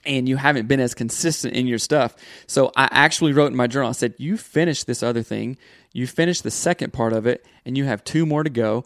and 0.05 0.29
you 0.29 0.37
haven't 0.37 0.67
been 0.67 0.79
as 0.79 0.93
consistent 0.93 1.53
in 1.53 1.67
your 1.67 1.79
stuff. 1.79 2.15
So 2.47 2.71
I 2.75 2.87
actually 2.91 3.33
wrote 3.33 3.47
in 3.47 3.55
my 3.55 3.67
journal, 3.67 3.89
I 3.89 3.93
said, 3.93 4.13
You 4.17 4.37
finished 4.37 4.87
this 4.87 5.03
other 5.03 5.23
thing, 5.23 5.57
you 5.93 6.07
finished 6.07 6.43
the 6.43 6.51
second 6.51 6.93
part 6.93 7.13
of 7.13 7.25
it, 7.25 7.45
and 7.65 7.77
you 7.77 7.85
have 7.85 8.03
two 8.03 8.25
more 8.25 8.43
to 8.43 8.49
go. 8.49 8.85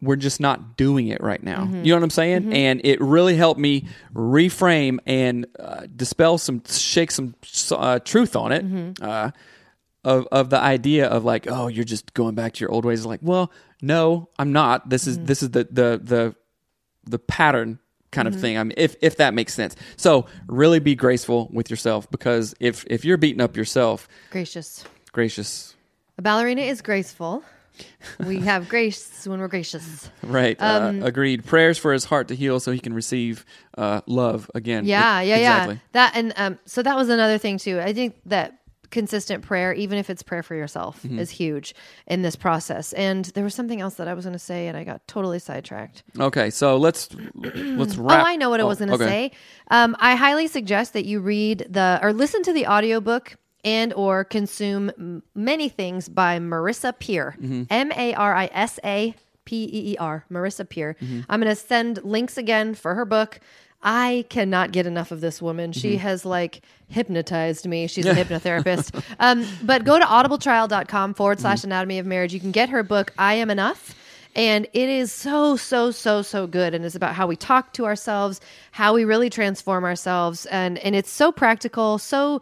We're 0.00 0.16
just 0.16 0.40
not 0.40 0.76
doing 0.76 1.08
it 1.08 1.20
right 1.20 1.42
now. 1.42 1.64
Mm-hmm. 1.64 1.84
You 1.84 1.92
know 1.92 1.96
what 1.96 2.04
I'm 2.04 2.10
saying? 2.10 2.52
And 2.52 2.80
it 2.84 3.00
really 3.00 3.36
helped 3.36 3.58
me 3.58 3.86
reframe 4.14 4.98
and 5.06 5.44
uh, 5.58 5.86
dispel 5.94 6.38
some, 6.38 6.62
shake 6.68 7.10
some 7.10 7.34
uh, 7.72 7.98
truth 7.98 8.36
on 8.36 8.52
it. 8.52 8.64
Mm-hmm. 8.64 9.04
Uh, 9.04 9.30
of, 10.04 10.26
of 10.32 10.50
the 10.50 10.58
idea 10.60 11.06
of 11.06 11.24
like, 11.24 11.46
oh, 11.50 11.68
you're 11.68 11.84
just 11.84 12.14
going 12.14 12.34
back 12.34 12.54
to 12.54 12.60
your 12.60 12.70
old 12.70 12.84
ways. 12.84 13.04
Like, 13.04 13.20
well, 13.22 13.50
no, 13.82 14.28
I'm 14.38 14.52
not. 14.52 14.88
This 14.88 15.06
is 15.06 15.18
this 15.18 15.42
is 15.42 15.50
the 15.50 15.64
the 15.64 16.00
the 16.02 16.34
the 17.04 17.18
pattern 17.18 17.78
kind 18.10 18.28
of 18.28 18.40
thing. 18.40 18.56
I 18.58 18.62
mean, 18.64 18.74
if 18.76 18.96
if 19.02 19.16
that 19.16 19.34
makes 19.34 19.54
sense. 19.54 19.76
So 19.96 20.26
really 20.46 20.78
be 20.80 20.94
graceful 20.94 21.48
with 21.52 21.70
yourself 21.70 22.10
because 22.10 22.54
if 22.60 22.84
if 22.88 23.04
you're 23.04 23.18
beating 23.18 23.40
up 23.40 23.56
yourself, 23.56 24.08
Gracious. 24.30 24.84
gracious, 25.12 25.74
A 26.16 26.22
ballerina 26.22 26.62
is 26.62 26.80
graceful. 26.82 27.42
We 28.26 28.40
have 28.40 28.68
grace 28.68 29.24
when 29.24 29.38
we're 29.38 29.46
gracious. 29.46 30.10
right? 30.24 30.60
Um, 30.60 31.02
uh, 31.02 31.06
agreed. 31.06 31.44
Prayers 31.44 31.78
for 31.78 31.92
his 31.92 32.04
heart 32.04 32.26
to 32.28 32.34
heal 32.34 32.58
so 32.58 32.72
he 32.72 32.80
can 32.80 32.92
receive 32.92 33.44
uh, 33.76 34.00
love 34.06 34.50
again. 34.54 34.84
Yeah, 34.84 35.20
yeah, 35.20 35.36
exactly. 35.36 35.74
yeah. 35.76 35.80
That 35.92 36.12
and 36.16 36.32
um, 36.36 36.58
so 36.64 36.82
that 36.82 36.96
was 36.96 37.08
another 37.08 37.38
thing 37.38 37.58
too. 37.58 37.78
I 37.80 37.92
think 37.92 38.16
that 38.26 38.58
consistent 38.90 39.44
prayer, 39.44 39.72
even 39.72 39.98
if 39.98 40.10
it's 40.10 40.22
prayer 40.22 40.42
for 40.42 40.54
yourself, 40.54 41.02
Mm-hmm. 41.02 41.18
is 41.18 41.30
huge 41.30 41.74
in 42.06 42.22
this 42.22 42.36
process. 42.36 42.92
And 42.94 43.26
there 43.26 43.44
was 43.44 43.54
something 43.54 43.80
else 43.80 43.94
that 43.94 44.08
I 44.08 44.14
was 44.14 44.24
going 44.24 44.32
to 44.32 44.38
say, 44.38 44.68
and 44.68 44.76
I 44.76 44.84
got 44.84 45.06
totally 45.06 45.38
sidetracked. 45.38 46.02
Okay, 46.18 46.50
so 46.50 46.76
let's 46.76 47.08
let's 47.34 47.96
wrap. 47.96 48.24
Oh, 48.24 48.28
I 48.28 48.36
know 48.36 48.50
what 48.50 48.60
I 48.60 48.64
was 48.64 48.80
oh, 48.80 48.86
going 48.86 48.98
to 48.98 49.04
okay. 49.04 49.30
say. 49.30 49.32
Um, 49.70 49.96
I 50.00 50.16
highly 50.16 50.46
suggest 50.48 50.92
that 50.94 51.04
you 51.04 51.20
read 51.20 51.66
the 51.68 51.98
or 52.02 52.12
listen 52.12 52.42
to 52.44 52.52
the 52.52 52.66
audiobook 52.66 53.36
and 53.64 53.92
or 53.94 54.24
consume 54.24 55.22
many 55.34 55.68
things 55.68 56.08
by 56.08 56.38
Marisa 56.38 56.98
Peer. 56.98 57.36
Mm-hmm. 57.40 57.64
M 57.70 57.92
A 57.92 58.14
R 58.14 58.34
I 58.34 58.50
S 58.52 58.78
A 58.84 59.14
P 59.44 59.64
E 59.64 59.92
E 59.92 59.96
R. 59.98 60.24
Marisa 60.30 60.68
Peer. 60.68 60.96
Mm-hmm. 61.00 61.20
I'm 61.28 61.40
going 61.40 61.54
to 61.54 61.56
send 61.60 62.02
links 62.04 62.36
again 62.36 62.74
for 62.74 62.94
her 62.94 63.04
book. 63.04 63.40
I 63.82 64.24
cannot 64.28 64.72
get 64.72 64.86
enough 64.86 65.12
of 65.12 65.20
this 65.20 65.40
woman. 65.40 65.72
She 65.72 65.92
Mm-hmm. 65.92 65.98
has 66.02 66.24
like 66.24 66.62
hypnotized 66.88 67.66
me. 67.66 67.86
She's 67.86 68.06
a 68.06 68.14
hypnotherapist. 68.14 69.02
Um, 69.20 69.46
but 69.62 69.84
go 69.84 69.98
to 69.98 70.04
audibletrial.com 70.04 71.14
forward 71.14 71.40
slash 71.40 71.58
Mm-hmm. 71.58 71.68
anatomy 71.68 71.98
of 71.98 72.06
marriage. 72.06 72.34
You 72.34 72.40
can 72.40 72.50
get 72.50 72.68
her 72.70 72.82
book, 72.82 73.12
I 73.18 73.34
Am 73.34 73.50
Enough. 73.50 73.94
And 74.36 74.66
it 74.72 74.88
is 74.88 75.10
so, 75.10 75.56
so, 75.56 75.90
so, 75.90 76.22
so 76.22 76.46
good. 76.46 76.74
And 76.74 76.84
it's 76.84 76.94
about 76.94 77.14
how 77.14 77.26
we 77.26 77.34
talk 77.36 77.72
to 77.74 77.86
ourselves, 77.86 78.40
how 78.72 78.94
we 78.94 79.04
really 79.04 79.30
transform 79.30 79.84
ourselves. 79.84 80.46
And, 80.46 80.78
and 80.78 80.94
it's 80.94 81.10
so 81.10 81.32
practical, 81.32 81.98
so 81.98 82.40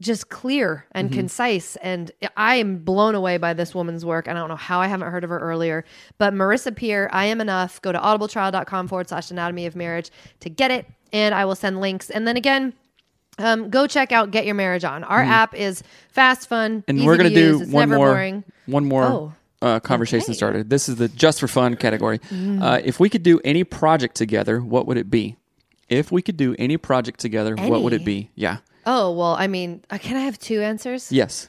just 0.00 0.28
clear 0.28 0.84
and 0.92 1.12
concise. 1.12 1.76
And 1.76 2.10
I 2.36 2.56
am 2.56 2.78
blown 2.78 3.14
away 3.14 3.36
by 3.36 3.52
this 3.52 3.74
woman's 3.74 4.04
work. 4.04 4.28
I 4.28 4.32
don't 4.32 4.48
know 4.48 4.56
how 4.56 4.80
I 4.80 4.86
haven't 4.86 5.10
heard 5.10 5.24
of 5.24 5.30
her 5.30 5.38
earlier. 5.38 5.84
But 6.18 6.32
Marisa 6.34 6.74
Peer, 6.74 7.08
I 7.12 7.26
Am 7.26 7.40
Enough. 7.40 7.82
Go 7.82 7.90
to 7.92 7.98
audibletrial.com 7.98 8.88
forward 8.88 9.08
slash 9.08 9.30
anatomy 9.30 9.66
of 9.66 9.74
marriage 9.74 10.10
to 10.40 10.48
get 10.50 10.70
it. 10.70 10.86
And 11.12 11.34
I 11.34 11.44
will 11.46 11.56
send 11.56 11.80
links. 11.80 12.10
And 12.10 12.28
then 12.28 12.36
again, 12.36 12.74
um, 13.38 13.70
go 13.70 13.86
check 13.86 14.12
out 14.12 14.30
Get 14.30 14.46
Your 14.46 14.54
Marriage 14.54 14.84
On. 14.84 15.02
Our 15.04 15.20
app 15.22 15.54
is 15.54 15.82
fast, 16.10 16.48
fun, 16.48 16.84
and 16.88 17.04
we're 17.04 17.16
gonna 17.16 17.28
to 17.30 17.34
do 17.34 17.58
use. 17.60 17.68
One 17.68 17.88
more 17.88 17.98
boring. 17.98 18.44
one 18.66 18.84
more 18.84 19.04
Oh, 19.04 19.32
uh, 19.62 19.80
conversation 19.80 20.24
okay. 20.24 20.32
Mm. 20.32 20.36
started. 20.36 20.70
This 20.70 20.88
is 20.88 20.96
the 20.96 21.08
just 21.08 21.38
for 21.40 21.46
fun 21.48 21.76
category. 21.76 22.20
Uh, 22.32 22.80
if 22.84 22.98
we 23.00 23.08
could 23.08 23.22
do 23.22 23.40
any 23.44 23.62
project 23.64 24.16
together, 24.16 24.60
what 24.60 24.86
would 24.86 24.96
it 24.96 25.08
be? 25.10 25.36
If 25.88 26.12
we 26.12 26.22
could 26.22 26.36
do 26.36 26.54
any 26.58 26.76
project 26.76 27.20
together, 27.20 27.56
what 27.56 27.82
would 27.82 27.92
it 27.92 28.04
be? 28.04 28.30
Yeah. 28.34 28.58
Oh, 28.86 29.12
well, 29.12 29.34
I 29.34 29.46
mean, 29.46 29.84
uh, 29.90 29.98
can 29.98 30.16
I 30.16 30.20
have 30.20 30.38
two 30.38 30.60
answers? 30.62 31.12
Yes. 31.12 31.48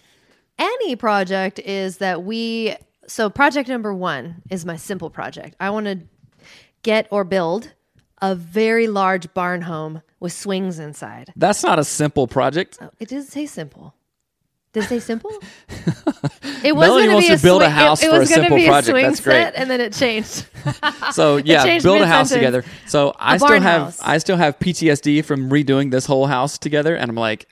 Any 0.58 0.96
project 0.96 1.60
is 1.60 1.98
that 1.98 2.24
we. 2.24 2.76
So, 3.08 3.30
project 3.30 3.70
number 3.70 3.94
one 3.94 4.42
is 4.50 4.66
my 4.66 4.76
simple 4.76 5.10
project. 5.10 5.56
I 5.60 5.70
want 5.70 5.86
to 5.88 6.00
get 6.84 7.08
or 7.12 7.24
build 7.24 7.74
a 8.22 8.36
very 8.36 8.88
large 8.88 9.34
barn 9.34 9.62
home 9.62 10.02
with 10.20 10.34
swings 10.34 10.80
inside. 10.80 11.32
That's 11.36 11.64
not 11.64 11.80
a 11.80 11.84
simple 11.84 12.28
project. 12.28 12.78
Oh, 12.82 12.90
it 13.00 13.10
doesn't 13.10 13.32
say 13.32 13.46
simple. 13.46 13.96
Does 14.74 14.86
it 14.86 14.88
say 14.88 15.00
simple? 15.00 15.32
It 16.62 16.76
was 16.76 16.88
Melanie 16.88 17.04
gonna 17.06 17.14
wants 17.16 17.30
be 17.30 17.36
to 17.38 17.42
build 17.42 17.62
a 17.62 17.70
house 17.70 18.04
for 18.04 18.22
a 18.22 18.26
simple 18.26 18.58
be 18.58 18.66
project. 18.68 18.90
swing 18.92 19.06
That's 19.06 19.22
great. 19.22 19.34
set, 19.44 19.56
and 19.56 19.70
then 19.72 19.80
it 19.80 19.94
changed. 19.94 20.46
So 21.14 21.38
yeah, 21.38 21.64
changed 21.64 21.84
build 21.84 22.02
a 22.02 22.08
house 22.08 22.30
together. 22.30 22.66
So 22.86 23.16
I 23.18 23.38
still 23.38 23.62
have 23.62 23.82
house. 23.84 24.00
I 24.04 24.18
still 24.18 24.36
have 24.36 24.60
PTSD 24.60 25.24
from 25.24 25.50
redoing 25.50 25.90
this 25.90 26.06
whole 26.06 26.28
house 26.28 26.58
together, 26.58 26.96
and 26.96 27.10
I'm 27.10 27.16
like, 27.16 27.48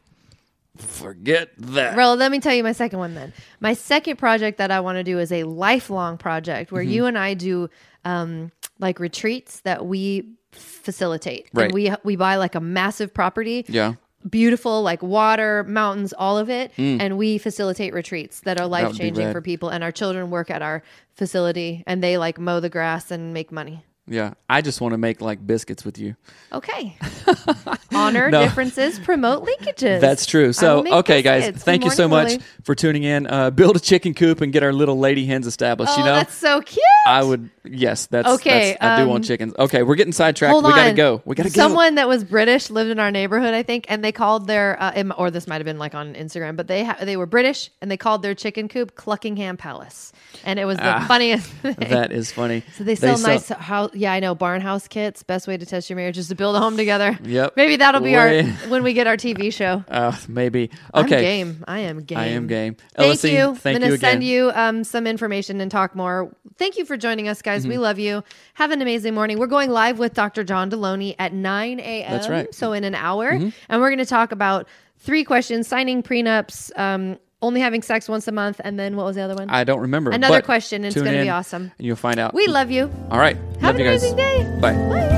forget 0.77 1.49
that. 1.57 1.95
Well, 1.95 2.15
let 2.15 2.31
me 2.31 2.39
tell 2.39 2.53
you 2.53 2.63
my 2.63 2.73
second 2.73 2.99
one 2.99 3.15
then. 3.15 3.33
My 3.61 3.73
second 3.73 4.17
project 4.17 4.57
that 4.57 4.71
I 4.71 4.81
want 4.81 4.97
to 4.97 5.03
do 5.03 5.19
is 5.19 5.31
a 5.31 5.43
lifelong 5.43 6.17
project 6.17 6.67
Mm-hmm. 6.67 6.75
where 6.75 6.83
you 6.83 7.05
and 7.05 7.17
I 7.17 7.33
do 7.33 7.69
um, 8.05 8.51
like 8.79 8.99
retreats 8.99 9.61
that 9.61 9.85
we 9.85 10.33
facilitate. 10.51 11.49
Right. 11.53 11.65
And 11.65 11.73
we 11.73 11.91
we 12.03 12.15
buy 12.17 12.35
like 12.35 12.55
a 12.55 12.59
massive 12.61 13.13
property. 13.13 13.65
Yeah. 13.69 13.93
Beautiful, 14.29 14.81
like 14.81 15.01
water, 15.03 15.63
mountains, 15.63 16.13
all 16.17 16.37
of 16.37 16.49
it. 16.49 16.71
And 16.77 17.17
we 17.17 17.37
facilitate 17.37 17.93
retreats 17.93 18.41
that 18.41 18.59
are 18.59 18.67
Mm. 18.67 18.71
life 18.71 18.93
changing 18.95 19.31
for 19.31 19.41
people. 19.41 19.69
And 19.69 19.83
our 19.83 19.91
children 19.91 20.29
work 20.29 20.49
at 20.49 20.61
our 20.61 20.83
facility 21.15 21.83
and 21.87 22.03
they 22.03 22.17
like 22.17 22.39
mow 22.39 22.59
the 22.59 22.69
grass 22.69 23.11
and 23.11 23.33
make 23.33 23.51
money. 23.51 23.83
Yeah, 24.09 24.35
I 24.49 24.61
just 24.61 24.79
want 24.79 24.93
to 24.93 24.97
make 24.97 25.19
like 25.19 25.45
biscuits 25.45 25.83
with 25.83 25.97
you. 25.99 26.15
Okay. 26.53 26.97
Honor 27.93 28.29
No. 28.31 28.41
differences, 28.43 28.99
promote 28.99 29.45
linkages. 29.45 29.99
That's 29.99 30.25
true. 30.25 30.53
So, 30.53 30.85
okay, 30.99 31.21
guys, 31.21 31.41
biscuits. 31.43 31.59
Good 31.59 31.65
thank 31.65 31.83
you 31.83 31.89
so 31.91 32.07
much 32.07 32.29
Lily. 32.29 32.43
for 32.63 32.73
tuning 32.75 33.03
in. 33.03 33.27
Uh, 33.27 33.49
build 33.49 33.75
a 33.75 33.79
chicken 33.79 34.13
coop 34.13 34.39
and 34.41 34.53
get 34.53 34.63
our 34.63 34.71
little 34.71 34.97
lady 34.97 35.25
hens 35.25 35.45
established. 35.47 35.91
Oh, 35.95 35.99
you 35.99 36.05
know, 36.05 36.15
that's 36.15 36.33
so 36.35 36.61
cute. 36.61 36.79
I 37.07 37.21
would. 37.23 37.49
Yes, 37.65 38.05
that's 38.07 38.27
Okay, 38.35 38.71
that's- 38.71 38.77
I 38.79 38.97
do 38.97 39.03
um, 39.03 39.09
want 39.09 39.25
chickens. 39.25 39.53
Okay, 39.59 39.83
we're 39.83 39.95
getting 39.95 40.13
sidetracked. 40.13 40.51
Hold 40.51 40.63
we 40.63 40.69
gotta 40.71 40.91
on. 40.91 40.95
go. 40.95 41.21
We 41.25 41.35
gotta 41.35 41.49
go. 41.49 41.55
Someone 41.55 41.95
that 41.95 42.07
was 42.07 42.23
British 42.23 42.69
lived 42.69 42.89
in 42.89 42.99
our 42.99 43.11
neighborhood, 43.11 43.53
I 43.53 43.63
think, 43.63 43.87
and 43.89 44.03
they 44.03 44.13
called 44.13 44.47
their, 44.47 44.81
uh, 44.81 45.03
or 45.17 45.31
this 45.31 45.47
might 45.47 45.55
have 45.55 45.65
been 45.65 45.79
like 45.79 45.95
on 45.95 46.13
Instagram, 46.13 46.55
but 46.55 46.67
they 46.67 46.85
ha- 46.85 46.97
they 47.01 47.17
were 47.17 47.25
British 47.25 47.71
and 47.81 47.91
they 47.91 47.97
called 47.97 48.21
their 48.21 48.35
chicken 48.35 48.69
coop 48.69 48.95
Cluckingham 48.95 49.57
Palace, 49.57 50.13
and 50.45 50.59
it 50.59 50.65
was 50.65 50.77
the 50.77 50.85
Ah, 50.95 51.05
funniest. 51.07 51.47
thing. 51.61 51.75
That 51.75 52.13
is 52.13 52.31
funny. 52.31 52.63
So 52.77 52.85
they 52.85 52.95
sell 52.95 53.17
nice 53.17 53.49
house. 53.49 53.91
Yeah, 53.97 54.13
I 54.13 54.19
know 54.19 54.35
Barnhouse 54.35 54.87
kits. 54.87 55.23
Best 55.23 55.47
way 55.47 55.57
to 55.57 55.65
test 55.65 55.89
your 55.89 55.97
marriage 55.97 56.17
is 56.17 56.27
to 56.27 56.35
build 56.35 56.55
a 56.55 56.59
home 56.59 56.77
together. 56.77 57.17
Yep. 57.23 57.53
Maybe 57.57 57.75
that'll 57.77 58.01
be 58.01 58.13
Way- 58.15 58.41
our 58.41 58.69
when 58.69 58.83
we 58.83 58.93
get 58.93 59.07
our 59.07 59.17
TV 59.17 59.51
show. 59.53 59.83
Uh, 59.87 60.15
maybe. 60.27 60.69
I'm 60.93 61.05
Okay. 61.05 61.21
game. 61.21 61.63
I 61.67 61.79
am 61.79 62.03
game. 62.03 62.17
I 62.17 62.25
am 62.27 62.47
game. 62.47 62.75
Thank 62.95 63.23
you. 63.23 63.55
Thank 63.55 63.65
I'm 63.65 63.73
gonna 63.81 63.87
you 63.87 63.93
again. 63.95 63.99
send 64.11 64.23
you 64.23 64.51
um, 64.53 64.83
some 64.83 65.07
information 65.07 65.59
and 65.61 65.69
talk 65.71 65.95
more. 65.95 66.31
Thank 66.57 66.77
you 66.77 66.85
for 66.85 66.97
joining 66.97 67.27
us, 67.27 67.41
guys. 67.41 67.61
Mm-hmm. 67.61 67.69
We 67.71 67.77
love 67.77 67.99
you. 67.99 68.23
Have 68.55 68.71
an 68.71 68.81
amazing 68.81 69.13
morning. 69.13 69.39
We're 69.39 69.47
going 69.47 69.69
live 69.69 69.99
with 69.99 70.13
Dr. 70.13 70.43
John 70.43 70.69
Delony 70.71 71.15
at 71.19 71.33
9 71.33 71.79
a.m. 71.79 72.11
That's 72.11 72.29
right. 72.29 72.45
Mm-hmm. 72.45 72.51
So 72.53 72.73
in 72.73 72.83
an 72.83 72.95
hour, 72.95 73.29
and 73.29 73.53
we're 73.69 73.89
going 73.89 73.97
to 73.99 74.05
talk 74.05 74.31
about 74.31 74.67
three 74.99 75.23
questions: 75.23 75.67
signing 75.67 76.01
prenups, 76.03 76.71
um, 76.79 77.17
only 77.41 77.61
having 77.61 77.81
sex 77.81 78.09
once 78.09 78.27
a 78.27 78.31
month, 78.31 78.59
and 78.63 78.79
then 78.79 78.95
what 78.95 79.05
was 79.05 79.15
the 79.15 79.21
other 79.21 79.35
one? 79.35 79.49
I 79.49 79.63
don't 79.63 79.81
remember. 79.81 80.11
Another 80.11 80.37
but 80.37 80.45
question, 80.45 80.83
and 80.83 80.93
it's 80.93 80.95
gonna 80.95 81.21
be 81.21 81.29
awesome. 81.29 81.71
And 81.77 81.87
you'll 81.87 81.95
find 81.95 82.19
out. 82.19 82.33
we 82.33 82.47
love 82.47 82.71
you. 82.71 82.91
All 83.11 83.19
right. 83.19 83.35
Have 83.35 83.61
love 83.61 83.75
an 83.75 83.81
you 83.81 83.87
guys. 83.87 84.03
amazing 84.03 84.17
day. 84.17 84.59
Bye. 84.61 84.73
Bye. 84.73 85.16